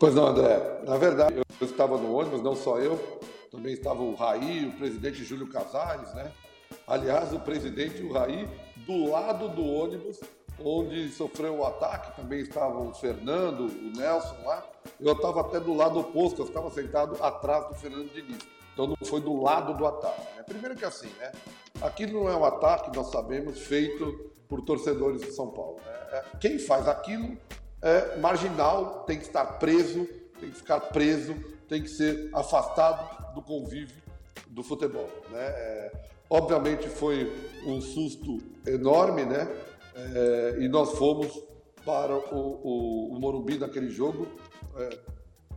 Pois 0.00 0.16
não, 0.16 0.26
André. 0.26 0.58
Na 0.84 0.96
verdade, 0.96 1.36
eu 1.60 1.64
estava 1.64 1.96
no 1.96 2.12
ônibus, 2.12 2.42
não 2.42 2.56
só 2.56 2.80
eu, 2.80 3.20
também 3.50 3.72
estava 3.72 4.02
o 4.02 4.14
Raí, 4.14 4.66
o 4.66 4.72
presidente 4.72 5.24
Júlio 5.24 5.48
Casares, 5.48 6.12
né? 6.14 6.32
Aliás, 6.86 7.32
o 7.32 7.40
presidente 7.40 8.00
e 8.00 8.04
o 8.04 8.12
Raí 8.12 8.48
do 8.86 9.10
lado 9.10 9.48
do 9.48 9.64
ônibus 9.64 10.20
onde 10.64 11.08
sofreu 11.10 11.58
o 11.58 11.64
ataque, 11.64 12.16
também 12.16 12.40
estavam 12.40 12.88
o 12.88 12.94
Fernando, 12.94 13.66
o 13.66 13.96
Nelson 13.96 14.36
lá. 14.44 14.64
Eu 15.00 15.12
estava 15.12 15.40
até 15.40 15.58
do 15.58 15.74
lado 15.74 15.98
oposto, 15.98 16.42
eu 16.42 16.46
estava 16.46 16.70
sentado 16.70 17.16
atrás 17.22 17.68
do 17.68 17.74
Fernando 17.74 18.12
Diniz. 18.12 18.38
Então 18.72 18.86
não 18.86 18.96
foi 19.04 19.20
do 19.20 19.40
lado 19.40 19.74
do 19.74 19.86
ataque. 19.86 20.36
Né? 20.36 20.42
Primeiro 20.42 20.76
que 20.76 20.84
assim, 20.84 21.08
né? 21.18 21.32
Aquilo 21.80 22.24
não 22.24 22.28
é 22.28 22.36
um 22.36 22.44
ataque, 22.44 22.94
nós 22.94 23.10
sabemos, 23.10 23.58
feito 23.58 24.30
por 24.48 24.62
torcedores 24.62 25.22
de 25.22 25.32
São 25.32 25.48
Paulo. 25.48 25.76
Né? 25.84 25.92
É, 26.12 26.24
quem 26.38 26.58
faz 26.58 26.86
aquilo 26.86 27.36
é 27.82 28.16
marginal, 28.18 29.04
tem 29.04 29.18
que 29.18 29.24
estar 29.24 29.44
preso, 29.58 30.06
tem 30.38 30.50
que 30.50 30.56
ficar 30.56 30.80
preso, 30.80 31.34
tem 31.70 31.80
que 31.80 31.88
ser 31.88 32.28
afastado 32.34 33.32
do 33.32 33.40
convívio 33.40 34.02
do 34.48 34.60
futebol. 34.60 35.08
Né? 35.30 35.40
É, 35.40 35.92
obviamente 36.28 36.88
foi 36.88 37.32
um 37.64 37.80
susto 37.80 38.38
enorme, 38.66 39.24
né? 39.24 39.48
É, 39.94 40.56
e 40.58 40.68
nós 40.68 40.98
fomos 40.98 41.28
para 41.84 42.12
o, 42.12 42.60
o, 42.62 43.14
o 43.14 43.20
Morumbi 43.20 43.56
naquele 43.56 43.88
jogo 43.88 44.26
é, 44.76 44.98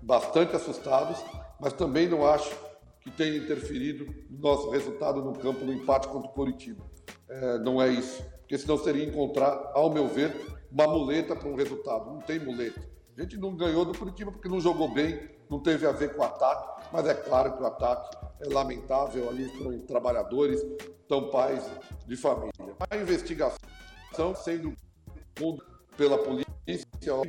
bastante 0.03 0.55
assustados, 0.55 1.17
mas 1.59 1.73
também 1.73 2.07
não 2.07 2.27
acho 2.27 2.55
que 3.01 3.09
tenha 3.09 3.35
interferido 3.35 4.05
no 4.29 4.37
nosso 4.37 4.69
resultado 4.69 5.21
no 5.21 5.33
campo 5.33 5.65
no 5.65 5.73
empate 5.73 6.07
contra 6.07 6.29
o 6.29 6.33
Coritiba. 6.33 6.83
É, 7.27 7.57
não 7.57 7.81
é 7.81 7.89
isso, 7.89 8.23
porque 8.41 8.57
senão 8.57 8.77
seria 8.77 9.03
encontrar, 9.03 9.71
ao 9.73 9.91
meu 9.91 10.07
ver, 10.07 10.31
uma 10.71 10.87
muleta 10.87 11.35
para 11.35 11.49
um 11.49 11.55
resultado. 11.55 12.05
Não 12.11 12.19
tem 12.19 12.37
muleta. 12.37 12.81
A 13.17 13.21
gente 13.21 13.37
não 13.37 13.55
ganhou 13.55 13.83
do 13.83 13.97
Curitiba 13.97 14.31
porque 14.31 14.47
não 14.47 14.59
jogou 14.59 14.91
bem, 14.93 15.32
não 15.53 15.59
teve 15.59 15.85
a 15.85 15.91
ver 15.91 16.15
com 16.15 16.21
o 16.21 16.25
ataque, 16.25 16.87
mas 16.91 17.05
é 17.05 17.13
claro 17.13 17.55
que 17.55 17.61
o 17.61 17.65
ataque 17.67 18.17
é 18.41 18.51
lamentável, 18.51 19.29
ali 19.29 19.47
foram 19.49 19.79
trabalhadores, 19.81 20.65
tão 21.07 21.29
pais 21.29 21.63
de 22.07 22.17
família. 22.17 22.51
A 22.89 22.97
investigação 22.97 24.35
sendo 24.35 24.75
pela 25.95 26.17
polícia, 26.17 26.47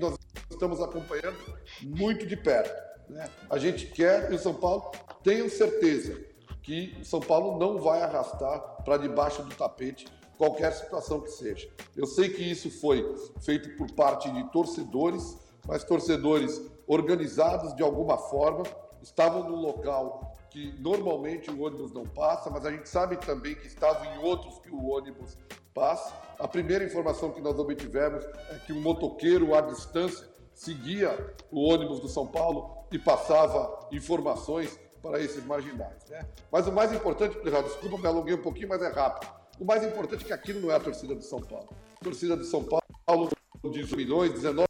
nós 0.01 0.17
estamos 0.51 0.81
acompanhando 0.81 1.37
muito 1.83 2.27
de 2.27 2.35
perto. 2.35 2.75
Né? 3.11 3.29
A 3.51 3.59
gente 3.59 3.89
quer 3.89 4.27
que 4.29 4.35
o 4.35 4.39
São 4.39 4.55
Paulo 4.55 4.91
tenha 5.23 5.47
certeza 5.51 6.19
que 6.63 6.97
o 6.99 7.05
São 7.05 7.21
Paulo 7.21 7.59
não 7.59 7.79
vai 7.79 8.01
arrastar 8.01 8.59
para 8.85 8.97
debaixo 8.97 9.43
do 9.43 9.55
tapete 9.55 10.07
qualquer 10.39 10.73
situação 10.73 11.21
que 11.21 11.29
seja. 11.29 11.69
Eu 11.95 12.07
sei 12.07 12.31
que 12.31 12.43
isso 12.43 12.71
foi 12.81 13.05
feito 13.43 13.77
por 13.77 13.91
parte 13.93 14.31
de 14.31 14.51
torcedores, 14.51 15.37
mas 15.67 15.85
torcedores 15.85 16.74
organizados 16.87 17.75
de 17.75 17.83
alguma 17.83 18.17
forma, 18.17 18.65
estavam 19.03 19.49
no 19.49 19.57
local 19.57 20.35
que 20.51 20.73
normalmente 20.79 21.51
o 21.51 21.63
ônibus 21.63 21.93
não 21.93 22.05
passa, 22.05 22.49
mas 22.49 22.65
a 22.65 22.71
gente 22.71 22.89
sabe 22.89 23.17
também 23.17 23.57
que 23.57 23.67
estavam 23.67 24.05
em 24.15 24.19
outros 24.19 24.59
que 24.61 24.71
o 24.71 24.87
ônibus 24.87 25.37
passa. 25.75 26.15
A 26.39 26.47
primeira 26.47 26.85
informação 26.85 27.33
que 27.33 27.41
nós 27.41 27.59
obtivemos 27.59 28.25
é 28.25 28.61
que 28.65 28.73
um 28.73 28.81
motoqueiro 28.81 29.55
à 29.55 29.61
distância 29.61 30.27
seguia 30.55 31.35
o 31.51 31.69
ônibus 31.69 31.99
do 31.99 32.09
São 32.09 32.27
Paulo 32.27 32.87
e 32.93 32.99
passava 32.99 33.89
informações 33.91 34.79
para 35.03 35.21
esses 35.21 35.45
marginais. 35.45 36.05
Né? 36.09 36.25
Mas 36.53 36.69
o 36.69 36.73
mais 36.73 36.93
importante, 36.93 37.37
desculpa, 37.43 37.99
me 37.99 38.07
alonguei 38.07 38.35
um 38.35 38.43
pouquinho, 38.43 38.69
mas 38.69 38.81
é 38.81 38.89
rápido. 38.89 39.29
O 39.59 39.65
mais 39.65 39.85
importante 39.85 40.25
é 40.25 40.27
que 40.29 40.33
aquilo 40.33 40.61
não 40.61 40.71
é 40.71 40.77
a 40.77 40.81
torcida 40.81 41.15
do 41.15 41.23
São 41.23 41.41
Paulo. 41.41 41.69
A 42.01 42.05
torcida 42.05 42.37
do 42.37 42.45
São 42.45 42.65
Paulo, 42.65 43.29
18 43.63 43.97
milhões, 43.97 44.33
19 44.33 44.69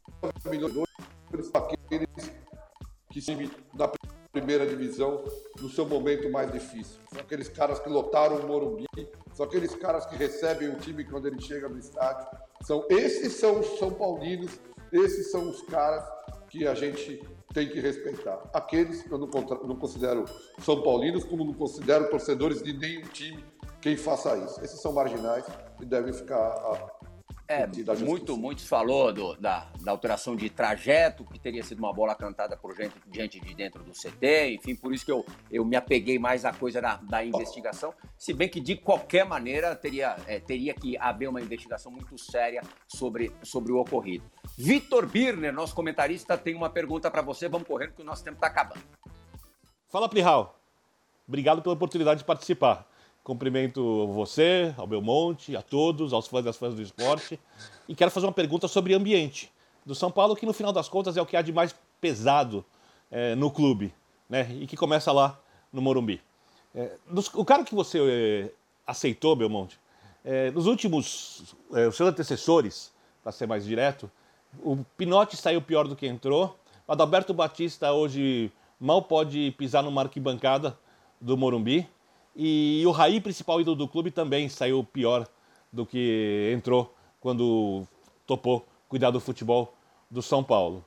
milhões 0.49 0.73
aqueles 1.53 2.31
que 3.11 3.21
se 3.21 3.51
na 3.73 3.89
primeira 4.31 4.65
divisão 4.67 5.23
no 5.61 5.69
seu 5.69 5.85
momento 5.85 6.29
mais 6.29 6.51
difícil. 6.51 6.99
São 7.11 7.21
aqueles 7.21 7.47
caras 7.47 7.79
que 7.79 7.87
lotaram 7.87 8.37
o 8.37 8.47
Morumbi, 8.47 8.85
são 9.33 9.45
aqueles 9.45 9.73
caras 9.75 10.05
que 10.05 10.15
recebem 10.15 10.69
o 10.69 10.75
time 10.75 11.05
quando 11.05 11.27
ele 11.27 11.41
chega 11.41 11.69
no 11.69 11.77
estádio. 11.77 12.27
São 12.61 12.85
esses 12.89 13.33
são 13.33 13.59
os 13.61 13.79
São 13.79 13.91
Paulinos, 13.91 14.59
esses 14.91 15.31
são 15.31 15.49
os 15.49 15.61
caras 15.61 16.03
que 16.49 16.67
a 16.67 16.75
gente 16.75 17.23
tem 17.53 17.69
que 17.69 17.79
respeitar. 17.79 18.41
Aqueles 18.53 19.09
eu 19.09 19.17
não, 19.17 19.27
não 19.27 19.75
considero 19.77 20.25
São 20.59 20.81
Paulinos, 20.81 21.23
como 21.23 21.45
não 21.45 21.53
considero 21.53 22.09
torcedores 22.09 22.61
de 22.61 22.73
nenhum 22.73 23.03
time 23.03 23.43
quem 23.81 23.95
faça 23.95 24.35
isso. 24.37 24.59
Esses 24.63 24.81
são 24.81 24.91
marginais 24.91 25.45
e 25.79 25.85
devem 25.85 26.11
ficar 26.11 26.89
é, 27.47 27.67
muito, 27.97 28.35
muito 28.35 28.61
se 28.61 28.67
falou 28.67 29.13
do, 29.13 29.35
da, 29.35 29.67
da 29.79 29.91
alteração 29.91 30.35
de 30.35 30.49
trajeto, 30.49 31.23
que 31.25 31.37
teria 31.37 31.63
sido 31.63 31.77
uma 31.77 31.93
bola 31.93 32.15
cantada 32.15 32.57
por 32.57 32.75
gente, 32.75 32.95
gente 33.11 33.39
de 33.39 33.53
dentro 33.53 33.83
do 33.83 33.91
CT, 33.91 34.55
enfim, 34.55 34.75
por 34.75 34.93
isso 34.93 35.05
que 35.05 35.11
eu, 35.11 35.23
eu 35.51 35.63
me 35.63 35.75
apeguei 35.75 36.17
mais 36.17 36.43
à 36.43 36.51
coisa 36.51 36.81
da, 36.81 36.95
da 36.97 37.23
investigação, 37.23 37.93
se 38.17 38.33
bem 38.33 38.49
que 38.49 38.59
de 38.59 38.75
qualquer 38.75 39.25
maneira 39.25 39.75
teria, 39.75 40.15
é, 40.25 40.39
teria 40.39 40.73
que 40.73 40.97
haver 40.97 41.27
uma 41.29 41.41
investigação 41.41 41.91
muito 41.91 42.17
séria 42.17 42.61
sobre, 42.87 43.31
sobre 43.43 43.71
o 43.71 43.77
ocorrido. 43.77 44.25
Vitor 44.57 45.05
Birner, 45.05 45.53
nosso 45.53 45.75
comentarista, 45.75 46.37
tem 46.37 46.55
uma 46.55 46.69
pergunta 46.69 47.11
para 47.11 47.21
você, 47.21 47.47
vamos 47.47 47.67
correndo 47.67 47.93
que 47.93 48.01
o 48.01 48.05
nosso 48.05 48.23
tempo 48.23 48.37
está 48.37 48.47
acabando. 48.47 48.81
Fala, 49.87 50.09
Plihal. 50.09 50.59
Obrigado 51.27 51.61
pela 51.61 51.73
oportunidade 51.73 52.19
de 52.19 52.25
participar. 52.25 52.87
Cumprimento 53.25 54.05
você, 54.13 54.71
ao 54.77 54.85
Belmonte, 54.85 55.57
a 55.57 55.61
todos, 55.63 56.13
aos 56.13 56.27
fãs 56.27 56.45
das 56.45 56.57
fãs 56.57 56.75
do 56.75 56.81
esporte. 56.83 57.39
E 57.89 57.95
quero 57.95 58.11
fazer 58.11 58.27
uma 58.27 58.31
pergunta 58.31 58.67
sobre 58.67 58.93
ambiente 58.93 59.51
do 59.83 59.95
São 59.95 60.11
Paulo, 60.11 60.35
que 60.35 60.45
no 60.45 60.53
final 60.53 60.71
das 60.71 60.87
contas 60.87 61.17
é 61.17 61.21
o 61.21 61.25
que 61.25 61.35
há 61.35 61.41
de 61.41 61.51
mais 61.51 61.75
pesado 61.99 62.63
é, 63.09 63.33
no 63.33 63.49
clube, 63.49 63.91
né? 64.29 64.47
E 64.61 64.67
que 64.67 64.77
começa 64.77 65.11
lá 65.11 65.39
no 65.73 65.81
Morumbi. 65.81 66.21
É, 66.75 66.91
dos, 67.09 67.33
o 67.33 67.43
cara 67.43 67.63
que 67.63 67.73
você 67.73 67.99
é, 67.99 68.51
aceitou, 68.85 69.35
Belmonte, 69.35 69.79
é, 70.23 70.51
nos 70.51 70.67
últimos, 70.67 71.55
é, 71.73 71.87
os 71.87 71.95
seus 71.95 72.07
antecessores, 72.07 72.93
para 73.23 73.31
ser 73.31 73.47
mais 73.47 73.65
direto, 73.65 74.09
o 74.63 74.77
Pinotti 74.95 75.35
saiu 75.35 75.63
pior 75.63 75.87
do 75.87 75.95
que 75.95 76.05
entrou. 76.05 76.55
O 76.87 76.91
Adalberto 76.91 77.33
Batista 77.33 77.91
hoje 77.91 78.51
mal 78.79 79.01
pode 79.01 79.49
pisar 79.57 79.81
numa 79.81 80.03
arquibancada 80.03 80.77
do 81.19 81.35
Morumbi. 81.35 81.89
E 82.35 82.83
o 82.85 82.91
Raí, 82.91 83.21
principal 83.21 83.61
ídolo 83.61 83.77
do 83.77 83.87
clube, 83.87 84.11
também 84.11 84.49
saiu 84.49 84.83
pior 84.83 85.25
do 85.71 85.85
que 85.85 86.51
entrou 86.53 86.93
quando 87.21 87.87
topou 88.27 88.65
cuidar 88.89 89.11
do 89.11 89.21
futebol 89.21 89.73
do 90.11 90.21
São 90.21 90.43
Paulo. 90.43 90.83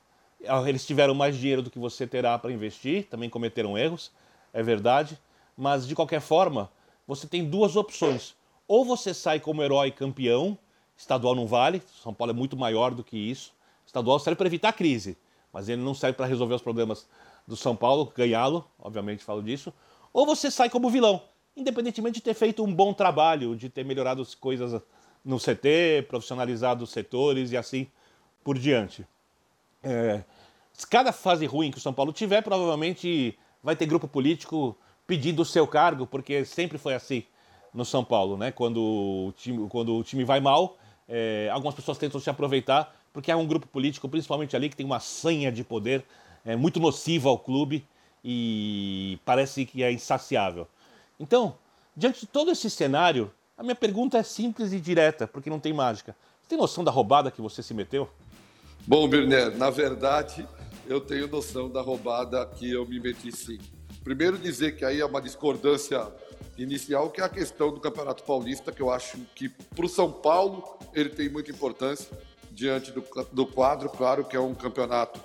Eles 0.67 0.85
tiveram 0.85 1.15
mais 1.15 1.35
dinheiro 1.35 1.61
do 1.61 1.71
que 1.71 1.79
você 1.79 2.05
terá 2.05 2.37
para 2.37 2.51
investir, 2.51 3.07
também 3.07 3.29
cometeram 3.29 3.77
erros, 3.77 4.11
é 4.53 4.61
verdade. 4.61 5.17
Mas 5.57 5.87
de 5.87 5.95
qualquer 5.95 6.21
forma, 6.21 6.71
você 7.07 7.27
tem 7.27 7.43
duas 7.43 7.75
opções. 7.75 8.35
Ou 8.67 8.85
você 8.85 9.13
sai 9.13 9.39
como 9.39 9.63
herói 9.63 9.89
campeão, 9.91 10.57
estadual 10.95 11.33
não 11.33 11.47
vale, 11.47 11.81
São 12.03 12.13
Paulo 12.13 12.31
é 12.31 12.35
muito 12.35 12.55
maior 12.55 12.93
do 12.93 13.03
que 13.03 13.17
isso. 13.17 13.51
Estadual 13.85 14.19
serve 14.19 14.37
para 14.37 14.47
evitar 14.47 14.69
a 14.69 14.73
crise, 14.73 15.17
mas 15.51 15.67
ele 15.67 15.81
não 15.81 15.95
serve 15.95 16.15
para 16.15 16.27
resolver 16.27 16.53
os 16.53 16.61
problemas 16.61 17.07
do 17.47 17.55
São 17.55 17.75
Paulo, 17.75 18.13
ganhá-lo, 18.15 18.63
obviamente 18.77 19.23
falo 19.23 19.41
disso. 19.41 19.73
Ou 20.13 20.25
você 20.25 20.51
sai 20.51 20.69
como 20.69 20.89
vilão, 20.89 21.21
independentemente 21.55 22.15
de 22.15 22.21
ter 22.21 22.33
feito 22.33 22.63
um 22.63 22.73
bom 22.73 22.93
trabalho, 22.93 23.55
de 23.55 23.69
ter 23.69 23.83
melhorado 23.83 24.21
as 24.21 24.33
coisas 24.33 24.81
no 25.23 25.37
CT, 25.37 26.05
profissionalizado 26.07 26.83
os 26.83 26.91
setores 26.91 27.51
e 27.51 27.57
assim 27.57 27.87
por 28.43 28.57
diante. 28.57 29.05
É, 29.83 30.23
cada 30.89 31.11
fase 31.11 31.45
ruim 31.45 31.71
que 31.71 31.77
o 31.77 31.81
São 31.81 31.93
Paulo 31.93 32.13
tiver, 32.13 32.41
provavelmente 32.41 33.37
vai 33.63 33.75
ter 33.75 33.85
grupo 33.85 34.07
político 34.07 34.77
pedindo 35.05 35.41
o 35.41 35.45
seu 35.45 35.67
cargo, 35.67 36.05
porque 36.05 36.45
sempre 36.45 36.77
foi 36.77 36.93
assim 36.93 37.23
no 37.73 37.83
São 37.83 38.03
Paulo, 38.03 38.37
né? 38.37 38.51
Quando 38.51 38.81
o 38.81 39.33
time, 39.35 39.67
quando 39.69 39.95
o 39.95 40.03
time 40.03 40.23
vai 40.23 40.39
mal, 40.39 40.77
é, 41.07 41.49
algumas 41.51 41.75
pessoas 41.75 41.97
tentam 41.97 42.19
se 42.19 42.29
aproveitar, 42.29 42.95
porque 43.11 43.31
há 43.31 43.37
um 43.37 43.45
grupo 43.45 43.67
político, 43.67 44.07
principalmente 44.07 44.55
ali, 44.55 44.69
que 44.69 44.75
tem 44.75 44.85
uma 44.85 44.99
senha 44.99 45.51
de 45.51 45.63
poder 45.63 46.05
é, 46.45 46.55
muito 46.55 46.79
nociva 46.79 47.29
ao 47.29 47.37
clube 47.37 47.85
e 48.23 49.17
parece 49.25 49.65
que 49.65 49.83
é 49.83 49.91
insaciável. 49.91 50.67
Então, 51.19 51.57
diante 51.95 52.21
de 52.21 52.27
todo 52.27 52.49
esse 52.49 52.69
cenário, 52.69 53.31
a 53.57 53.61
minha 53.61 53.75
pergunta 53.75 54.17
é 54.17 54.23
simples 54.23 54.71
e 54.71 54.79
direta, 54.79 55.27
porque 55.27 55.49
não 55.49 55.59
tem 55.59 55.73
mágica. 55.73 56.15
Você 56.41 56.49
tem 56.49 56.57
noção 56.57 56.83
da 56.83 56.91
roubada 56.91 57.29
que 57.29 57.41
você 57.41 57.61
se 57.61 57.73
meteu? 57.73 58.09
Bom, 58.87 59.07
Birner, 59.07 59.55
na 59.57 59.69
verdade, 59.69 60.47
eu 60.87 61.01
tenho 61.01 61.27
noção 61.27 61.69
da 61.69 61.81
roubada 61.81 62.45
que 62.45 62.71
eu 62.71 62.87
me 62.87 62.99
meti 62.99 63.31
sim. 63.35 63.59
Primeiro 64.03 64.37
dizer 64.37 64.77
que 64.77 64.85
aí 64.85 65.01
é 65.01 65.05
uma 65.05 65.21
discordância 65.21 66.07
inicial, 66.57 67.09
que 67.09 67.19
é 67.19 67.23
a 67.23 67.29
questão 67.29 67.73
do 67.73 67.81
Campeonato 67.81 68.23
Paulista, 68.23 68.71
que 68.71 68.81
eu 68.81 68.89
acho 68.89 69.17
que 69.35 69.49
para 69.49 69.85
o 69.85 69.89
São 69.89 70.11
Paulo 70.11 70.63
ele 70.93 71.09
tem 71.09 71.29
muita 71.29 71.51
importância 71.51 72.17
diante 72.51 72.91
do, 72.91 73.03
do 73.31 73.45
quadro, 73.45 73.89
claro 73.89 74.23
que 74.23 74.35
é 74.35 74.39
um 74.39 74.55
campeonato 74.55 75.19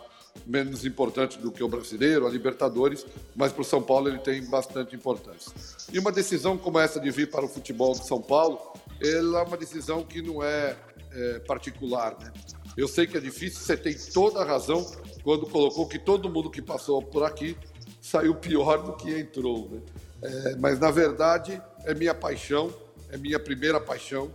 menos 0.47 0.85
importante 0.85 1.39
do 1.39 1.51
que 1.51 1.62
o 1.62 1.68
brasileiro, 1.68 2.26
a 2.26 2.30
Libertadores, 2.30 3.07
mas 3.35 3.53
para 3.53 3.62
o 3.62 3.64
São 3.64 3.82
Paulo 3.82 4.09
ele 4.09 4.18
tem 4.18 4.45
bastante 4.45 4.95
importância. 4.95 5.53
E 5.93 5.99
uma 5.99 6.12
decisão 6.12 6.59
como 6.59 6.78
essa 6.78 7.01
de 7.01 7.11
vir 7.11 7.30
para 7.30 7.45
o 7.45 7.49
futebol 7.49 7.93
de 7.93 8.07
São 8.07 8.20
Paulo, 8.20 8.59
ela 9.01 9.41
é 9.41 9.43
uma 9.45 9.57
decisão 9.57 10.03
que 10.05 10.20
não 10.20 10.43
é, 10.43 10.76
é 11.12 11.39
particular, 11.41 12.16
né? 12.20 12.32
Eu 12.76 12.89
sei 12.89 13.07
que 13.07 13.16
é 13.16 13.20
difícil, 13.20 13.61
você 13.61 13.76
tem 13.76 13.97
toda 14.12 14.41
a 14.41 14.45
razão 14.45 14.85
quando 15.22 15.47
colocou 15.47 15.87
que 15.87 15.99
todo 15.99 16.28
mundo 16.28 16.51
que 16.51 16.61
passou 16.61 17.01
por 17.01 17.22
aqui 17.22 17.57
saiu 18.01 18.35
pior 18.35 18.82
do 18.82 18.95
que 18.95 19.18
entrou, 19.18 19.70
né? 19.70 19.80
É, 20.22 20.57
mas 20.57 20.78
na 20.78 20.91
verdade 20.91 21.61
é 21.85 21.95
minha 21.95 22.14
paixão, 22.14 22.72
é 23.11 23.16
minha 23.16 23.39
primeira 23.39 23.80
paixão. 23.80 24.30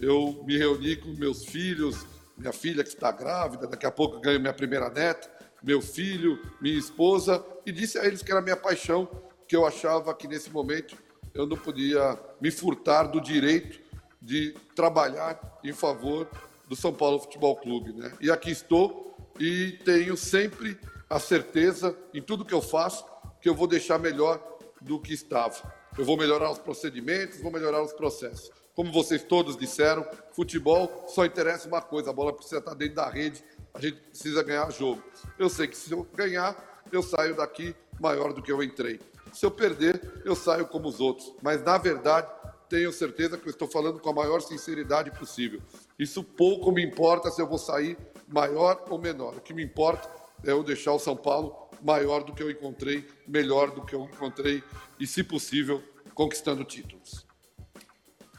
Eu 0.00 0.42
me 0.46 0.56
reuni 0.56 0.96
com 0.96 1.10
meus 1.10 1.44
filhos, 1.44 2.06
minha 2.36 2.52
filha 2.52 2.82
que 2.82 2.90
está 2.90 3.12
grávida, 3.12 3.66
daqui 3.66 3.86
a 3.86 3.90
pouco 3.90 4.20
ganho 4.20 4.40
minha 4.40 4.52
primeira 4.52 4.88
neta 4.88 5.41
meu 5.62 5.80
filho, 5.80 6.38
minha 6.60 6.78
esposa, 6.78 7.44
e 7.64 7.72
disse 7.72 7.98
a 7.98 8.04
eles 8.04 8.22
que 8.22 8.30
era 8.32 8.42
minha 8.42 8.56
paixão, 8.56 9.08
que 9.46 9.54
eu 9.54 9.66
achava 9.66 10.14
que 10.14 10.26
nesse 10.26 10.50
momento 10.50 10.96
eu 11.34 11.46
não 11.46 11.56
podia 11.56 12.18
me 12.40 12.50
furtar 12.50 13.04
do 13.04 13.20
direito 13.20 13.80
de 14.20 14.54
trabalhar 14.74 15.60
em 15.64 15.72
favor 15.72 16.28
do 16.68 16.76
São 16.76 16.92
Paulo 16.92 17.20
Futebol 17.20 17.56
Clube. 17.56 17.92
Né? 17.92 18.12
E 18.20 18.30
aqui 18.30 18.50
estou 18.50 19.16
e 19.38 19.72
tenho 19.84 20.16
sempre 20.16 20.78
a 21.08 21.18
certeza, 21.18 21.96
em 22.14 22.22
tudo 22.22 22.44
que 22.44 22.54
eu 22.54 22.62
faço, 22.62 23.04
que 23.40 23.48
eu 23.48 23.54
vou 23.54 23.66
deixar 23.66 23.98
melhor 23.98 24.40
do 24.80 24.98
que 24.98 25.12
estava. 25.12 25.54
Eu 25.98 26.04
vou 26.04 26.16
melhorar 26.16 26.50
os 26.50 26.58
procedimentos, 26.58 27.40
vou 27.40 27.52
melhorar 27.52 27.82
os 27.82 27.92
processos. 27.92 28.50
Como 28.74 28.90
vocês 28.90 29.22
todos 29.22 29.56
disseram, 29.56 30.06
futebol 30.32 31.04
só 31.08 31.26
interessa 31.26 31.68
uma 31.68 31.82
coisa: 31.82 32.10
a 32.10 32.12
bola 32.12 32.32
precisa 32.32 32.58
estar 32.58 32.74
dentro 32.74 32.94
da 32.94 33.08
rede 33.08 33.44
a 33.74 33.80
gente 33.80 33.96
precisa 33.96 34.42
ganhar 34.42 34.70
jogo. 34.70 35.02
Eu 35.38 35.48
sei 35.48 35.66
que 35.66 35.76
se 35.76 35.92
eu 35.92 36.06
ganhar, 36.14 36.82
eu 36.90 37.02
saio 37.02 37.36
daqui 37.36 37.74
maior 38.00 38.32
do 38.32 38.42
que 38.42 38.52
eu 38.52 38.62
entrei. 38.62 39.00
Se 39.32 39.46
eu 39.46 39.50
perder, 39.50 40.22
eu 40.24 40.34
saio 40.34 40.66
como 40.66 40.88
os 40.88 41.00
outros. 41.00 41.32
Mas, 41.42 41.62
na 41.62 41.78
verdade, 41.78 42.28
tenho 42.68 42.92
certeza 42.92 43.38
que 43.38 43.46
eu 43.46 43.50
estou 43.50 43.68
falando 43.68 43.98
com 43.98 44.10
a 44.10 44.14
maior 44.14 44.40
sinceridade 44.40 45.10
possível. 45.10 45.60
Isso 45.98 46.22
pouco 46.22 46.70
me 46.70 46.84
importa 46.84 47.30
se 47.30 47.40
eu 47.40 47.46
vou 47.46 47.58
sair 47.58 47.96
maior 48.28 48.84
ou 48.88 48.98
menor. 48.98 49.36
O 49.36 49.40
que 49.40 49.54
me 49.54 49.62
importa 49.62 50.08
é 50.44 50.50
eu 50.50 50.62
deixar 50.62 50.92
o 50.92 50.98
São 50.98 51.16
Paulo 51.16 51.68
maior 51.82 52.22
do 52.24 52.34
que 52.34 52.42
eu 52.42 52.50
encontrei, 52.50 53.06
melhor 53.26 53.70
do 53.70 53.84
que 53.84 53.94
eu 53.94 54.04
encontrei 54.04 54.62
e, 54.98 55.06
se 55.06 55.24
possível, 55.24 55.82
conquistando 56.14 56.64
títulos. 56.64 57.26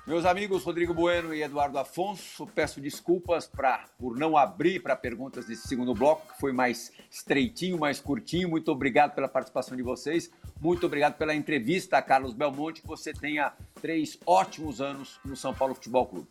Meus 0.05 0.25
amigos 0.25 0.63
Rodrigo 0.63 0.93
Bueno 0.93 1.33
e 1.33 1.41
Eduardo 1.41 1.77
Afonso, 1.77 2.45
peço 2.47 2.81
desculpas 2.81 3.47
pra, 3.47 3.85
por 3.97 4.17
não 4.17 4.35
abrir 4.35 4.81
para 4.81 4.97
perguntas 4.97 5.45
desse 5.45 5.65
segundo 5.65 5.93
bloco, 5.93 6.33
que 6.33 6.41
foi 6.41 6.51
mais 6.51 6.91
estreitinho, 7.09 7.79
mais 7.79 8.01
curtinho. 8.01 8.49
Muito 8.49 8.69
obrigado 8.69 9.15
pela 9.15 9.29
participação 9.29 9.77
de 9.77 9.81
vocês. 9.81 10.29
Muito 10.59 10.85
obrigado 10.85 11.17
pela 11.17 11.33
entrevista, 11.33 12.01
Carlos 12.01 12.33
Belmonte. 12.33 12.81
Que 12.81 12.87
você 12.87 13.13
tenha 13.13 13.53
três 13.81 14.19
ótimos 14.25 14.81
anos 14.81 15.21
no 15.23 15.37
São 15.37 15.53
Paulo 15.53 15.73
Futebol 15.73 16.05
Clube. 16.05 16.27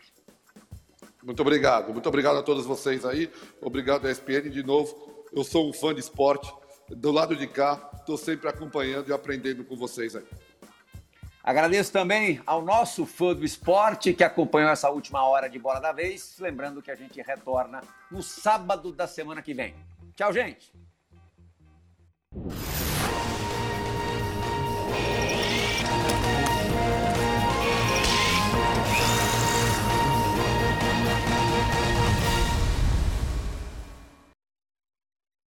Muito 1.23 1.41
obrigado. 1.41 1.95
Muito 1.95 2.09
obrigado 2.11 2.37
a 2.37 2.43
todos 2.43 2.67
vocês 2.67 3.07
aí. 3.07 3.31
Obrigado, 3.59 4.07
ESPN. 4.07 4.51
De 4.51 4.63
novo, 4.63 5.25
eu 5.33 5.45
sou 5.45 5.67
um 5.67 5.73
fã 5.73 5.95
de 5.95 6.01
esporte. 6.01 6.53
Do 6.91 7.11
lado 7.11 7.35
de 7.35 7.47
cá, 7.47 7.91
estou 7.95 8.19
sempre 8.19 8.51
acompanhando 8.51 9.09
e 9.09 9.15
aprendendo 9.15 9.65
com 9.65 9.75
vocês 9.77 10.15
aí. 10.15 10.25
Agradeço 11.43 11.93
também 11.93 12.41
ao 12.47 12.63
nosso 12.63 13.05
fã 13.05 13.35
do 13.35 13.45
esporte 13.45 14.13
que 14.13 14.23
acompanhou 14.23 14.71
essa 14.71 14.89
última 14.91 15.25
hora 15.25 15.49
de 15.49 15.59
bola 15.59 15.81
da 15.81 15.91
vez. 15.91 16.37
Lembrando 16.39 16.81
que 16.81 16.91
a 16.91 16.95
gente 16.95 17.21
retorna 17.21 17.83
no 18.11 18.23
sábado 18.23 18.93
da 18.93 19.09
semana 19.09 19.43
que 19.43 19.53
vem. 19.53 19.75
Tchau, 20.15 20.33
gente! 20.33 20.73